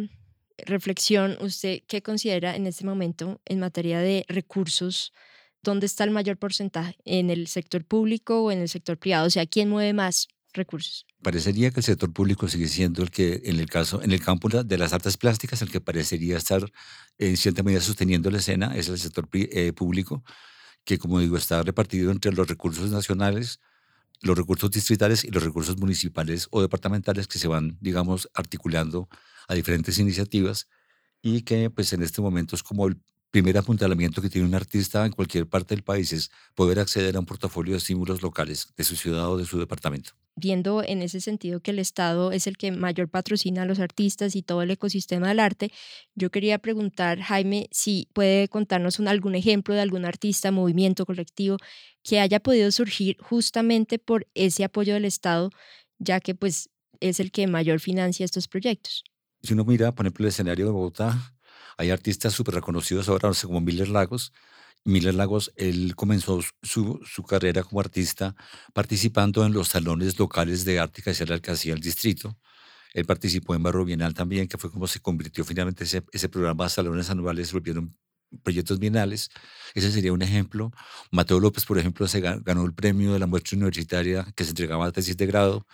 reflexión, 0.58 1.36
¿usted 1.40 1.82
qué 1.86 2.02
considera 2.02 2.56
en 2.56 2.66
este 2.66 2.84
momento 2.84 3.40
en 3.44 3.60
materia 3.60 4.00
de 4.00 4.24
recursos? 4.28 5.12
¿Dónde 5.62 5.86
está 5.86 6.04
el 6.04 6.10
mayor 6.10 6.36
porcentaje? 6.36 6.96
¿En 7.04 7.30
el 7.30 7.46
sector 7.46 7.84
público 7.84 8.42
o 8.42 8.52
en 8.52 8.60
el 8.60 8.68
sector 8.68 8.98
privado? 8.98 9.26
O 9.26 9.30
sea, 9.30 9.46
¿quién 9.46 9.68
mueve 9.68 9.92
más 9.92 10.28
recursos? 10.54 11.06
Parecería 11.22 11.70
que 11.70 11.80
el 11.80 11.84
sector 11.84 12.12
público 12.12 12.48
sigue 12.48 12.68
siendo 12.68 13.02
el 13.02 13.10
que, 13.10 13.42
en 13.44 13.60
el 13.60 13.68
caso, 13.68 14.02
en 14.02 14.12
el 14.12 14.20
campo 14.20 14.48
de 14.48 14.78
las 14.78 14.92
artes 14.92 15.16
plásticas, 15.16 15.62
el 15.62 15.70
que 15.70 15.80
parecería 15.80 16.36
estar 16.36 16.64
en 17.18 17.36
cierta 17.36 17.62
medida 17.62 17.80
sosteniendo 17.80 18.30
la 18.30 18.38
escena 18.38 18.74
es 18.76 18.88
el 18.88 18.98
sector 18.98 19.28
eh, 19.32 19.72
público, 19.72 20.24
que 20.84 20.98
como 20.98 21.20
digo, 21.20 21.36
está 21.36 21.62
repartido 21.62 22.10
entre 22.10 22.32
los 22.32 22.48
recursos 22.48 22.90
nacionales, 22.90 23.60
los 24.20 24.36
recursos 24.36 24.70
distritales 24.70 25.24
y 25.24 25.30
los 25.30 25.42
recursos 25.42 25.76
municipales 25.78 26.48
o 26.50 26.62
departamentales 26.62 27.26
que 27.26 27.38
se 27.38 27.48
van, 27.48 27.76
digamos, 27.80 28.30
articulando 28.34 29.08
a 29.48 29.54
diferentes 29.54 29.98
iniciativas 29.98 30.68
y 31.22 31.42
que 31.42 31.70
pues 31.70 31.92
en 31.92 32.02
este 32.02 32.20
momento 32.22 32.56
es 32.56 32.62
como 32.62 32.86
el 32.86 33.00
primer 33.30 33.58
apuntalamiento 33.58 34.22
que 34.22 34.30
tiene 34.30 34.46
un 34.46 34.54
artista 34.54 35.04
en 35.04 35.12
cualquier 35.12 35.48
parte 35.48 35.74
del 35.74 35.82
país 35.82 36.12
es 36.12 36.30
poder 36.54 36.78
acceder 36.78 37.16
a 37.16 37.18
un 37.18 37.26
portafolio 37.26 37.72
de 37.72 37.78
estímulos 37.78 38.22
locales 38.22 38.68
de 38.76 38.84
su 38.84 38.94
ciudad 38.94 39.28
o 39.28 39.36
de 39.36 39.44
su 39.44 39.58
departamento. 39.58 40.12
Viendo 40.36 40.82
en 40.82 41.00
ese 41.00 41.20
sentido 41.20 41.60
que 41.60 41.70
el 41.70 41.78
Estado 41.78 42.32
es 42.32 42.48
el 42.48 42.56
que 42.56 42.72
mayor 42.72 43.08
patrocina 43.08 43.62
a 43.62 43.66
los 43.66 43.78
artistas 43.78 44.34
y 44.34 44.42
todo 44.42 44.62
el 44.62 44.70
ecosistema 44.72 45.28
del 45.28 45.38
arte, 45.38 45.70
yo 46.16 46.30
quería 46.30 46.58
preguntar, 46.58 47.20
Jaime, 47.20 47.68
si 47.70 48.08
puede 48.12 48.48
contarnos 48.48 48.98
algún 49.00 49.34
ejemplo 49.36 49.74
de 49.74 49.80
algún 49.80 50.04
artista, 50.04 50.50
movimiento 50.50 51.06
colectivo 51.06 51.56
que 52.02 52.20
haya 52.20 52.40
podido 52.40 52.70
surgir 52.72 53.16
justamente 53.20 53.98
por 53.98 54.26
ese 54.34 54.64
apoyo 54.64 54.94
del 54.94 55.04
Estado, 55.04 55.50
ya 55.98 56.20
que 56.20 56.34
pues 56.34 56.70
es 57.00 57.20
el 57.20 57.30
que 57.30 57.46
mayor 57.46 57.80
financia 57.80 58.24
estos 58.24 58.48
proyectos. 58.48 59.04
Si 59.42 59.52
uno 59.52 59.64
mira, 59.64 59.92
por 59.92 60.06
ejemplo, 60.06 60.24
el 60.24 60.30
escenario 60.30 60.66
de 60.66 60.72
Bogotá, 60.72 61.34
hay 61.76 61.90
artistas 61.90 62.32
súper 62.32 62.54
reconocidos 62.54 63.08
ahora, 63.08 63.30
como 63.42 63.60
Miller 63.60 63.88
Lagos. 63.88 64.32
Miller 64.84 65.14
Lagos, 65.14 65.52
él 65.56 65.94
comenzó 65.96 66.40
su, 66.62 67.00
su, 67.04 67.22
carrera 67.24 67.62
como 67.62 67.80
artista 67.80 68.36
participando 68.74 69.44
en 69.46 69.52
los 69.52 69.68
salones 69.68 70.18
locales 70.18 70.64
de 70.64 70.78
arte 70.78 71.02
que 71.02 71.10
hacía, 71.10 71.38
que 71.40 71.50
hacía 71.50 71.74
el 71.74 71.80
distrito. 71.80 72.38
Él 72.92 73.06
participó 73.06 73.54
en 73.54 73.62
Barro 73.62 73.84
Bienal 73.84 74.14
también, 74.14 74.46
que 74.48 74.58
fue 74.58 74.70
como 74.70 74.86
se 74.86 75.00
convirtió 75.00 75.44
finalmente 75.44 75.84
ese, 75.84 76.04
ese 76.12 76.28
programa, 76.28 76.68
salones 76.68 77.10
anuales, 77.10 77.52
volvieron 77.52 77.96
proyectos 78.42 78.78
bienales. 78.78 79.30
Ese 79.74 79.90
sería 79.90 80.12
un 80.12 80.22
ejemplo. 80.22 80.72
Mateo 81.10 81.40
López, 81.40 81.64
por 81.64 81.78
ejemplo, 81.78 82.06
se 82.08 82.20
ganó 82.20 82.64
el 82.64 82.74
premio 82.74 83.12
de 83.12 83.18
la 83.18 83.26
muestra 83.26 83.56
universitaria 83.56 84.26
que 84.36 84.44
se 84.44 84.50
entregaba 84.50 84.86
a 84.86 84.92
tesis 84.92 85.16
de 85.16 85.26
grado, 85.26 85.66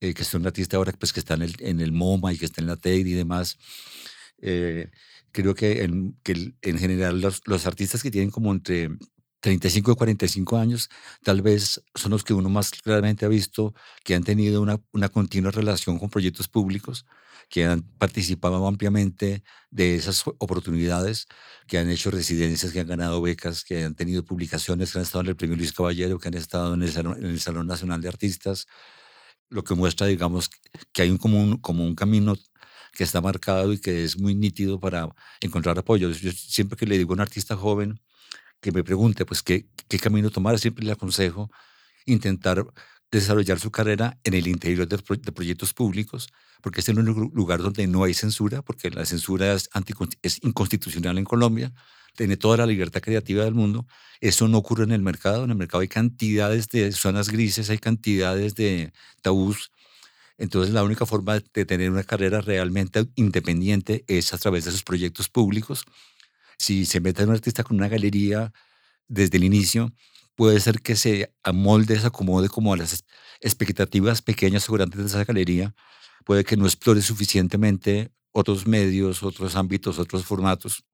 eh, 0.00 0.14
que 0.14 0.22
es 0.22 0.34
un 0.34 0.46
artista 0.46 0.76
ahora 0.76 0.92
pues, 0.92 1.12
que 1.12 1.20
está 1.20 1.34
en 1.34 1.42
el, 1.42 1.54
en 1.60 1.80
el 1.80 1.92
MoMA 1.92 2.32
y 2.32 2.38
que 2.38 2.46
está 2.46 2.60
en 2.60 2.68
la 2.68 2.76
TED 2.76 3.06
y 3.06 3.12
demás. 3.12 3.58
Eh, 4.38 4.90
creo 5.36 5.54
que 5.54 5.82
en, 5.84 6.18
que 6.22 6.54
en 6.62 6.78
general 6.78 7.20
los, 7.20 7.42
los, 7.44 7.66
artistas 7.66 8.02
que 8.02 8.10
tienen 8.10 8.30
como 8.30 8.52
entre 8.52 8.88
35 9.40 9.92
y 9.92 9.94
45 9.94 10.56
años, 10.56 10.88
tal 11.22 11.42
vez 11.42 11.82
son 11.94 12.12
los 12.12 12.24
que 12.24 12.32
uno 12.32 12.48
más 12.48 12.70
claramente 12.70 13.26
ha 13.26 13.28
visto 13.28 13.74
que 14.02 14.14
han 14.14 14.24
tenido 14.24 14.62
una, 14.62 14.80
una 14.92 15.10
continua 15.10 15.50
relación 15.50 15.98
con 15.98 16.08
proyectos 16.08 16.48
públicos, 16.48 17.04
que 17.50 17.66
han 17.66 17.82
participado 17.98 18.66
ampliamente 18.66 19.44
de 19.70 19.94
esas 19.96 20.24
oportunidades, 20.38 21.26
que 21.68 21.78
han 21.78 21.90
hecho 21.90 22.10
residencias, 22.10 22.72
que 22.72 22.80
han 22.80 22.88
ganado 22.88 23.20
becas, 23.20 23.62
que 23.62 23.84
han 23.84 23.94
tenido 23.94 24.24
publicaciones, 24.24 24.90
que 24.90 24.98
han 24.98 25.04
estado 25.04 25.22
en 25.22 25.28
el 25.28 25.36
Premio 25.36 25.56
Luis 25.56 25.72
Caballero, 25.72 26.18
que 26.18 26.28
han 26.28 26.34
estado 26.34 26.74
en 26.74 26.82
el 26.82 26.92
Salón, 26.92 27.18
en 27.18 27.26
el 27.26 27.40
Salón 27.40 27.66
Nacional 27.66 28.00
de 28.00 28.08
Artistas, 28.08 28.66
lo 29.50 29.62
que 29.62 29.74
muestra, 29.74 30.06
digamos, 30.06 30.50
que 30.92 31.02
hay 31.02 31.10
un, 31.10 31.18
como, 31.18 31.40
un, 31.40 31.58
como 31.58 31.84
un 31.84 31.94
camino 31.94 32.36
que 32.96 33.04
está 33.04 33.20
marcado 33.20 33.72
y 33.74 33.78
que 33.78 34.04
es 34.04 34.18
muy 34.18 34.34
nítido 34.34 34.80
para 34.80 35.08
encontrar 35.40 35.78
apoyo. 35.78 36.10
Yo 36.10 36.32
siempre 36.32 36.76
que 36.78 36.86
le 36.86 36.96
digo 36.96 37.12
a 37.12 37.14
un 37.14 37.20
artista 37.20 37.54
joven 37.56 38.00
que 38.60 38.72
me 38.72 38.82
pregunte, 38.82 39.26
pues, 39.26 39.42
qué, 39.42 39.68
qué 39.88 39.98
camino 39.98 40.30
tomar, 40.30 40.58
siempre 40.58 40.84
le 40.84 40.92
aconsejo 40.92 41.50
intentar 42.06 42.66
desarrollar 43.10 43.60
su 43.60 43.70
carrera 43.70 44.18
en 44.24 44.34
el 44.34 44.48
interior 44.48 44.88
de, 44.88 44.98
proyectos 44.98 45.74
públicos, 45.74 46.28
porque 46.62 46.80
es 46.80 46.88
el 46.88 46.98
único 46.98 47.30
lugar 47.34 47.60
donde 47.62 47.86
no 47.86 48.02
hay 48.02 48.14
censura, 48.14 48.62
porque 48.62 48.90
la 48.90 49.04
censura 49.04 49.52
es, 49.52 49.68
es 50.22 50.42
inconstitucional 50.42 51.18
en 51.18 51.24
Colombia, 51.24 51.72
tiene 52.16 52.38
toda 52.38 52.56
la 52.56 52.66
libertad 52.66 53.02
creativa 53.02 53.44
del 53.44 53.54
mundo. 53.54 53.86
Eso 54.20 54.48
no 54.48 54.56
ocurre 54.56 54.84
en 54.84 54.92
el 54.92 55.02
mercado. 55.02 55.44
En 55.44 55.50
el 55.50 55.56
mercado 55.56 55.82
hay 55.82 55.88
cantidades 55.88 56.68
de 56.70 56.90
zonas 56.92 57.28
grises, 57.28 57.68
hay 57.68 57.76
cantidades 57.76 58.54
de 58.54 58.94
tabús 59.20 59.70
entonces 60.38 60.74
la 60.74 60.84
única 60.84 61.06
forma 61.06 61.40
de 61.40 61.64
tener 61.64 61.90
una 61.90 62.04
carrera 62.04 62.40
realmente 62.40 63.06
independiente 63.14 64.04
es 64.06 64.34
a 64.34 64.38
través 64.38 64.64
de 64.64 64.70
esos 64.70 64.82
proyectos 64.82 65.28
públicos. 65.28 65.84
Si 66.58 66.86
se 66.86 67.00
mete 67.00 67.24
un 67.24 67.30
artista 67.30 67.64
con 67.64 67.76
una 67.76 67.88
galería 67.88 68.52
desde 69.08 69.38
el 69.38 69.44
inicio, 69.44 69.92
puede 70.34 70.60
ser 70.60 70.80
que 70.80 70.96
se 70.96 71.32
amolde, 71.42 71.98
se 71.98 72.06
acomode 72.06 72.48
como 72.48 72.74
a 72.74 72.76
las 72.76 73.04
expectativas 73.40 74.22
pequeñas 74.22 74.68
o 74.68 74.72
grandes 74.74 75.00
de 75.00 75.06
esa 75.06 75.24
galería. 75.24 75.74
Puede 76.24 76.44
que 76.44 76.56
no 76.56 76.66
explore 76.66 77.02
suficientemente 77.02 78.10
otros 78.32 78.66
medios, 78.66 79.22
otros 79.22 79.56
ámbitos, 79.56 79.98
otros 79.98 80.24
formatos. 80.24 80.84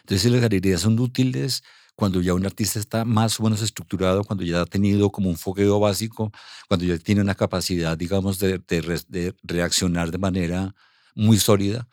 Entonces 0.00 0.30
las 0.30 0.40
galerías 0.40 0.82
son 0.82 0.98
útiles 1.00 1.62
cuando 1.96 2.20
ya 2.20 2.34
un 2.34 2.44
artista 2.44 2.78
está 2.78 3.04
más 3.04 3.40
o 3.40 3.42
menos 3.42 3.62
estructurado, 3.62 4.22
cuando 4.22 4.44
ya 4.44 4.60
ha 4.60 4.66
tenido 4.66 5.10
como 5.10 5.30
un 5.30 5.36
fogueo 5.36 5.80
básico, 5.80 6.30
cuando 6.68 6.84
ya 6.84 6.98
tiene 6.98 7.22
una 7.22 7.34
capacidad, 7.34 7.96
digamos, 7.96 8.38
de, 8.38 9.34
reaccionar 9.42 10.10
de 10.10 10.18
manera 10.18 10.74
muy 11.14 11.38
sólida 11.38 11.88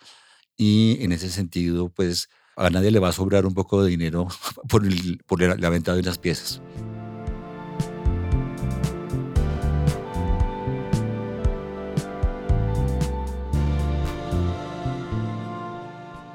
y 0.57 0.97
en 1.01 1.13
ese 1.13 1.29
sentido, 1.29 1.89
pues 1.89 2.29
a 2.57 2.69
nadie 2.69 2.91
le 2.91 2.99
va 2.99 3.09
a 3.09 3.13
sobrar 3.13 3.45
un 3.45 3.53
poco 3.53 3.81
de 3.81 3.89
dinero 3.89 4.27
por, 4.67 4.83
la 5.39 5.69
venta 5.69 5.93
de 5.93 6.01
unas 6.01 6.17
piezas. 6.17 6.61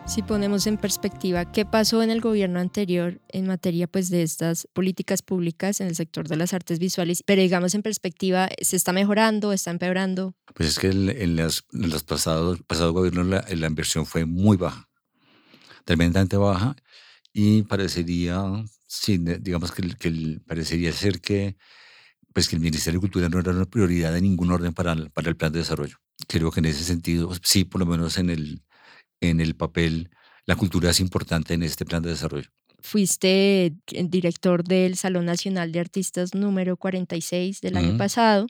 Si 0.09 0.23
ponemos 0.23 0.67
en 0.67 0.79
perspectiva 0.79 1.53
qué 1.53 1.67
pasó 1.67 2.03
en 2.03 2.09
el 2.09 2.23
gobierno 2.23 2.61
anterior 2.61 3.21
en 3.29 3.47
materia 3.47 3.87
pues 3.87 4.09
de 4.09 4.23
estas 4.23 4.67
políticas 4.73 5.21
públicas 5.21 5.83
en 5.83 5.87
el 5.87 5.97
sector 5.97 6.27
de 6.27 6.37
las 6.37 6.55
artes 6.55 6.79
visuales, 6.79 7.23
pero 7.27 7.43
digamos 7.43 7.75
en 7.75 7.83
perspectiva, 7.83 8.49
¿se 8.59 8.77
está 8.77 8.95
mejorando, 8.95 9.53
está 9.53 9.71
empeorando? 9.71 10.35
Pues 10.55 10.71
es 10.71 10.79
que 10.79 10.89
en, 10.89 11.37
los 11.37 11.63
pasados, 12.05 12.59
pasados 12.67 12.95
gobiernos 12.95 13.27
la, 13.27 13.67
inversión 13.67 14.07
fue 14.07 14.25
muy 14.25 14.57
baja, 14.57 14.89
tremendamente 15.85 16.39
baja, 16.39 16.75
y 17.35 17.63
parecería, 17.65 18.43
sí, 18.87 19.19
digamos 19.19 19.73
que, 19.73 19.95
que 19.95 20.41
parecería 20.47 20.91
ser 20.91 21.21
que, 21.21 21.59
pues 22.33 22.49
que 22.49 22.57
el 22.57 22.63
Ministerio 22.63 22.99
de 22.99 23.03
Cultura 23.03 23.29
no 23.29 23.41
era 23.41 23.53
una 23.53 23.67
prioridad 23.67 24.15
de 24.15 24.23
ningún 24.23 24.51
orden 24.51 24.73
para 24.73 24.97
para 25.11 25.29
el 25.29 25.37
plan 25.37 25.53
de 25.53 25.59
desarrollo. 25.59 25.99
Creo 26.27 26.51
que 26.51 26.61
en 26.61 26.67
ese 26.67 26.83
sentido, 26.83 27.31
sí, 27.43 27.65
por 27.65 27.81
lo 27.81 27.87
menos 27.87 28.17
en 28.17 28.31
el, 28.31 28.63
en 29.21 29.41
el 29.41 29.55
papel, 29.55 30.11
la 30.47 30.57
cultura 30.57 30.91
es 30.91 31.01
importante 31.01 31.55
en 31.55 31.63
este 31.63 31.85
plan 31.85 32.03
de 32.03 32.11
desarrollo. 32.11 32.49
Fuiste 32.81 33.75
director 34.05 34.63
del 34.63 34.97
Salón 34.97 35.27
Nacional 35.27 35.73
de 35.73 35.81
Artistas 35.81 36.35
número 36.35 36.77
46 36.77 37.61
del 37.61 37.77
año 37.77 37.99
pasado. 37.99 38.47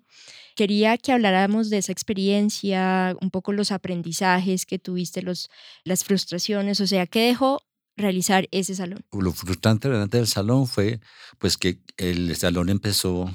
Quería 0.55 0.99
que 0.99 1.13
habláramos 1.13 1.71
de 1.71 1.79
esa 1.79 1.93
experiencia, 1.93 3.17
un 3.23 3.31
poco 3.31 3.53
los 3.53 3.73
aprendizajes 3.73 4.67
que 4.67 4.79
tuviste, 4.79 5.23
los, 5.23 5.49
las 5.85 6.05
frustraciones, 6.05 6.81
o 6.81 6.87
sea, 6.87 7.07
¿qué 7.07 7.21
dejó 7.21 7.63
realizar 7.97 8.49
ese 8.51 8.75
salón? 8.75 9.05
Lo 9.13 9.33
frustrante 9.33 9.89
del 9.89 10.27
salón 10.27 10.67
fue 10.67 11.01
pues 11.39 11.57
que 11.57 11.81
el 11.97 12.37
salón 12.37 12.69
empezó 12.69 13.33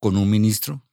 con 0.00 0.16
un 0.16 0.30
ministro 0.30 0.84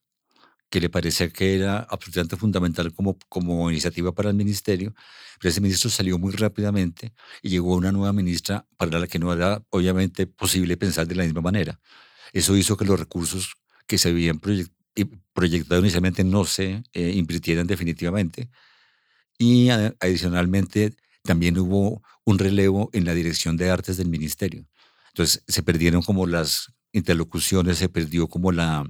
que 0.72 0.80
le 0.80 0.90
parecía 0.90 1.30
que 1.30 1.54
era 1.56 1.80
absolutamente 1.80 2.38
fundamental 2.38 2.94
como, 2.94 3.20
como 3.28 3.70
iniciativa 3.70 4.14
para 4.14 4.30
el 4.30 4.36
ministerio, 4.38 4.96
pero 5.38 5.50
ese 5.50 5.60
ministro 5.60 5.90
salió 5.90 6.18
muy 6.18 6.32
rápidamente 6.32 7.14
y 7.44 7.50
llegó 7.50 7.76
una 7.76 7.92
nueva 7.92 8.14
ministra 8.14 8.66
para 8.78 8.98
la 8.98 9.08
que 9.08 9.20
no 9.20 9.34
era 9.34 9.62
obviamente 9.70 10.28
posible 10.28 10.78
pensar 10.78 11.08
de 11.08 11.16
la 11.16 11.24
misma 11.26 11.42
manera. 11.42 11.80
Eso 12.32 12.56
hizo 12.56 12.78
que 12.78 12.86
los 12.86 12.98
recursos 12.98 13.54
que 13.86 13.98
se 13.98 14.10
habían 14.10 14.40
proyectado 15.34 15.82
inicialmente 15.82 16.24
no 16.24 16.46
se 16.46 16.84
eh, 16.94 17.12
invirtieran 17.16 17.68
definitivamente 17.68 18.50
y 19.38 19.70
adicionalmente 19.70 20.96
también 21.24 21.58
hubo 21.60 22.02
un 22.24 22.40
relevo 22.40 22.90
en 22.94 23.04
la 23.04 23.14
dirección 23.14 23.58
de 23.58 23.70
artes 23.70 23.98
del 23.98 24.08
ministerio. 24.08 24.66
Entonces 25.10 25.44
se 25.46 25.64
perdieron 25.64 26.02
como 26.02 26.26
las 26.28 26.72
interlocuciones, 26.94 27.78
se 27.78 27.90
perdió 27.90 28.30
como 28.30 28.54
la, 28.54 28.86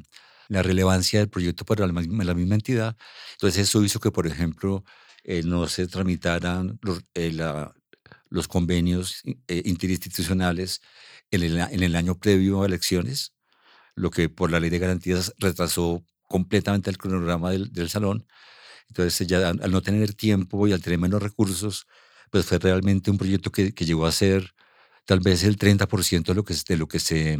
la 0.52 0.62
relevancia 0.64 1.20
del 1.20 1.30
proyecto 1.30 1.64
para 1.66 1.88
la, 1.88 1.94
la 1.94 2.34
misma 2.34 2.56
entidad. 2.56 2.98
Entonces 3.34 3.70
eso 3.70 3.84
hizo 3.84 4.00
que, 4.02 4.12
por 4.12 4.28
ejemplo, 4.28 4.84
eh, 5.24 5.44
no 5.44 5.68
se 5.68 5.88
tramitaran 5.88 6.78
los, 6.82 7.02
eh, 7.14 7.32
los 8.30 8.48
convenios 8.50 9.22
eh, 9.48 9.62
interinstitucionales 9.66 10.82
en 11.32 11.44
el, 11.44 11.58
en 11.58 11.84
el, 11.84 11.96
año 11.96 12.20
previo 12.20 12.64
a 12.64 12.66
elecciones, 12.66 13.34
lo 13.96 14.12
que 14.12 14.28
por 14.30 14.52
la 14.52 14.60
ley 14.60 14.70
de 14.70 14.80
garantías 14.80 15.34
retrasó 15.38 16.04
completamente 16.28 16.90
el 16.90 16.98
cronograma 16.98 17.52
del, 17.52 17.72
del 17.72 17.90
salón. 17.90 18.28
Entonces 18.90 19.28
ya 19.28 19.50
al 19.50 19.72
no 19.72 19.82
tener 19.82 20.14
tiempo 20.14 20.68
y 20.68 20.74
al 20.74 20.82
tener 20.82 21.00
menos 21.00 21.24
recursos, 21.24 21.88
pues 22.30 22.46
fue 22.46 22.60
realmente 22.60 23.12
un 23.12 23.18
proyecto 23.18 23.52
que, 23.52 23.74
que 23.74 23.86
llegó 23.86 24.06
a 24.06 24.12
ser 24.12 24.54
tal 25.06 25.22
vez 25.22 25.44
el 25.44 25.58
30% 25.58 26.26
de 26.26 26.36
lo 26.36 26.44
que, 26.44 26.56
de 26.68 26.78
lo 26.78 26.88
que, 26.88 27.00
se, 27.00 27.38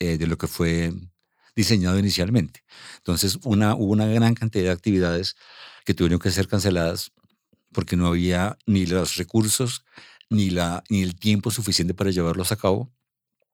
de 0.00 0.26
lo 0.26 0.38
que 0.38 0.46
fue 0.46 0.92
diseñado 1.56 1.98
inicialmente. 1.98 2.64
Entonces, 2.98 3.38
hubo 3.42 3.84
una 3.92 4.06
gran 4.06 4.34
cantidad 4.34 4.64
de 4.64 4.70
actividades 4.70 5.36
que 5.84 5.94
tuvieron 5.94 6.18
que 6.18 6.30
ser 6.30 6.48
canceladas 6.48 7.12
porque 7.72 7.96
no 7.96 8.06
había 8.06 8.56
ni 8.66 8.86
los 8.86 9.16
recursos 9.16 9.84
ni, 10.30 10.48
el 11.02 11.16
tiempo 11.16 11.50
suficiente 11.50 11.94
para 11.94 12.10
llevarlos 12.10 12.52
a 12.52 12.56
cabo. 12.56 12.92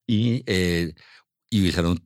Y, 0.06 0.42
eh, 0.46 0.94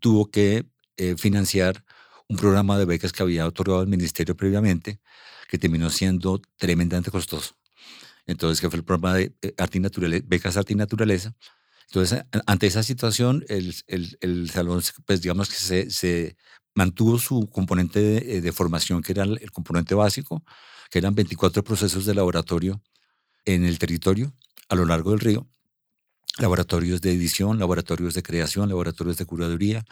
tuvo 0.01 0.31
que 0.31 0.67
eh, 0.97 1.17
financiar 1.17 1.85
un 2.29 2.37
programa 2.37 2.79
de 2.79 2.87
becas 2.87 3.13
que 3.13 3.23
había 3.23 3.47
otorgado 3.47 3.83
el 3.83 3.89
ministerio 3.89 4.37
previamente, 4.37 5.01
que 5.49 5.59
terminó 5.59 5.91
siendo 5.91 6.41
tremendamente 6.57 7.11
costoso. 7.11 7.55
Entonces, 8.27 8.61
que 8.61 8.71
fue 8.71 8.79
el 8.79 8.85
programa 8.85 9.17
de 9.17 9.35
eh, 9.43 10.23
becas 10.25 10.57
Arte 10.57 10.73
y 10.73 10.77
Naturaleza, 10.77 11.35
entonces, 11.89 12.25
ante 12.47 12.67
esa 12.67 12.83
situación, 12.83 13.45
el, 13.49 13.75
el, 13.87 14.19
el 14.21 14.51
salón, 14.51 14.83
pues 15.07 15.23
digamos 15.23 15.49
que 15.49 15.91
se, 15.91 16.37
mantuvo 16.77 17.19
su 17.19 17.49
componente 17.49 18.01
de, 18.01 18.41
de, 18.41 18.53
formación, 18.53 19.01
que 19.01 19.13
era 19.13 19.23
el 19.23 19.53
componente 19.53 19.95
básico, 19.95 20.43
que 20.91 20.99
eran 20.99 21.15
24 21.15 21.63
procesos 21.63 22.05
de 22.05 22.15
laboratorio 22.15 22.83
en 23.45 23.65
el 23.65 23.79
territorio 23.79 24.33
a 24.69 24.75
lo 24.75 24.85
largo 24.85 25.11
del 25.13 25.21
río, 25.21 25.47
laboratorios 26.39 27.01
de 27.01 27.13
edición, 27.13 27.59
laboratorios 27.59 28.15
de 28.15 28.23
creación, 28.23 28.69
laboratorios 28.69 29.17
de 29.17 29.27
curaduría, 29.27 29.85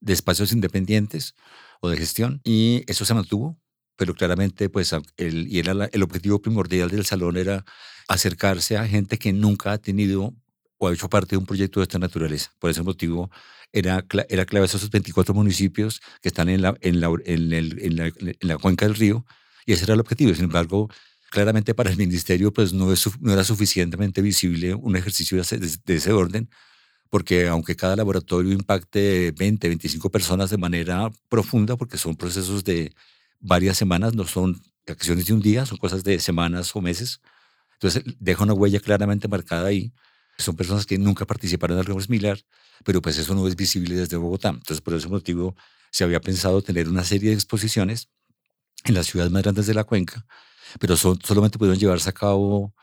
de 0.00 0.12
espacios 0.12 0.52
independientes 0.52 1.34
o 1.80 1.88
de 1.88 1.96
gestión, 1.96 2.40
y 2.44 2.82
eso 2.86 3.04
se 3.04 3.14
mantuvo, 3.14 3.58
pero 3.96 4.14
claramente, 4.14 4.68
pues, 4.68 4.94
el, 5.16 5.46
y 5.46 5.58
era 5.58 5.88
el 5.92 6.02
objetivo 6.02 6.40
primordial 6.40 6.90
del 6.90 7.04
salón 7.04 7.36
era 7.36 7.64
acercarse 8.08 8.76
a 8.76 8.88
gente 8.88 9.18
que 9.18 9.32
nunca 9.32 9.72
ha 9.72 9.78
tenido 9.78 10.34
o 10.80 10.88
ha 10.88 10.94
hecho 10.94 11.10
parte 11.10 11.30
de 11.32 11.36
un 11.36 11.46
proyecto 11.46 11.80
de 11.80 11.84
esta 11.84 11.98
naturaleza. 11.98 12.50
Por 12.58 12.70
ese 12.70 12.82
motivo, 12.82 13.30
era, 13.70 14.04
era 14.30 14.46
clave 14.46 14.64
esos 14.64 14.90
24 14.90 15.34
municipios 15.34 16.00
que 16.22 16.28
están 16.28 16.48
en 16.48 16.62
la, 16.62 16.74
en, 16.80 17.00
la, 17.00 17.08
en, 17.26 17.52
el, 17.52 17.78
en, 17.80 17.96
la, 17.96 18.06
en 18.06 18.36
la 18.40 18.56
cuenca 18.56 18.86
del 18.86 18.94
río, 18.94 19.26
y 19.66 19.74
ese 19.74 19.84
era 19.84 19.92
el 19.92 20.00
objetivo. 20.00 20.34
Sin 20.34 20.44
embargo, 20.44 20.88
claramente 21.30 21.74
para 21.74 21.90
el 21.90 21.98
ministerio 21.98 22.50
pues 22.52 22.72
no, 22.72 22.92
es, 22.92 23.06
no 23.20 23.30
era 23.32 23.44
suficientemente 23.44 24.22
visible 24.22 24.74
un 24.74 24.96
ejercicio 24.96 25.36
de 25.36 25.42
ese, 25.42 25.58
de 25.58 25.94
ese, 25.94 26.12
orden, 26.12 26.48
porque 27.10 27.46
aunque 27.46 27.76
cada 27.76 27.94
laboratorio 27.94 28.52
impacte 28.52 29.32
20, 29.32 29.68
25 29.68 30.10
personas 30.10 30.48
de 30.48 30.56
manera 30.56 31.10
profunda, 31.28 31.76
porque 31.76 31.98
son 31.98 32.16
procesos 32.16 32.64
de 32.64 32.94
varias 33.38 33.76
semanas, 33.76 34.14
no 34.14 34.24
son 34.26 34.62
acciones 34.86 35.26
de 35.26 35.34
un 35.34 35.42
día, 35.42 35.66
son 35.66 35.76
cosas 35.76 36.02
de 36.04 36.18
semanas 36.20 36.74
o 36.74 36.80
meses, 36.80 37.20
entonces 37.74 38.02
deja 38.18 38.44
una 38.44 38.54
huella 38.54 38.80
claramente 38.80 39.28
marcada 39.28 39.68
ahí 39.68 39.92
son 40.42 40.56
personas 40.56 40.86
que 40.86 40.98
nunca 40.98 41.26
participaron 41.26 41.78
en 41.78 41.86
algo 41.86 42.00
similar, 42.00 42.38
pero 42.84 43.02
pues 43.02 43.18
eso 43.18 43.34
no 43.34 43.46
es 43.46 43.56
visible 43.56 43.94
desde 43.94 44.16
Bogotá. 44.16 44.50
Entonces, 44.50 44.80
por 44.80 44.94
ese 44.94 45.08
motivo, 45.08 45.56
se 45.90 46.04
había 46.04 46.20
pensado 46.20 46.62
tener 46.62 46.88
una 46.88 47.04
serie 47.04 47.30
de 47.30 47.34
exposiciones 47.34 48.08
en 48.84 48.94
las 48.94 49.06
ciudades 49.06 49.32
más 49.32 49.42
grandes 49.42 49.66
de 49.66 49.74
la 49.74 49.84
cuenca, 49.84 50.26
pero 50.78 50.96
son, 50.96 51.18
solamente 51.22 51.58
pudieron 51.58 51.78
llevarse 51.78 52.08
a 52.08 52.12
cabo 52.12 52.74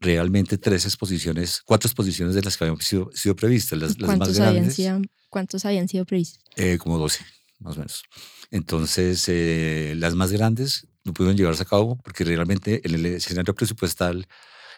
realmente 0.00 0.58
tres 0.58 0.84
exposiciones, 0.84 1.62
cuatro 1.64 1.88
exposiciones 1.88 2.34
de 2.34 2.42
las 2.42 2.56
que 2.56 2.64
habían 2.64 2.80
sido, 2.80 3.10
sido 3.14 3.34
previstas. 3.34 3.78
Las, 3.78 3.98
las 3.98 4.18
más 4.18 4.36
grandes. 4.36 4.78
Habían 4.78 5.10
¿Cuántos 5.30 5.64
habían 5.64 5.88
sido 5.88 6.04
previstos? 6.04 6.44
Eh, 6.56 6.78
como 6.78 6.98
12, 6.98 7.24
más 7.60 7.76
o 7.76 7.78
menos. 7.78 8.04
Entonces, 8.50 9.24
eh, 9.28 9.94
las 9.96 10.14
más 10.14 10.30
grandes 10.30 10.86
no 11.02 11.12
pudieron 11.12 11.36
llevarse 11.36 11.62
a 11.62 11.66
cabo 11.66 11.96
porque 11.96 12.24
realmente 12.24 12.80
en 12.84 12.94
el 12.94 13.06
escenario 13.06 13.54
presupuestal 13.54 14.28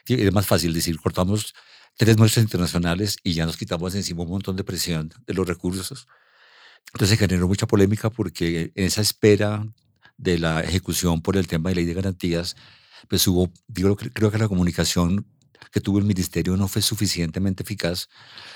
es 0.07 0.33
más 0.33 0.47
fácil 0.47 0.73
decir, 0.73 0.99
cortamos 0.99 1.55
tres 1.97 2.17
muestras 2.19 2.45
internacionales 2.45 3.17
y 3.23 3.33
ya 3.33 3.47
nos 3.47 3.57
quitamos 3.57 3.95
encima 3.95 4.23
un 4.23 4.31
montón 4.31 4.57
de 4.57 4.65
presión 4.65 5.13
de 5.27 5.35
los 5.35 5.47
recursos. 5.47 6.07
Entonces 6.93 7.19
generó 7.19 7.49
mucha 7.49 7.67
polémica 7.67 8.11
porque 8.11 8.73
en 8.75 8.85
esa 8.85 9.03
espera 9.03 9.67
de 10.17 10.39
la 10.39 10.61
ejecución 10.61 11.23
por 11.23 11.37
el 11.37 11.47
tema 11.47 11.71
de 11.71 11.77
ley 11.77 11.85
de 11.85 11.95
garantías, 11.95 12.57
pues 13.09 13.27
hubo, 13.27 13.53
digo, 13.69 13.97
creo 13.97 14.31
que 14.31 14.39
la 14.39 14.49
comunicación 14.49 15.27
que 15.73 15.81
tuvo 15.81 15.99
el 15.99 16.05
ministerio 16.05 16.57
no 16.57 16.69
fue 16.69 16.83
suficientemente 16.83 17.63
eficaz 17.63 18.09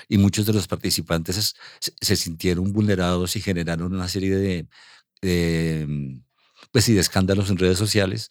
y 0.07 0.17
muchos 0.17 0.45
de 0.45 0.53
los 0.53 0.67
participantes 0.67 1.55
se, 1.79 2.15
sintieron 2.15 2.71
vulnerados 2.73 3.35
y 3.35 3.41
generaron 3.41 3.93
una 3.93 4.07
serie 4.07 4.35
de, 4.35 4.67
de, 5.21 6.21
pues, 6.71 6.87
de 6.87 6.99
escándalos 6.99 7.49
en 7.49 7.57
redes 7.57 7.77
sociales 7.77 8.29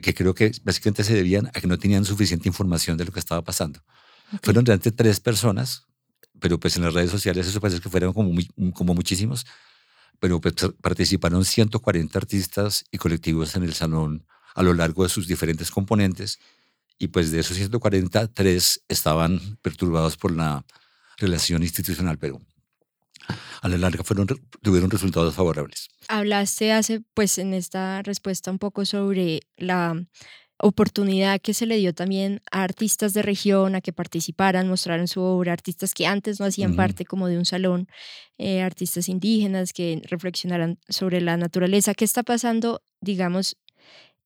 que 0.00 0.14
creo 0.14 0.34
que 0.34 0.52
básicamente 0.62 1.04
se 1.04 1.14
debían 1.14 1.46
a 1.48 1.52
que 1.52 1.66
no 1.66 1.78
tenían 1.78 2.04
suficiente 2.04 2.48
información 2.48 2.96
de 2.98 3.06
lo 3.06 3.12
que 3.12 3.20
estaba 3.20 3.42
pasando. 3.42 3.80
Fueron 4.42 4.66
realmente 4.66 4.92
tres 4.92 5.20
personas, 5.20 5.86
pero 6.40 6.58
pues 6.58 6.76
en 6.76 6.82
las 6.82 6.94
redes 6.94 7.10
sociales 7.10 7.46
eso 7.46 7.60
parece 7.60 7.80
que 7.80 7.88
fueron 7.88 8.12
como, 8.12 8.32
como 8.74 8.94
muchísimos, 8.94 9.46
pero 10.18 10.40
pues 10.40 10.54
participaron 10.80 11.44
140 11.44 12.18
artistas 12.18 12.84
y 12.90 12.98
colectivos 12.98 13.56
en 13.56 13.62
el 13.62 13.74
salón 13.74 14.26
a 14.54 14.62
lo 14.62 14.74
largo 14.74 15.02
de 15.02 15.08
sus 15.08 15.26
diferentes 15.26 15.70
componentes 15.70 16.38
y 16.98 17.08
pues 17.08 17.30
de 17.30 17.40
esos 17.40 17.56
140, 17.56 18.28
tres 18.28 18.82
estaban 18.88 19.58
perturbados 19.62 20.16
por 20.16 20.32
la 20.32 20.64
relación 21.18 21.62
institucional, 21.62 22.18
pero 22.18 22.40
a 23.60 23.68
la 23.68 23.76
larga 23.76 24.02
fueron, 24.04 24.26
tuvieron 24.62 24.90
resultados 24.90 25.34
favorables. 25.34 25.88
Hablaste 26.08 26.72
hace, 26.72 27.02
pues 27.14 27.38
en 27.38 27.54
esta 27.54 28.02
respuesta 28.02 28.50
un 28.50 28.58
poco 28.58 28.84
sobre 28.84 29.40
la 29.56 29.94
oportunidad 30.58 31.40
que 31.40 31.54
se 31.54 31.66
le 31.66 31.76
dio 31.76 31.92
también 31.92 32.40
a 32.50 32.62
artistas 32.62 33.12
de 33.12 33.22
región 33.22 33.74
a 33.74 33.80
que 33.80 33.92
participaran, 33.92 34.68
mostraran 34.68 35.08
su 35.08 35.20
obra, 35.20 35.52
artistas 35.52 35.92
que 35.92 36.06
antes 36.06 36.40
no 36.40 36.46
hacían 36.46 36.76
parte 36.76 37.04
como 37.04 37.28
de 37.28 37.38
un 37.38 37.44
salón, 37.44 37.88
eh, 38.38 38.62
artistas 38.62 39.08
indígenas 39.08 39.72
que 39.72 40.00
reflexionaran 40.04 40.78
sobre 40.88 41.20
la 41.20 41.36
naturaleza. 41.36 41.94
¿Qué 41.94 42.04
está 42.04 42.22
pasando, 42.22 42.82
digamos, 43.00 43.56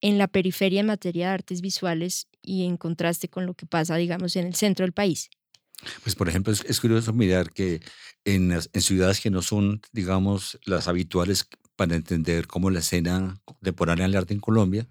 en 0.00 0.18
la 0.18 0.28
periferia 0.28 0.80
en 0.80 0.86
materia 0.86 1.28
de 1.28 1.34
artes 1.34 1.60
visuales 1.60 2.28
y 2.42 2.64
en 2.64 2.76
contraste 2.76 3.28
con 3.28 3.46
lo 3.46 3.54
que 3.54 3.66
pasa, 3.66 3.96
digamos, 3.96 4.36
en 4.36 4.46
el 4.46 4.54
centro 4.54 4.84
del 4.84 4.92
país? 4.92 5.30
Pues, 6.02 6.14
por 6.14 6.28
ejemplo, 6.28 6.52
es, 6.52 6.80
curioso 6.80 7.12
mirar 7.12 7.50
que 7.50 7.80
en, 8.24 8.52
en, 8.52 8.82
ciudades 8.82 9.20
que 9.20 9.30
no 9.30 9.42
son, 9.42 9.80
digamos, 9.92 10.58
las 10.64 10.88
habituales 10.88 11.48
para 11.74 11.96
entender 11.96 12.46
cómo 12.46 12.70
la 12.70 12.80
escena 12.80 13.40
contemporánea 13.44 14.06
del 14.06 14.16
arte 14.16 14.34
en 14.34 14.40
Colombia, 14.40 14.86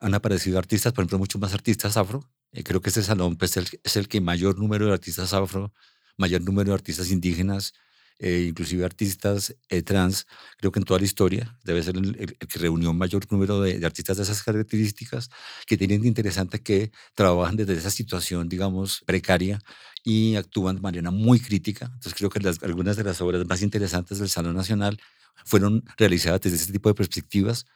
han 0.00 0.14
aparecido 0.14 0.58
artistas, 0.58 0.92
por 0.92 1.02
ejemplo, 1.02 1.18
muchos 1.18 1.40
más 1.40 1.54
artistas 1.54 1.96
afro. 1.96 2.28
Eh, 2.52 2.62
creo 2.62 2.80
que 2.80 2.90
este 2.90 3.02
salón 3.02 3.36
pues, 3.36 3.56
es 3.56 3.96
el 3.96 4.08
que 4.08 4.20
mayor 4.20 4.58
número 4.58 4.86
de 4.86 4.92
artistas 4.92 5.32
afro, 5.32 5.72
mayor 6.16 6.42
número 6.42 6.70
de 6.70 6.74
artistas 6.74 7.10
indígenas, 7.10 7.74
eh, 8.20 8.46
inclusive 8.48 8.84
artistas 8.84 9.54
eh, 9.68 9.82
trans, 9.82 10.26
creo 10.56 10.72
que 10.72 10.80
en 10.80 10.84
toda 10.84 10.98
la 10.98 11.06
historia 11.06 11.56
debe 11.62 11.84
ser 11.84 11.96
el, 11.96 12.36
que 12.36 12.58
reunió 12.58 12.90
un 12.90 12.98
mayor 12.98 13.30
número 13.30 13.60
de, 13.60 13.84
artistas 13.86 14.16
de 14.16 14.24
esas 14.24 14.42
características 14.42 15.30
que 15.66 15.76
tienen 15.76 16.02
de 16.02 16.08
interesante 16.08 16.60
que 16.60 16.90
trabajan 17.14 17.54
desde 17.54 17.74
esa 17.74 17.90
situación, 17.90 18.48
digamos, 18.48 19.02
precaria 19.06 19.60
y 20.02 20.34
actúan 20.34 20.76
de 20.76 20.82
manera 20.82 21.10
muy 21.12 21.38
crítica. 21.38 21.86
Entonces 21.86 22.14
creo 22.14 22.28
que 22.28 22.40
algunas 22.62 22.96
de 22.96 23.04
las 23.04 23.20
obras 23.20 23.46
más 23.46 23.62
interesantes 23.62 24.18
del 24.18 24.28
Salón 24.28 24.56
Nacional 24.56 24.98
fueron 25.44 25.84
realizadas 25.96 26.40
desde 26.40 26.56
ese 26.56 26.72
tipo 26.72 26.88
de 26.88 26.96
perspectivas 26.96 27.66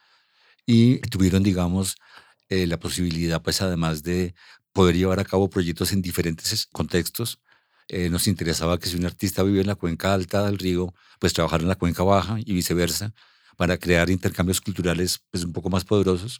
y 0.65 0.99
tuvieron, 0.99 1.43
digamos, 1.43 1.97
eh, 2.49 2.67
la 2.67 2.79
posibilidad, 2.79 3.41
pues 3.41 3.61
además 3.61 4.03
de 4.03 4.35
poder 4.73 4.95
llevar 4.95 5.19
a 5.19 5.25
cabo 5.25 5.49
proyectos 5.49 5.91
en 5.93 6.01
diferentes 6.01 6.67
contextos, 6.71 7.39
eh, 7.89 8.09
nos 8.09 8.27
interesaba 8.27 8.79
que 8.79 8.87
si 8.89 8.97
un 8.97 9.05
artista 9.05 9.43
vive 9.43 9.61
en 9.61 9.67
la 9.67 9.75
cuenca 9.75 10.13
alta 10.13 10.45
del 10.45 10.57
río, 10.57 10.93
pues 11.19 11.33
trabajar 11.33 11.61
en 11.61 11.67
la 11.67 11.75
cuenca 11.75 12.03
baja 12.03 12.37
y 12.39 12.53
viceversa, 12.53 13.13
para 13.57 13.77
crear 13.77 14.09
intercambios 14.09 14.61
culturales 14.61 15.21
pues, 15.31 15.43
un 15.43 15.53
poco 15.53 15.69
más 15.69 15.85
poderosos. 15.85 16.39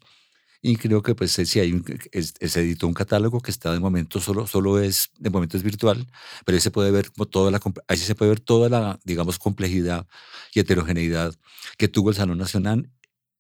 Y 0.62 0.78
creo 0.78 1.02
que 1.04 1.14
pues 1.14 1.34
sí, 1.34 1.60
hay 1.60 1.74
un, 1.74 1.84
se 2.14 2.62
editó 2.62 2.88
un 2.88 2.94
catálogo 2.94 3.42
que 3.42 3.52
está 3.52 3.74
de 3.74 3.80
momento 3.80 4.22
solo, 4.22 4.48
solo 4.48 4.80
es, 4.80 5.10
de 5.20 5.30
momento 5.30 5.58
es 5.58 5.64
virtual, 5.64 6.08
pero 6.46 6.56
ahí 6.56 6.62
se 6.62 6.72
puede 6.72 6.90
ver 6.90 7.10
toda 7.30 7.52
la, 7.52 7.60
ahí 7.90 7.98
se 7.98 8.16
puede 8.16 8.30
ver 8.30 8.40
toda 8.40 8.70
la, 8.70 9.00
digamos, 9.04 9.40
complejidad 9.40 10.08
y 10.54 10.62
heterogeneidad 10.62 11.36
que 11.78 11.90
tuvo 11.90 12.12
el 12.12 12.16
Salón 12.16 12.38
Nacional 12.38 12.90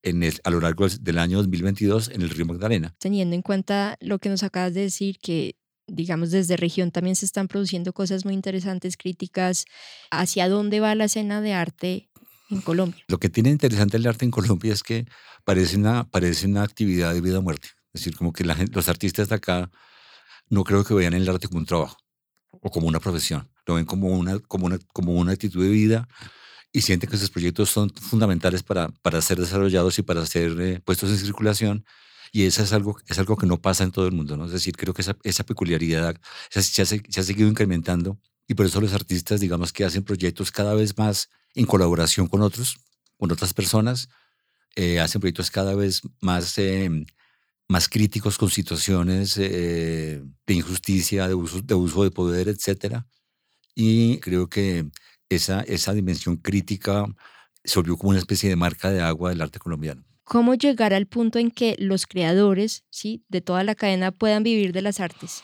en 0.03 0.21
el, 0.21 0.39
a 0.43 0.49
lo 0.51 0.59
largo 0.59 0.87
del 0.87 1.17
año 1.17 1.37
2022 1.37 2.09
en 2.09 2.21
el 2.21 2.29
río 2.29 2.45
Magdalena. 2.45 2.93
Teniendo 2.99 3.35
en 3.35 3.41
cuenta 3.41 3.97
lo 3.99 4.19
que 4.19 4.29
nos 4.29 4.43
acabas 4.43 4.73
de 4.73 4.81
decir, 4.81 5.17
que 5.19 5.55
digamos, 5.87 6.31
desde 6.31 6.57
región 6.57 6.91
también 6.91 7.15
se 7.15 7.25
están 7.25 7.47
produciendo 7.47 7.93
cosas 7.93 8.25
muy 8.25 8.33
interesantes, 8.33 8.97
críticas 8.97 9.65
hacia 10.11 10.47
dónde 10.49 10.79
va 10.79 10.95
la 10.95 11.05
escena 11.05 11.41
de 11.41 11.53
arte 11.53 12.09
en 12.49 12.61
Colombia. 12.61 13.03
Lo 13.07 13.19
que 13.19 13.29
tiene 13.29 13.49
interesante 13.49 13.97
el 13.97 14.07
arte 14.07 14.25
en 14.25 14.31
Colombia 14.31 14.73
es 14.73 14.83
que 14.83 15.05
parece 15.43 15.77
una, 15.77 16.09
parece 16.09 16.47
una 16.47 16.63
actividad 16.63 17.13
de 17.13 17.21
vida 17.21 17.39
o 17.39 17.41
muerte. 17.41 17.69
Es 17.93 18.01
decir, 18.01 18.17
como 18.17 18.33
que 18.33 18.43
la 18.43 18.55
gente, 18.55 18.73
los 18.75 18.89
artistas 18.89 19.29
de 19.29 19.35
acá 19.35 19.71
no 20.49 20.63
creo 20.63 20.83
que 20.83 20.93
vean 20.93 21.13
el 21.13 21.27
arte 21.27 21.47
como 21.47 21.59
un 21.59 21.65
trabajo 21.65 21.97
o 22.49 22.69
como 22.69 22.87
una 22.87 22.99
profesión. 22.99 23.49
Lo 23.65 23.75
ven 23.75 23.85
como 23.85 24.07
una, 24.07 24.39
como 24.39 24.65
una, 24.65 24.79
como 24.93 25.13
una 25.13 25.31
actitud 25.31 25.63
de 25.63 25.69
vida 25.69 26.07
y 26.73 26.81
sienten 26.81 27.09
que 27.09 27.17
sus 27.17 27.29
proyectos 27.29 27.69
son 27.69 27.89
fundamentales 27.91 28.63
para, 28.63 28.89
para 29.01 29.21
ser 29.21 29.39
desarrollados 29.39 29.97
y 29.99 30.01
para 30.01 30.25
ser 30.25 30.59
eh, 30.59 30.81
puestos 30.83 31.11
en 31.11 31.17
circulación 31.17 31.85
y 32.33 32.45
eso 32.45 32.63
es 32.63 32.73
algo, 32.73 32.97
es 33.07 33.19
algo 33.19 33.37
que 33.37 33.45
no 33.45 33.61
pasa 33.61 33.83
en 33.83 33.91
todo 33.91 34.07
el 34.07 34.11
mundo, 34.11 34.35
¿no? 34.35 34.45
Es 34.47 34.51
decir, 34.51 34.75
creo 34.75 34.93
que 34.95 35.03
esa, 35.03 35.15
esa 35.23 35.43
peculiaridad 35.43 36.19
se, 36.49 36.63
se, 36.63 36.83
se, 36.85 37.19
ha 37.19 37.23
seguido 37.23 37.47
incrementando 37.47 38.19
y 38.47 38.55
por 38.55 38.65
eso 38.65 38.81
los 38.81 38.93
artistas, 38.93 39.39
digamos, 39.39 39.71
que 39.71 39.85
hacen 39.85 40.03
proyectos 40.03 40.51
cada 40.51 40.73
vez 40.73 40.97
más 40.97 41.29
en 41.53 41.67
colaboración 41.67 42.27
con 42.27 42.41
otros, 42.41 42.79
con 43.17 43.31
otras 43.31 43.53
personas, 43.53 44.09
eh, 44.75 44.99
hacen 44.99 45.21
proyectos 45.21 45.51
cada 45.51 45.75
vez 45.75 46.01
más, 46.21 46.57
eh, 46.57 46.89
más 47.67 47.87
críticos 47.87 48.39
con 48.39 48.49
situaciones 48.49 49.37
eh, 49.37 50.23
de 50.47 50.53
injusticia, 50.53 51.27
de 51.27 51.35
uso, 51.35 51.61
de 51.61 51.75
uso 51.75 52.03
de 52.03 52.09
poder, 52.09 52.47
etc. 52.49 53.03
Y 53.75 54.17
creo 54.17 54.49
que 54.49 54.89
esa, 55.35 55.61
esa 55.61 55.93
dimensión 55.93 56.37
crítica 56.37 57.05
se 57.63 57.79
volvió 57.79 57.97
como 57.97 58.11
una 58.11 58.19
especie 58.19 58.49
de 58.49 58.55
marca 58.55 58.91
de 58.91 59.01
agua 59.01 59.29
del 59.29 59.41
arte 59.41 59.59
colombiano 59.59 60.03
cómo 60.23 60.55
llegar 60.55 60.93
al 60.93 61.05
punto 61.05 61.39
en 61.39 61.51
que 61.51 61.75
los 61.79 62.07
creadores 62.07 62.85
¿sí? 62.89 63.23
de 63.29 63.41
toda 63.41 63.63
la 63.63 63.75
cadena 63.75 64.11
puedan 64.11 64.43
vivir 64.43 64.71
de 64.73 64.81
las 64.81 64.99
artes, 64.99 65.43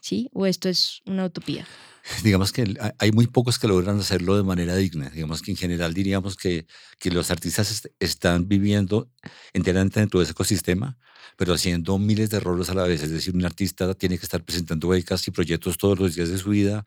¿sí? 0.00 0.30
¿O 0.32 0.46
esto 0.46 0.68
es 0.68 1.02
una 1.06 1.26
utopía? 1.26 1.66
Digamos 2.24 2.52
que 2.52 2.74
hay 2.98 3.12
muy 3.12 3.26
pocos 3.26 3.58
que 3.58 3.68
logran 3.68 3.98
hacerlo 3.98 4.36
de 4.36 4.42
manera 4.42 4.74
digna. 4.76 5.10
Digamos 5.10 5.42
que 5.42 5.50
en 5.50 5.56
general 5.56 5.92
diríamos 5.92 6.36
que, 6.36 6.66
que 6.98 7.10
los 7.10 7.30
artistas 7.30 7.88
están 7.98 8.48
viviendo 8.48 9.10
enteramente 9.52 10.00
dentro 10.00 10.20
de 10.20 10.24
ese 10.24 10.32
ecosistema, 10.32 10.98
pero 11.36 11.52
haciendo 11.52 11.98
miles 11.98 12.30
de 12.30 12.40
roles 12.40 12.70
a 12.70 12.74
la 12.74 12.84
vez. 12.84 13.02
Es 13.02 13.10
decir, 13.10 13.34
un 13.34 13.44
artista 13.44 13.92
tiene 13.94 14.18
que 14.18 14.24
estar 14.24 14.42
presentando 14.42 14.88
becas 14.88 15.26
y 15.28 15.30
proyectos 15.30 15.76
todos 15.76 15.98
los 15.98 16.14
días 16.14 16.30
de 16.30 16.38
su 16.38 16.50
vida, 16.50 16.84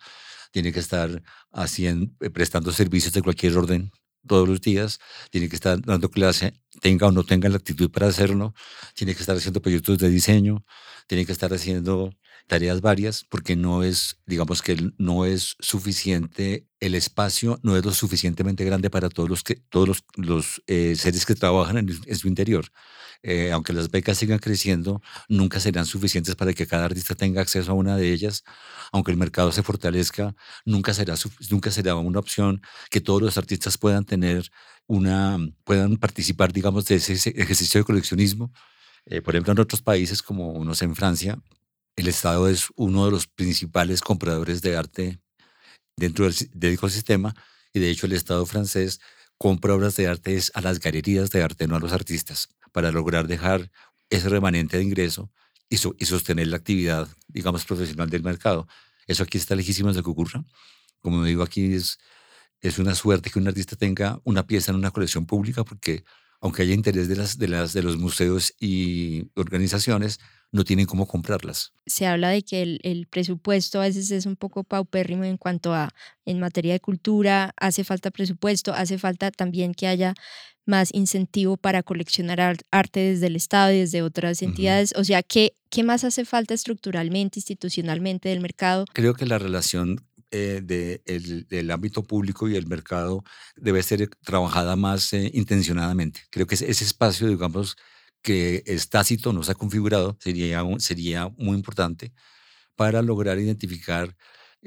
tiene 0.54 0.72
que 0.72 0.80
estar 0.80 1.24
haciendo, 1.52 2.13
eh, 2.22 2.30
prestando 2.30 2.72
servicios 2.72 3.12
de 3.13 3.24
cualquier 3.24 3.58
orden 3.58 3.92
todos 4.26 4.48
los 4.48 4.62
días, 4.62 5.00
tiene 5.32 5.50
que 5.50 5.56
estar 5.56 5.82
dando 5.82 6.10
clase, 6.10 6.54
tenga 6.80 7.08
o 7.08 7.12
no 7.12 7.26
tenga 7.26 7.50
la 7.50 7.58
actitud 7.58 7.92
para 7.92 8.08
hacerlo, 8.08 8.54
tiene 8.94 9.16
que 9.16 9.22
estar 9.22 9.36
haciendo 9.36 9.62
proyectos 9.62 9.98
de 9.98 10.10
diseño, 10.10 10.63
tiene 11.08 11.26
que 11.26 11.34
estar 11.34 11.52
haciendo 11.54 12.12
tareas 12.48 12.82
varias, 12.82 13.26
porque 13.30 13.56
no 13.56 13.84
es, 13.84 14.19
digamos 14.26 14.62
que 14.62 14.91
no 14.98 15.26
es 15.26 15.56
suficiente, 15.60 16.67
el 16.80 16.96
espacio 16.96 17.60
no 17.63 17.78
es 17.78 17.86
lo 17.86 17.93
suficientemente 17.93 18.65
grande 18.65 18.89
para 18.89 19.10
todos 19.10 19.30
los, 19.30 19.43
que, 19.43 19.56
todos 19.69 19.88
los, 19.88 20.04
los 20.15 20.63
eh, 20.67 20.96
seres 20.96 21.26
que 21.26 21.36
trabajan 21.36 21.78
en, 21.78 22.17
su 22.17 22.28
interior. 22.28 22.65
Eh, 23.26 23.54
aunque 23.54 23.72
las 23.72 23.89
becas 23.89 24.17
sigan 24.17 24.39
creciendo, 24.39 25.02
nunca 25.30 25.62
serán 25.62 25.86
suficientes 25.86 26.36
para 26.36 26.54
que 26.54 26.67
cada 26.67 26.86
artista 26.86 27.15
tenga 27.15 27.41
acceso 27.41 27.72
a 27.72 27.76
una 27.76 27.96
de 27.96 28.12
ellas. 28.12 28.43
Aunque 28.91 29.12
el 29.12 29.17
mercado 29.17 29.52
se 29.52 29.63
fortalezca, 29.63 30.36
nunca 30.65 30.93
será, 30.93 31.15
nunca 31.50 31.72
será 31.72 31.96
una 31.96 32.19
opción 32.19 32.62
que 32.89 33.00
todos 33.02 33.22
los 33.22 33.38
artistas 33.38 33.78
puedan 33.78 34.06
tener 34.06 34.52
una, 34.88 35.39
puedan 35.63 35.98
participar, 35.98 36.52
digamos, 36.52 36.86
de 36.86 36.96
ese 36.96 37.13
ejercicio 37.13 37.80
de 37.80 37.86
coleccionismo. 37.86 38.52
Eh, 39.06 39.22
por 39.22 39.36
ejemplo, 39.36 39.54
en 39.54 39.60
otros 39.60 39.82
países 39.82 40.22
como 40.22 40.52
unos 40.52 40.82
en 40.82 40.96
Francia, 40.96 41.38
el 41.95 42.08
Estado 42.08 42.47
es 42.49 42.67
uno 42.75 43.06
de 43.06 43.12
los 43.12 43.27
principales 43.27 44.01
compradores 44.01 44.62
de 44.62 44.75
arte 44.75 45.19
dentro 45.95 46.25
del, 46.25 46.73
ecosistema 46.73 47.36
y 47.73 47.79
de 47.79 47.89
hecho 47.89 48.06
el 48.06 48.13
Estado 48.13 48.45
francés 48.45 48.99
compra 49.38 49.75
obras 49.75 49.95
de 49.95 50.08
arte 50.08 50.39
a 50.53 50.62
las 50.62 50.79
galerías 50.79 51.29
de 51.29 51.43
arte, 51.43 51.67
no 51.67 51.75
a 51.75 51.79
los 51.79 51.93
artistas, 51.93 52.49
para 52.71 52.91
lograr 52.91 53.27
dejar 53.27 53.71
ese 54.10 54.29
remanente 54.29 54.77
de 54.77 54.84
ingreso 54.84 55.32
y, 55.69 55.77
sostener 55.77 56.47
la 56.47 56.58
actividad, 56.58 57.08
digamos, 57.27 57.65
profesional 57.65 58.10
del 58.10 58.23
mercado. 58.23 58.67
Eso 59.08 59.23
aquí 59.23 59.38
está 59.38 59.56
lejísimo 59.56 59.91
de 59.91 60.03
que 60.03 60.10
ocurra. 60.10 60.43
Como 60.99 61.23
digo, 61.23 61.43
aquí 61.43 61.73
es, 61.73 61.97
es 62.62 62.77
una 62.77 62.95
suerte 62.95 63.29
que 63.29 63.39
un 63.39 63.47
artista 63.47 63.75
tenga 63.75 64.19
una 64.23 64.45
pieza 64.45 64.71
en 64.71 64.77
una 64.77 64.91
colección 64.91 65.25
pública 65.25 65.63
porque 65.63 66.03
aunque 66.41 66.62
haya 66.62 66.73
interés 66.73 67.08
de, 67.08 67.15
las, 67.15 67.38
de, 67.38 67.47
las, 67.47 67.73
de 67.73 67.84
los 67.84 67.97
museos 67.97 68.53
y 68.60 69.32
organizaciones, 69.36 70.19
no 70.54 70.63
tienen 70.63 70.86
cómo 70.86 71.08
comprarlas. 71.08 71.74
Se 71.86 72.06
habla 72.06 72.30
de 72.30 72.44
que 72.44 72.62
el, 72.62 73.08
presupuesto 73.10 73.82
a 73.82 73.86
veces 73.86 74.12
es 74.12 74.26
un 74.26 74.36
poco 74.36 74.63
paupérrimo 74.63 75.26
en 75.26 75.36
cuanto 75.36 75.74
a, 75.74 75.89
en 76.26 76.39
materia 76.39 76.74
de 76.74 76.80
cultura, 76.80 77.54
hace 77.58 77.84
falta 77.84 78.12
presupuesto, 78.12 78.72
hace 78.72 78.98
falta 78.98 79.32
también 79.32 79.74
que 79.74 79.88
haya 79.88 80.13
más 80.66 80.94
incentivo 80.94 81.58
para 81.58 81.84
coleccionar 81.84 82.56
arte 82.72 83.00
desde 83.00 83.28
el 83.28 83.36
Estado 83.36 83.74
y 83.74 83.80
desde 83.80 84.04
otras 84.04 84.42
entidades. 84.44 84.94
O 84.96 85.04
sea, 85.04 85.24
¿qué, 85.24 85.56
¿qué 85.70 85.84
más 85.84 86.04
hace 86.04 86.24
falta 86.24 86.54
estructuralmente, 86.54 87.39
institucionalmente 87.39 88.30
del 88.30 88.39
mercado? 88.39 88.86
Creo 88.94 89.16
que 89.16 89.26
la 89.26 89.39
relación 89.39 90.06
eh, 90.36 90.62
del 91.50 91.72
ámbito 91.72 92.04
público 92.04 92.48
y 92.48 92.56
el 92.56 92.68
mercado 92.68 93.24
debe 93.56 93.84
ser 93.84 94.08
trabajada 94.24 94.76
más 94.76 95.13
eh, 95.13 95.30
intencionadamente. 95.34 96.22
Creo 96.30 96.46
que 96.46 96.56
ese, 96.56 96.72
espacio, 96.72 97.28
digamos, 97.28 97.76
que 98.23 98.63
es 98.65 98.89
tácito, 98.89 99.33
no 99.33 99.43
se 99.43 99.51
ha 99.51 99.55
configurado, 99.55 100.17
sería, 100.19 100.63
sería 100.79 101.29
muy 101.38 101.55
importante 101.55 102.13
para 102.75 103.01
lograr 103.03 103.38
identificar 103.38 104.15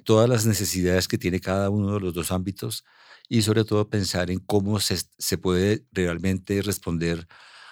todas 0.04 0.28
las 0.28 0.46
necesidades 0.46 1.08
que 1.08 1.18
tiene 1.18 1.40
cada 1.40 1.70
uno 1.70 1.94
de 1.94 2.00
los 2.00 2.14
dos 2.14 2.30
ámbitos 2.30 2.84
y 3.28 3.42
sobre 3.42 3.64
todo 3.64 3.90
pensar 3.90 4.30
en 4.30 4.38
cómo 4.38 4.78
se, 4.78 4.98
se 5.18 5.38
puede 5.38 5.84
realmente 5.92 6.62
responder 6.62 7.26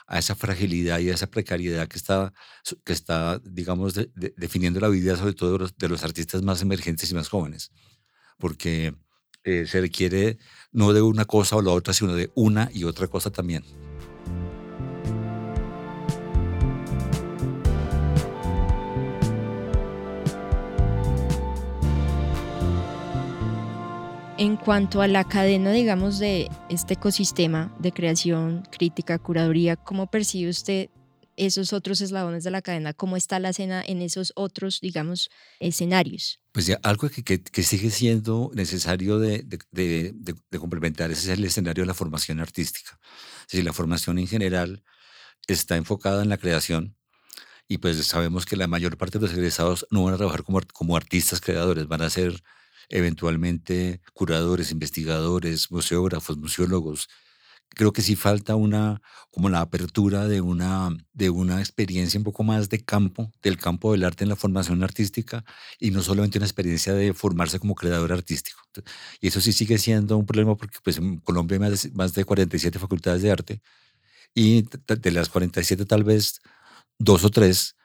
a 0.06 0.18
esa 0.18 0.34
fragilidad 0.34 0.98
y 0.98 1.10
a 1.10 1.14
esa 1.14 1.28
precariedad 1.28 1.88
que 1.88 1.98
está, 1.98 2.32
que 2.84 2.92
está 2.92 3.38
digamos, 3.44 3.94
definiendo 4.14 4.80
la 4.80 4.88
vida 4.88 5.16
sobre 5.16 5.34
todo 5.34 5.58
de 5.76 5.88
los, 5.88 6.04
artistas 6.04 6.42
más 6.42 6.62
emergentes 6.62 7.10
y 7.10 7.14
más 7.14 7.28
jóvenes. 7.28 7.70
Porque 8.38 8.94
eh, 9.44 9.66
se 9.66 9.80
requiere 9.80 10.38
no 10.72 10.92
de 10.92 11.02
una 11.02 11.24
cosa 11.24 11.56
o 11.56 11.62
la 11.62 11.72
otra, 11.72 11.94
sino 11.94 12.14
de 12.14 12.30
una 12.34 12.70
y 12.72 12.84
otra 12.84 13.06
cosa 13.08 13.30
también. 13.30 13.64
En 24.44 24.58
cuanto 24.58 25.00
a 25.00 25.08
la 25.08 25.24
cadena, 25.24 25.72
digamos, 25.72 26.18
de 26.18 26.50
este 26.68 26.92
ecosistema 26.94 27.74
de 27.78 27.92
creación, 27.92 28.62
crítica, 28.70 29.18
curaduría, 29.18 29.76
¿cómo 29.76 30.10
percibe 30.10 30.50
usted 30.50 30.90
esos 31.38 31.72
otros 31.72 32.02
eslabones 32.02 32.44
de 32.44 32.50
la 32.50 32.60
cadena? 32.60 32.92
¿Cómo 32.92 33.16
está 33.16 33.38
la 33.38 33.48
escena 33.48 33.82
en 33.82 34.02
esos 34.02 34.34
otros, 34.36 34.82
digamos, 34.82 35.30
escenarios? 35.60 36.40
Pues 36.52 36.70
algo 36.82 37.08
que, 37.08 37.62
sigue 37.62 37.88
siendo 37.88 38.50
necesario 38.52 39.18
de, 39.18 39.46
complementar 40.60 41.10
es 41.10 41.26
el 41.26 41.42
escenario 41.42 41.84
de 41.84 41.88
la 41.88 41.94
formación 41.94 42.38
artística. 42.38 43.00
Si 43.48 43.62
la 43.62 43.72
formación 43.72 44.18
en 44.18 44.28
general 44.28 44.84
está 45.46 45.76
enfocada 45.76 46.22
en 46.22 46.28
la 46.28 46.36
creación, 46.36 46.98
y 47.66 47.78
pues 47.78 47.96
sabemos 48.06 48.44
que 48.44 48.56
la 48.56 48.66
mayor 48.66 48.98
parte 48.98 49.18
de 49.18 49.26
los 49.26 49.34
egresados 49.34 49.86
no 49.90 50.04
van 50.04 50.12
a 50.12 50.18
trabajar 50.18 50.44
como 50.44 50.96
artistas 50.98 51.40
creadores, 51.40 51.88
van 51.88 52.02
a 52.02 52.10
ser 52.10 52.42
eventualmente 52.88 54.00
curadores, 54.12 54.70
investigadores, 54.70 55.70
museógrafos, 55.70 56.38
museólogos, 56.38 57.08
creo 57.74 57.92
que 57.92 58.02
sí 58.02 58.16
falta 58.16 58.56
una, 58.56 59.02
como 59.30 59.48
la 59.50 59.60
apertura 59.60 60.28
de 60.28 60.40
una, 60.40 60.96
de 61.12 61.30
una 61.30 61.58
experiencia 61.58 62.18
un 62.18 62.24
poco 62.24 62.44
más 62.44 62.68
de 62.68 62.80
campo, 62.84 63.32
del 63.42 63.58
campo 63.58 63.92
del 63.92 64.04
arte 64.04 64.24
en 64.24 64.30
la 64.30 64.36
formación 64.36 64.82
artística 64.82 65.44
y 65.78 65.90
no 65.90 66.02
solamente 66.02 66.38
una 66.38 66.46
experiencia 66.46 66.94
de 66.94 67.12
formarse 67.14 67.58
como 67.58 67.74
creador 67.74 68.12
artístico. 68.12 68.60
Y 69.20 69.28
eso 69.28 69.40
sí 69.40 69.52
sigue 69.52 69.78
siendo 69.78 70.16
un 70.16 70.26
problema 70.26 70.56
porque 70.56 70.78
pues, 70.82 70.98
en 70.98 71.18
Colombia 71.18 71.56
hay 71.56 71.60
más 71.60 71.82
de, 71.82 71.90
más 71.92 72.14
de 72.14 72.24
47 72.24 72.78
facultades 72.78 73.22
de 73.22 73.30
arte 73.30 73.62
y 74.34 74.62
de 74.86 75.10
las 75.12 75.28
47 75.28 75.84
tal 75.86 76.04
vez 76.04 76.40
dos 76.98 77.24
o 77.24 77.30
tres 77.30 77.76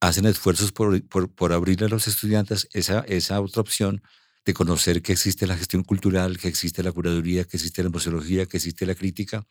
hacen 0.00 0.26
esfuerzos 0.26 0.72
por, 0.72 1.02
por, 1.08 1.30
por 1.34 1.52
abrirle 1.52 1.86
a 1.86 1.88
los 1.88 2.06
estudiantes 2.08 2.68
esa, 2.72 3.00
esa 3.00 3.40
otra 3.40 3.62
opción 3.62 4.02
de 4.48 4.54
conocer 4.54 5.02
que 5.02 5.12
existe 5.12 5.46
la 5.46 5.58
gestión 5.58 5.82
cultural, 5.84 6.38
que 6.38 6.48
existe 6.48 6.82
la 6.82 6.90
curaduría, 6.90 7.44
que 7.44 7.58
existe 7.58 7.82
la 7.82 7.90
museología, 7.90 8.46
que 8.46 8.56
existe 8.56 8.86
la 8.86 8.94
crítica, 8.94 9.46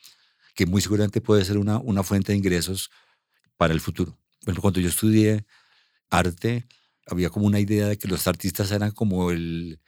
que 0.55 0.65
muy 0.65 0.81
seguramente 0.81 1.21
puede 1.21 1.45
ser 1.45 1.59
una, 1.59 1.77
una 1.77 2.01
fuente 2.01 2.31
de 2.31 2.39
ingresos 2.39 2.89
para 3.57 3.75
el 3.75 3.79
futuro. 3.79 4.17
Bueno, 4.43 4.59
cuando 4.59 4.79
yo 4.79 4.89
estudié 4.89 5.45
arte, 6.09 6.65
había 7.05 7.29
como 7.29 7.45
una 7.45 7.59
idea 7.59 7.87
de 7.89 7.99
que 7.99 8.07
los 8.07 8.25
artistas 8.25 8.71
eran 8.71 8.89
como 8.89 9.29
el, 9.29 9.79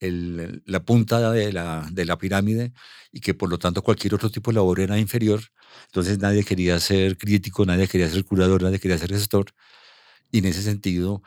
el, 0.00 0.60
la 0.66 0.84
punta 0.84 1.30
de 1.30 1.52
la, 1.52 1.88
de 1.92 2.04
la 2.04 2.18
pirámide 2.18 2.72
y 3.12 3.20
que 3.20 3.34
por 3.34 3.48
lo 3.48 3.58
tanto 3.60 3.82
cualquier 3.82 4.12
otro 4.14 4.28
tipo 4.28 4.50
de 4.50 4.56
labor 4.56 4.80
era 4.80 4.98
inferior. 4.98 5.40
Entonces 5.86 6.18
nadie 6.18 6.42
quería 6.42 6.80
ser 6.80 7.16
crítico, 7.16 7.64
nadie 7.64 7.86
quería 7.86 8.08
ser 8.08 8.24
curador, 8.24 8.60
nadie 8.64 8.80
quería 8.80 8.98
ser 8.98 9.10
gestor. 9.12 9.46
Y 10.32 10.38
en 10.38 10.46
ese 10.46 10.62
sentido, 10.62 11.22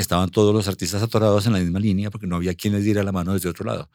estaban 0.00 0.30
todos 0.30 0.54
los 0.54 0.68
artistas 0.68 1.02
atorados 1.02 1.46
en 1.46 1.52
la 1.52 1.58
misma 1.58 1.80
línea 1.80 2.10
porque 2.10 2.26
no 2.26 2.36
había 2.36 2.54
quien 2.54 2.74
les 2.74 2.84
diera 2.84 3.02
la 3.02 3.12
mano 3.12 3.34
desde 3.34 3.48
otro 3.48 3.64
lado. 3.64 3.90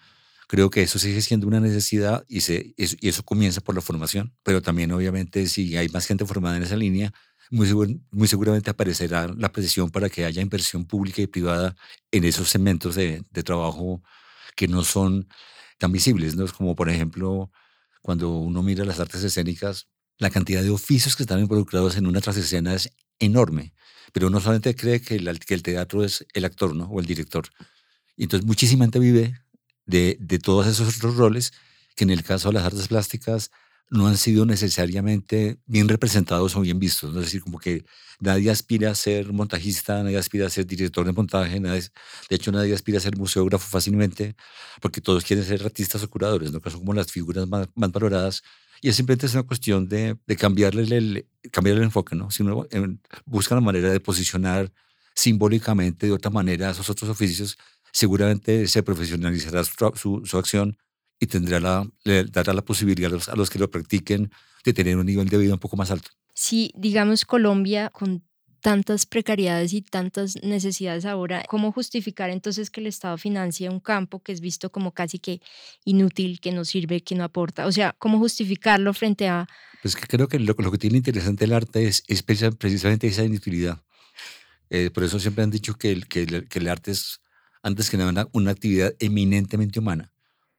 Creo 0.48 0.70
que 0.70 0.84
eso 0.84 1.00
sigue 1.00 1.22
siendo 1.22 1.48
una 1.48 1.60
necesidad 1.60 2.24
y, 2.28 2.42
se, 2.42 2.74
y 2.78 3.08
eso 3.08 3.24
comienza 3.24 3.62
por 3.62 3.76
la 3.76 3.82
formación, 3.82 4.34
pero 4.44 4.62
también 4.62 4.92
obviamente 4.92 5.48
si 5.48 5.76
hay 5.76 5.90
más 5.90 6.06
gente 6.06 6.26
formada 6.26 6.58
en 6.58 6.64
esa 6.64 6.76
línea, 6.76 7.12
muy, 7.50 8.00
muy 8.12 8.28
seguramente 8.28 8.70
aparecerá 8.70 9.28
la 9.28 9.52
presión 9.52 9.90
para 9.90 10.10
que 10.10 10.26
haya 10.26 10.42
inversión 10.42 10.86
pública 10.86 11.22
y 11.22 11.28
privada 11.28 11.76
en 12.12 12.24
esos 12.24 12.50
segmentos 12.50 12.96
de, 12.96 13.24
de 13.32 13.44
trabajo 13.44 14.04
que 14.56 14.68
no 14.68 14.84
son 14.84 15.28
tan 15.78 15.92
visibles, 15.92 16.36
¿no? 16.36 16.46
como 16.48 16.76
por 16.76 16.90
ejemplo 16.90 17.52
cuando 18.02 18.30
uno 18.38 18.62
mira 18.62 18.86
las 18.86 19.00
artes 19.00 19.24
escénicas, 19.24 19.88
la 20.18 20.30
cantidad 20.30 20.62
de 20.62 20.70
oficios 20.70 21.16
que 21.16 21.24
están 21.24 21.40
involucrados 21.40 21.98
en 21.98 22.08
una 22.08 22.22
trasescena 22.22 22.74
es 22.76 22.92
enorme 23.20 23.74
pero 24.16 24.28
uno 24.28 24.40
solamente 24.40 24.74
cree 24.78 25.02
que 25.02 25.16
el, 25.16 25.40
que 25.42 25.54
el 25.54 25.62
teatro 25.62 26.02
es 26.02 26.26
el 26.34 26.46
actor 26.46 26.74
¿no? 26.74 26.86
o 26.86 27.02
el 27.02 27.06
director. 27.06 27.50
Y 28.16 28.24
entonces 28.24 28.48
muchísima 28.48 28.86
gente 28.86 29.00
vive 29.00 29.42
de, 29.86 30.16
de 30.22 30.40
todos 30.40 30.68
esos 30.68 30.96
otros 30.96 31.18
roles 31.18 31.52
que 31.98 32.06
en 32.06 32.12
el 32.12 32.24
caso 32.24 32.48
de 32.48 32.54
las 32.54 32.64
artes 32.64 32.88
plásticas 32.88 33.52
no 33.90 34.08
han 34.08 34.18
sido 34.18 34.46
necesariamente 34.46 35.60
bien 35.66 35.88
representados 35.88 36.56
o 36.56 36.62
bien 36.62 36.80
vistos. 36.80 37.16
Es 37.16 37.22
decir, 37.22 37.42
como 37.42 37.60
que 37.60 37.86
nadie 38.20 38.50
aspira 38.50 38.92
a 38.92 38.96
ser 38.96 39.32
montajista, 39.32 40.04
nadie 40.04 40.18
aspira 40.18 40.48
a 40.48 40.50
ser 40.50 40.66
director 40.66 41.06
de 41.06 41.14
montaje, 41.14 41.60
nadie, 41.60 41.82
de 42.30 42.36
hecho 42.36 42.52
nadie 42.52 42.74
aspira 42.74 42.98
a 42.98 43.02
ser 43.02 43.18
museógrafo 43.18 43.68
fácilmente, 43.68 44.36
porque 44.82 45.02
todos 45.02 45.24
quieren 45.24 45.46
ser 45.46 45.64
artistas 45.64 46.04
o 46.04 46.10
curadores, 46.10 46.52
¿no? 46.52 46.62
que 46.62 46.70
son 46.70 46.80
como 46.80 46.94
las 46.94 47.12
figuras 47.12 47.48
más, 47.48 47.68
valoradas 47.76 48.44
y 48.82 48.90
es 48.90 48.96
simplemente 48.96 49.28
una 49.34 49.44
cuestión 49.44 49.88
de, 49.88 50.18
de 50.26 50.36
cambiarle, 50.36 50.84
el, 50.98 51.28
cambiarle 51.52 51.82
el 51.82 51.86
enfoque, 51.86 52.16
¿no? 52.16 52.30
Si 52.30 52.44
uno 52.44 52.68
busca 53.26 53.56
la 53.56 53.62
manera 53.62 53.90
de 53.90 54.00
posicionar 54.00 54.72
simbólicamente 55.16 56.08
de 56.08 56.12
otra 56.12 56.30
manera 56.30 56.70
esos 56.70 56.90
otros 56.90 57.10
oficios, 57.10 57.58
seguramente 57.92 58.68
se 58.68 58.84
profesionalizará 58.84 59.64
su, 59.64 60.24
su, 60.26 60.38
acción 60.38 60.78
y 61.20 61.28
tendrá 61.28 61.60
la, 61.60 61.88
le 62.04 62.26
dará 62.26 62.54
la 62.54 62.64
posibilidad 62.64 63.12
a 63.12 63.16
los, 63.16 63.30
a 63.30 63.36
los 63.36 63.50
que 63.50 63.60
lo 63.60 63.70
practiquen 63.70 64.32
de 64.64 64.74
tener 64.74 64.98
un 64.98 65.06
nivel 65.06 65.30
de 65.30 65.38
vida 65.38 65.54
un 65.54 65.60
poco 65.60 65.78
más 65.78 65.92
alto. 65.92 66.10
Si, 66.34 66.72
digamos, 66.76 67.24
Colombia, 67.26 67.90
con 67.90 68.24
tantas 68.62 69.06
precariedades 69.06 69.74
y 69.74 69.84
tantas 69.84 70.42
necesidades 70.42 71.06
ahora, 71.06 71.44
¿cómo 71.48 71.72
justificar 71.72 72.32
entonces 72.32 72.72
que 72.72 72.82
el 72.82 72.88
Estado 72.88 73.16
financie 73.18 73.70
un 73.70 73.80
campo 73.80 74.24
que 74.24 74.32
es 74.32 74.42
visto 74.42 74.72
como 74.72 74.92
casi 74.92 75.20
que 75.20 75.40
inútil, 75.86 76.40
que 76.40 76.52
no 76.52 76.66
sirve, 76.66 77.02
que 77.02 77.14
no 77.14 77.24
aporta? 77.24 77.68
O 77.68 77.72
sea, 77.72 77.96
¿cómo 78.00 78.18
justificarlo 78.18 78.92
frente 78.94 79.28
a... 79.28 79.48
Pues 79.84 79.96
que 79.96 80.08
creo 80.08 80.28
que 80.28 80.40
lo, 80.40 80.56
lo 80.58 80.72
que 80.72 80.80
tiene 80.80 80.98
interesante 80.98 81.46
el 81.46 81.54
arte 81.54 81.88
es, 81.88 82.04
es 82.08 82.24
precisamente 82.24 83.06
esa 83.06 83.24
inutilidad. 83.24 83.84
Eh, 84.70 84.90
por 84.90 85.04
eso 85.04 85.20
siempre 85.20 85.44
han 85.44 85.52
dicho 85.52 85.76
que 85.76 85.92
el, 85.92 86.08
que 86.08 86.24
el, 86.24 86.48
que 86.48 86.60
el 86.60 86.68
arte 86.68 86.92
es, 86.92 87.20
antes 87.62 87.90
que 87.90 87.98
nada, 87.98 88.28
una, 88.32 88.52
actividad 88.52 88.96
eminentemente 89.00 89.80
humana. 89.80 90.12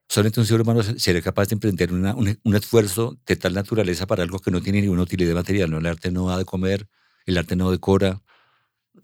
Solamente 0.08 0.40
un 0.40 0.46
ser 0.46 0.60
humano 0.60 0.82
sería 0.82 1.20
capaz 1.20 1.48
de 1.48 1.54
emprender 1.54 1.92
una, 1.92 2.14
un, 2.14 2.38
un, 2.42 2.56
esfuerzo 2.56 3.18
de 3.26 3.36
tal 3.36 3.54
naturaleza 3.54 4.06
para 4.06 4.22
algo 4.22 4.38
que 4.38 4.50
no 4.50 4.60
tiene 4.60 4.80
ninguna 4.80 5.02
utilidad 5.02 5.34
material. 5.34 5.70
¿no? 5.70 5.78
El 5.78 5.86
arte 5.86 6.10
no 6.12 6.28
da 6.28 6.38
de 6.38 6.44
comer, 6.44 6.88
el 7.26 7.38
arte 7.38 7.56
no 7.56 7.70
decora, 7.70 8.22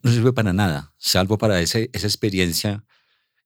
no 0.02 0.10
sirve 0.10 0.32
para 0.32 0.52
nada, 0.52 0.94
salvo 0.98 1.38
para 1.38 1.60
ese, 1.60 1.90
esa 1.92 2.06
experiencia 2.06 2.84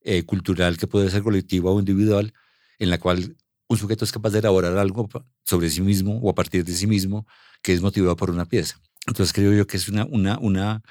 eh, 0.03 0.25
cultural 0.25 0.77
que 0.77 0.87
puede 0.87 1.11
ser 1.11 1.23
colectiva 1.23 1.71
o 1.71 1.79
individual, 1.79 2.33
en 2.79 2.91
la 2.91 2.99
cual 2.99 3.37
un 3.69 3.79
sujeto 3.79 4.05
es 4.05 4.13
capaz 4.13 4.31
de 4.31 4.39
elaborar 4.39 4.77
algo 4.79 5.09
sobre 5.45 5.71
sí 5.71 5.81
mismo 5.81 6.19
o 6.21 6.31
a 6.31 6.35
partir 6.35 6.65
de 6.65 6.73
sí 6.73 6.87
mismo 6.87 7.27
que 7.63 7.73
es 7.73 7.81
motivado 7.81 8.15
por 8.17 8.31
una 8.31 8.47
pieza. 8.47 8.81
Entonces 9.07 9.33
creo 9.33 9.53
yo 9.53 9.67
que 9.67 9.77
es 9.77 9.89
una, 9.89 10.05
una, 10.05 10.39
una, 10.39 10.83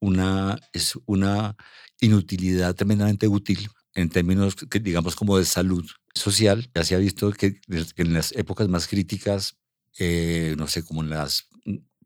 una, 0.00 0.58
es 0.72 0.94
una 1.06 1.56
inutilidad 2.00 2.74
tremendamente 2.74 3.28
útil 3.28 3.68
en 3.94 4.08
términos, 4.08 4.56
que, 4.70 4.80
digamos, 4.80 5.16
como 5.16 5.38
de 5.38 5.44
salud 5.44 5.84
social. 6.14 6.70
Ya 6.74 6.84
se 6.84 6.94
ha 6.94 6.98
visto 6.98 7.30
que, 7.32 7.60
en 7.68 8.14
las 8.14 8.32
épocas 8.32 8.68
más 8.68 8.88
críticas, 8.88 9.58
eh, 9.98 10.54
no 10.58 10.66
sé, 10.68 10.84
como 10.84 11.02
en 11.02 11.10
las 11.10 11.48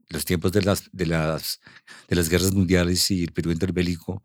los 0.09 0.25
tiempos 0.25 0.53
de 0.53 0.63
las, 0.63 0.89
de 0.93 1.07
las, 1.07 1.61
de 2.09 2.17
las 2.17 2.29
guerras 2.29 2.53
mundiales 2.53 3.11
y 3.11 3.25
el 3.25 3.33
periodo 3.33 3.55
interbélico, 3.55 4.23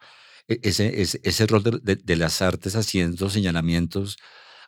e, 0.47 0.59
ese, 0.63 1.01
ese, 1.01 1.19
ese 1.23 1.47
rol 1.47 1.63
de, 1.83 1.95
de, 1.95 2.15
las 2.15 2.41
artes 2.41 2.75
haciendo 2.75 3.29
señalamientos 3.29 4.17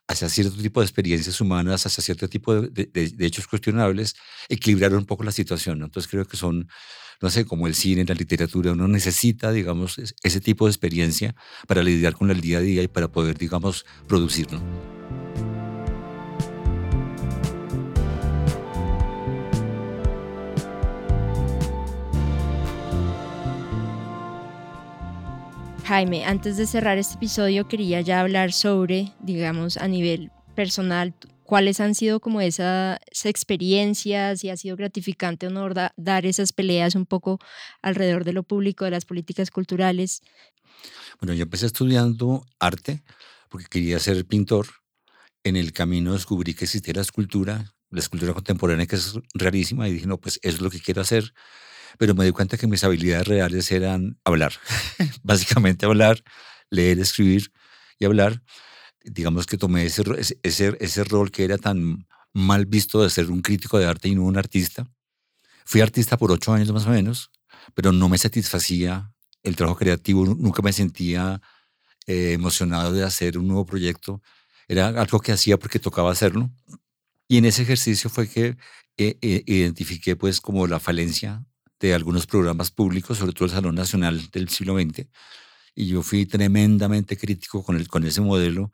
hacia 0.07 0.27
cierto 0.29 0.61
tipo 0.61 0.81
de 0.81 0.85
experiencias 0.85 1.39
humanas, 1.39 1.85
hacia 1.85 2.03
cierto 2.03 2.27
tipo 2.27 2.61
de, 2.61 2.85
de 2.87 3.25
hechos 3.25 3.47
cuestionables, 3.47 4.15
equilibraron 4.49 4.99
un 4.99 5.05
poco 5.05 5.23
la 5.23 5.31
situación. 5.31 5.81
Entonces 5.81 6.11
creo 6.11 6.25
que 6.25 6.35
son, 6.35 6.67
no 7.21 7.29
sé, 7.29 7.45
como 7.45 7.67
el 7.67 7.75
cine, 7.75 8.05
la 8.05 8.15
literatura, 8.15 8.71
uno 8.71 8.87
necesita, 8.87 9.51
digamos, 9.51 9.97
ese 9.97 10.41
tipo 10.41 10.65
de 10.65 10.71
experiencia 10.71 11.35
para 11.67 11.83
lidiar 11.83 12.13
con 12.13 12.31
el 12.31 12.41
día 12.41 12.57
a 12.57 12.61
día 12.61 12.83
y 12.83 12.87
para 12.87 13.07
poder, 13.07 13.37
digamos, 13.37 13.85
producirlo. 14.07 14.61
Jaime, 25.85 26.25
antes 26.25 26.55
de 26.55 26.65
cerrar 26.65 26.97
este 26.97 27.15
episodio 27.15 27.67
quería 27.67 27.99
ya 28.01 28.21
hablar 28.21 28.53
sobre, 28.53 29.11
digamos, 29.19 29.77
a 29.77 29.87
nivel 29.87 30.31
personal, 30.55 31.13
cuáles 31.43 31.79
han 31.79 31.95
sido 31.95 32.19
como 32.19 32.41
esas 32.41 32.99
experiencias, 33.23 34.39
si 34.39 34.49
ha 34.49 34.57
sido 34.57 34.75
gratificante 34.75 35.47
o 35.47 35.49
no 35.49 35.69
dar 35.95 36.25
esas 36.25 36.53
peleas 36.53 36.95
un 36.95 37.05
poco 37.05 37.39
alrededor 37.81 38.23
de 38.23 38.33
lo 38.33 38.43
público, 38.43 38.85
de 38.85 38.91
las 38.91 39.05
políticas 39.05 39.51
culturales. 39.51 40.21
Bueno, 41.19 41.33
yo 41.33 41.43
empecé 41.43 41.65
estudiando 41.65 42.45
arte 42.59 43.03
porque 43.49 43.67
quería 43.69 43.99
ser 43.99 44.25
pintor. 44.25 44.67
En 45.43 45.55
el 45.55 45.73
camino 45.73 46.13
descubrí 46.13 46.53
que 46.53 46.65
existía 46.65 46.93
la 46.93 47.01
escultura, 47.01 47.73
la 47.89 47.99
escultura 47.99 48.33
contemporánea 48.33 48.87
que 48.87 48.95
es 48.95 49.13
rarísima 49.33 49.87
y 49.87 49.93
dije, 49.93 50.07
no, 50.07 50.17
pues 50.17 50.39
eso 50.41 50.55
es 50.55 50.61
lo 50.61 50.69
que 50.69 50.79
quiero 50.79 51.01
hacer 51.01 51.33
pero 51.97 52.15
me 52.15 52.25
di 52.25 52.31
cuenta 52.31 52.57
que 52.57 52.67
mis 52.67 52.83
habilidades 52.83 53.27
reales 53.27 53.71
eran 53.71 54.19
hablar, 54.23 54.53
básicamente 55.23 55.85
hablar, 55.85 56.23
leer, 56.69 56.99
escribir 56.99 57.51
y 57.99 58.05
hablar. 58.05 58.41
Digamos 59.03 59.45
que 59.45 59.57
tomé 59.57 59.85
ese, 59.85 60.03
ese, 60.43 60.77
ese 60.79 61.03
rol 61.03 61.31
que 61.31 61.43
era 61.43 61.57
tan 61.57 62.07
mal 62.33 62.65
visto 62.65 63.03
de 63.03 63.09
ser 63.09 63.29
un 63.29 63.41
crítico 63.41 63.77
de 63.77 63.85
arte 63.85 64.09
y 64.09 64.15
no 64.15 64.23
un 64.23 64.37
artista. 64.37 64.87
Fui 65.65 65.81
artista 65.81 66.17
por 66.17 66.31
ocho 66.31 66.53
años 66.53 66.71
más 66.71 66.85
o 66.85 66.89
menos, 66.89 67.31
pero 67.73 67.91
no 67.91 68.09
me 68.09 68.17
satisfacía 68.17 69.11
el 69.43 69.55
trabajo 69.55 69.77
creativo, 69.77 70.25
nunca 70.25 70.61
me 70.61 70.73
sentía 70.73 71.41
eh, 72.07 72.33
emocionado 72.33 72.91
de 72.91 73.03
hacer 73.03 73.37
un 73.37 73.47
nuevo 73.47 73.65
proyecto. 73.65 74.21
Era 74.67 74.87
algo 74.87 75.19
que 75.19 75.31
hacía 75.31 75.57
porque 75.57 75.79
tocaba 75.79 76.11
hacerlo. 76.11 76.49
Y 77.27 77.37
en 77.37 77.45
ese 77.45 77.63
ejercicio 77.63 78.09
fue 78.09 78.27
que 78.27 78.57
eh, 78.97 79.17
eh, 79.21 79.43
identifiqué 79.45 80.15
pues 80.15 80.41
como 80.41 80.67
la 80.67 80.79
falencia 80.79 81.45
de 81.79 81.93
algunos 81.93 82.25
programas 82.25 82.71
públicos, 82.71 83.17
sobre 83.17 83.33
todo 83.33 83.45
el 83.45 83.51
Salón 83.51 83.75
Nacional 83.75 84.29
del 84.31 84.49
siglo 84.49 84.79
XX, 84.79 85.07
y 85.75 85.87
yo 85.87 86.03
fui 86.03 86.25
tremendamente 86.25 87.17
crítico 87.17 87.63
con, 87.63 87.75
el, 87.75 87.87
con 87.87 88.05
ese 88.05 88.21
modelo 88.21 88.71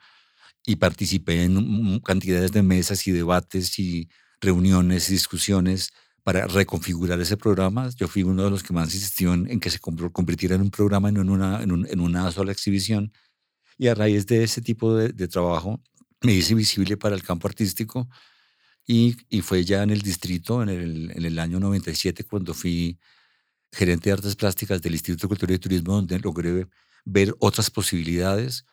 y 0.69 0.75
participé 0.75 1.45
en 1.45 1.99
cantidades 2.01 2.51
de 2.51 2.61
mesas 2.61 3.07
y 3.07 3.11
debates 3.11 3.79
y 3.79 4.07
reuniones 4.39 5.09
y 5.09 5.13
discusiones 5.13 5.91
para 6.21 6.45
reconfigurar 6.45 7.19
ese 7.19 7.37
programa. 7.37 7.89
Yo 7.97 8.07
fui 8.07 8.21
uno 8.21 8.43
de 8.43 8.51
los 8.51 8.61
que 8.61 8.71
más 8.71 8.93
insistió 8.93 9.33
en, 9.33 9.59
que 9.59 9.71
se 9.71 9.79
convirtiera 9.79 10.53
en 10.53 10.61
un 10.61 10.69
programa, 10.69 11.11
no 11.11 11.21
en 11.21 11.31
una, 11.31 11.63
en, 11.63 11.99
una 11.99 12.31
sola 12.31 12.51
exhibición. 12.51 13.11
Y 13.79 13.87
a 13.87 13.95
raíz 13.95 14.27
de 14.27 14.43
ese 14.43 14.61
tipo 14.61 14.95
de, 14.95 15.09
de, 15.09 15.27
trabajo 15.27 15.81
me 16.21 16.33
hice 16.33 16.53
visible 16.53 16.97
para 16.97 17.15
el 17.15 17.23
campo 17.23 17.47
artístico 17.47 18.07
y, 18.85 19.17
y 19.27 19.41
fue 19.41 19.65
ya 19.65 19.81
en 19.81 19.89
el 19.89 20.03
distrito, 20.03 20.61
en 20.61 20.69
el, 20.69 21.11
en 21.15 21.25
el 21.25 21.39
año 21.39 21.59
97, 21.59 22.25
cuando 22.25 22.53
fui 22.53 22.99
gerente 23.71 24.11
de 24.11 24.13
artes 24.13 24.35
plásticas 24.35 24.83
del 24.83 24.93
Instituto 24.93 25.23
de 25.23 25.29
Cultura 25.29 25.53
y 25.55 25.57
Turismo, 25.57 25.93
donde 25.93 26.19
logré 26.19 26.67
ver 27.05 27.35
otras 27.39 27.71
posibilidades. 27.71 28.65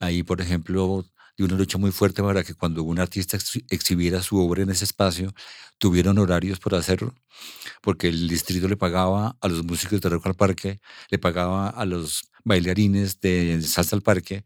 Ahí, 0.00 0.22
por 0.22 0.40
ejemplo, 0.40 1.04
de 1.36 1.44
una 1.44 1.56
lucha 1.56 1.78
muy 1.78 1.90
fuerte 1.92 2.22
para 2.22 2.44
que 2.44 2.54
cuando 2.54 2.82
un 2.82 2.98
artista 2.98 3.36
exhibiera 3.70 4.22
su 4.22 4.38
obra 4.38 4.62
en 4.62 4.70
ese 4.70 4.84
espacio, 4.84 5.32
tuvieran 5.78 6.18
horarios 6.18 6.60
por 6.60 6.74
hacerlo, 6.74 7.14
porque 7.82 8.08
el 8.08 8.28
distrito 8.28 8.68
le 8.68 8.76
pagaba 8.76 9.36
a 9.40 9.48
los 9.48 9.64
músicos 9.64 10.00
de 10.00 10.08
rock 10.08 10.26
al 10.26 10.34
parque, 10.34 10.80
le 11.10 11.18
pagaba 11.18 11.68
a 11.68 11.84
los 11.84 12.30
bailarines 12.44 13.20
de 13.20 13.60
salsa 13.62 13.96
al 13.96 14.02
parque, 14.02 14.44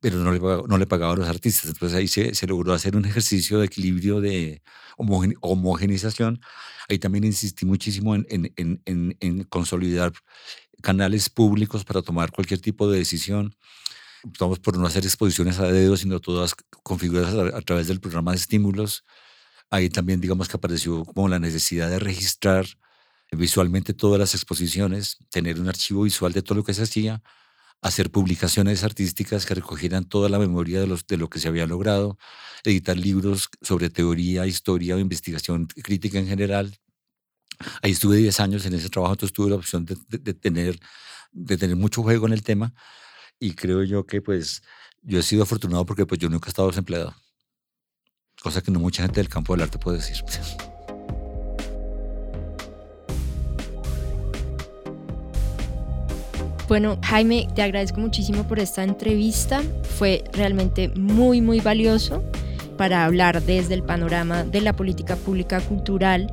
pero 0.00 0.16
no 0.18 0.32
le, 0.32 0.40
pagaba, 0.40 0.62
no 0.66 0.78
le 0.78 0.86
pagaba 0.86 1.12
a 1.12 1.16
los 1.16 1.28
artistas. 1.28 1.66
Entonces 1.70 1.96
ahí 1.98 2.08
se, 2.08 2.34
se 2.34 2.46
logró 2.46 2.72
hacer 2.72 2.96
un 2.96 3.04
ejercicio 3.04 3.58
de 3.58 3.66
equilibrio, 3.66 4.20
de 4.20 4.62
homogenización. 4.96 6.40
Ahí 6.88 6.98
también 6.98 7.24
insistí 7.24 7.66
muchísimo 7.66 8.14
en, 8.14 8.26
en, 8.30 8.82
en, 8.86 9.16
en 9.20 9.44
consolidar 9.44 10.12
canales 10.82 11.28
públicos 11.28 11.84
para 11.84 12.02
tomar 12.02 12.30
cualquier 12.32 12.60
tipo 12.60 12.90
de 12.90 12.98
decisión. 12.98 13.54
Estamos 14.24 14.58
por 14.58 14.76
no 14.76 14.86
hacer 14.86 15.04
exposiciones 15.04 15.58
a 15.58 15.66
dedo, 15.66 15.96
sino 15.96 16.20
todas 16.20 16.54
configuradas 16.82 17.54
a, 17.54 17.60
través 17.62 17.88
del 17.88 18.00
programa 18.00 18.32
de 18.32 18.38
estímulos. 18.38 19.04
Ahí 19.70 19.88
también, 19.88 20.20
digamos 20.20 20.48
que 20.48 20.56
apareció 20.56 21.04
como 21.04 21.28
la 21.28 21.38
necesidad 21.38 21.88
de 21.88 21.98
registrar 21.98 22.66
visualmente 23.32 23.94
todas 23.94 24.18
las 24.18 24.34
exposiciones, 24.34 25.18
tener 25.30 25.60
un 25.60 25.68
archivo 25.68 26.02
visual 26.02 26.32
de 26.32 26.42
todo 26.42 26.56
lo 26.56 26.64
que 26.64 26.74
se 26.74 26.82
hacía, 26.82 27.22
hacer 27.80 28.10
publicaciones 28.10 28.82
artísticas 28.82 29.46
que 29.46 29.54
recogieran 29.54 30.04
toda 30.04 30.28
la 30.28 30.38
memoria 30.38 30.80
de, 30.80 30.86
los, 30.88 31.06
de 31.06 31.16
lo 31.16 31.30
que 31.30 31.38
se 31.38 31.48
había 31.48 31.66
logrado, 31.66 32.18
editar 32.64 32.96
libros 32.96 33.48
sobre 33.62 33.88
teoría, 33.88 34.46
historia 34.46 34.96
o 34.96 34.98
investigación 34.98 35.66
crítica 35.66 36.18
en 36.18 36.26
general, 36.26 36.80
Ahí 37.82 37.92
estuve 37.92 38.16
10 38.16 38.40
años 38.40 38.66
en 38.66 38.74
ese 38.74 38.88
trabajo, 38.88 39.14
entonces 39.14 39.34
tuve 39.34 39.50
la 39.50 39.56
opción 39.56 39.84
de, 39.84 40.34
tener, 40.34 40.78
de 41.32 41.56
tener 41.58 41.76
mucho 41.76 42.02
juego 42.02 42.26
en 42.26 42.32
el 42.32 42.42
tema 42.42 42.72
y 43.40 43.54
creo 43.54 43.82
yo 43.82 44.06
que 44.06 44.20
pues 44.20 44.62
yo 45.02 45.18
he 45.18 45.22
sido 45.22 45.42
afortunado 45.42 45.84
porque 45.86 46.06
pues 46.06 46.20
yo 46.20 46.28
nunca 46.28 46.48
he 46.48 46.50
estado 46.50 46.68
desempleado, 46.68 47.14
cosa 48.42 48.60
que 48.60 48.70
no 48.70 48.78
mucha 48.78 49.02
gente 49.02 49.18
del 49.18 49.28
campo 49.28 49.54
del 49.54 49.62
arte 49.62 49.78
puede 49.78 49.96
decir. 49.96 50.22
Bueno, 56.68 57.00
Jaime, 57.02 57.48
te 57.52 57.62
agradezco 57.62 57.98
muchísimo 57.98 58.46
por 58.46 58.60
esta 58.60 58.84
entrevista. 58.84 59.60
Fue 59.98 60.22
realmente 60.32 60.88
muy, 60.90 61.40
muy 61.40 61.58
valioso 61.58 62.22
para 62.76 63.04
hablar 63.04 63.42
desde 63.42 63.74
el 63.74 63.82
panorama 63.82 64.44
de 64.44 64.60
la 64.60 64.72
política 64.76 65.16
pública 65.16 65.60
cultural 65.60 66.30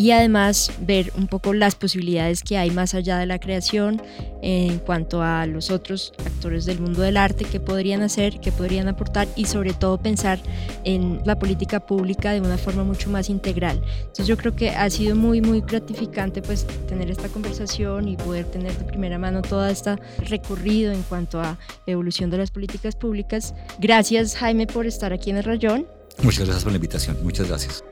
y 0.00 0.12
además 0.12 0.72
ver 0.80 1.12
un 1.14 1.26
poco 1.26 1.52
las 1.52 1.74
posibilidades 1.74 2.42
que 2.42 2.56
hay 2.56 2.70
más 2.70 2.94
allá 2.94 3.18
de 3.18 3.26
la 3.26 3.38
creación 3.38 4.00
en 4.40 4.78
cuanto 4.78 5.22
a 5.22 5.44
los 5.44 5.70
otros 5.70 6.14
actores 6.24 6.64
del 6.64 6.80
mundo 6.80 7.02
del 7.02 7.18
arte 7.18 7.44
que 7.44 7.60
podrían 7.60 8.00
hacer, 8.00 8.40
que 8.40 8.50
podrían 8.50 8.88
aportar 8.88 9.28
y 9.36 9.44
sobre 9.44 9.74
todo 9.74 9.98
pensar 9.98 10.40
en 10.84 11.20
la 11.26 11.38
política 11.38 11.80
pública 11.80 12.32
de 12.32 12.40
una 12.40 12.56
forma 12.56 12.82
mucho 12.82 13.10
más 13.10 13.28
integral. 13.28 13.82
Entonces 13.98 14.26
yo 14.26 14.38
creo 14.38 14.56
que 14.56 14.70
ha 14.70 14.88
sido 14.88 15.16
muy 15.16 15.42
muy 15.42 15.60
gratificante 15.60 16.40
pues 16.40 16.66
tener 16.88 17.10
esta 17.10 17.28
conversación 17.28 18.08
y 18.08 18.16
poder 18.16 18.46
tener 18.46 18.72
de 18.78 18.84
primera 18.86 19.18
mano 19.18 19.42
todo 19.42 19.66
este 19.66 19.96
recorrido 20.30 20.92
en 20.92 21.02
cuanto 21.02 21.42
a 21.42 21.58
evolución 21.84 22.30
de 22.30 22.38
las 22.38 22.50
políticas 22.50 22.96
públicas. 22.96 23.52
Gracias 23.78 24.34
Jaime 24.36 24.66
por 24.66 24.86
estar 24.86 25.12
aquí 25.12 25.28
en 25.28 25.36
el 25.36 25.44
Rayón. 25.44 25.86
Muchas 26.22 26.46
gracias 26.46 26.64
por 26.64 26.72
la 26.72 26.76
invitación, 26.76 27.18
muchas 27.22 27.48
gracias. 27.48 27.84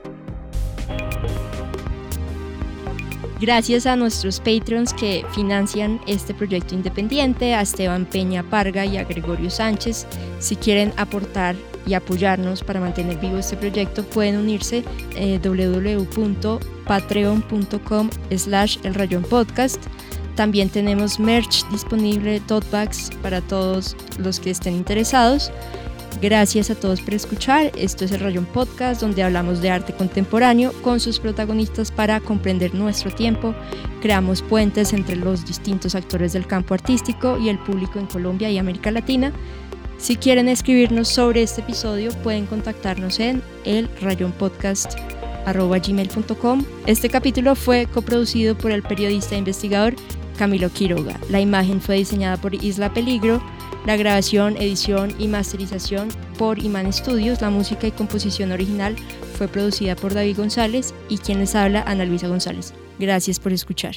Gracias 3.39 3.85
a 3.85 3.95
nuestros 3.95 4.39
Patreons 4.39 4.91
que 4.93 5.23
financian 5.33 6.01
este 6.07 6.33
proyecto 6.33 6.73
independiente, 6.75 7.53
a 7.53 7.61
Esteban 7.61 8.05
Peña 8.05 8.43
Parga 8.43 8.85
y 8.85 8.97
a 8.97 9.05
Gregorio 9.05 9.49
Sánchez. 9.49 10.05
Si 10.39 10.57
quieren 10.57 10.91
aportar 10.97 11.55
y 11.87 11.93
apoyarnos 11.93 12.61
para 12.63 12.81
mantener 12.81 13.17
vivo 13.19 13.37
este 13.37 13.55
proyecto, 13.55 14.03
pueden 14.03 14.35
unirse 14.37 14.83
eh, 15.15 15.39
www.patreon.com 15.41 18.09
slash 18.35 18.77
el 18.83 18.93
rayón 18.93 19.23
podcast. 19.23 19.81
También 20.35 20.67
tenemos 20.69 21.17
merch 21.17 21.65
disponible, 21.69 22.41
tote 22.41 22.89
para 23.21 23.39
todos 23.39 23.95
los 24.17 24.41
que 24.41 24.49
estén 24.49 24.75
interesados. 24.75 25.49
Gracias 26.21 26.69
a 26.69 26.75
todos 26.75 27.01
por 27.01 27.13
escuchar. 27.13 27.71
Esto 27.77 28.03
es 28.03 28.11
el 28.11 28.19
Rayón 28.19 28.45
Podcast, 28.45 28.99
donde 28.99 29.23
hablamos 29.23 29.61
de 29.61 29.69
arte 29.69 29.93
contemporáneo 29.93 30.73
con 30.81 30.99
sus 30.99 31.17
protagonistas 31.17 31.91
para 31.91 32.19
comprender 32.19 32.75
nuestro 32.75 33.09
tiempo. 33.09 33.55
Creamos 34.01 34.41
puentes 34.41 34.91
entre 34.91 35.15
los 35.15 35.45
distintos 35.45 35.95
actores 35.95 36.33
del 36.33 36.45
campo 36.45 36.73
artístico 36.73 37.37
y 37.37 37.47
el 37.47 37.57
público 37.59 37.99
en 37.99 38.07
Colombia 38.07 38.49
y 38.49 38.57
América 38.57 38.91
Latina. 38.91 39.31
Si 39.97 40.17
quieren 40.17 40.49
escribirnos 40.49 41.07
sobre 41.07 41.41
este 41.43 41.61
episodio, 41.61 42.11
pueden 42.21 42.47
contactarnos 42.47 43.19
en 43.21 43.41
el 43.63 43.89
gmail.com. 44.01 44.65
Este 46.85 47.09
capítulo 47.09 47.55
fue 47.55 47.85
coproducido 47.85 48.57
por 48.57 48.71
el 48.71 48.83
periodista 48.83 49.35
e 49.35 49.39
investigador 49.39 49.95
Camilo 50.37 50.69
Quiroga. 50.69 51.19
La 51.29 51.39
imagen 51.39 51.81
fue 51.81 51.95
diseñada 51.95 52.37
por 52.37 52.55
Isla 52.55 52.93
Peligro. 52.93 53.41
La 53.85 53.97
grabación, 53.97 54.57
edición 54.57 55.13
y 55.17 55.27
masterización 55.27 56.09
por 56.37 56.59
Iman 56.59 56.91
Studios, 56.93 57.41
la 57.41 57.49
música 57.49 57.87
y 57.87 57.91
composición 57.91 58.51
original 58.51 58.95
fue 59.35 59.47
producida 59.47 59.95
por 59.95 60.13
David 60.13 60.37
González 60.37 60.93
y 61.07 61.17
quien 61.17 61.39
les 61.39 61.55
habla, 61.55 61.83
Ana 61.87 62.05
Luisa 62.05 62.27
González. 62.27 62.73
Gracias 62.99 63.39
por 63.39 63.53
escuchar. 63.53 63.95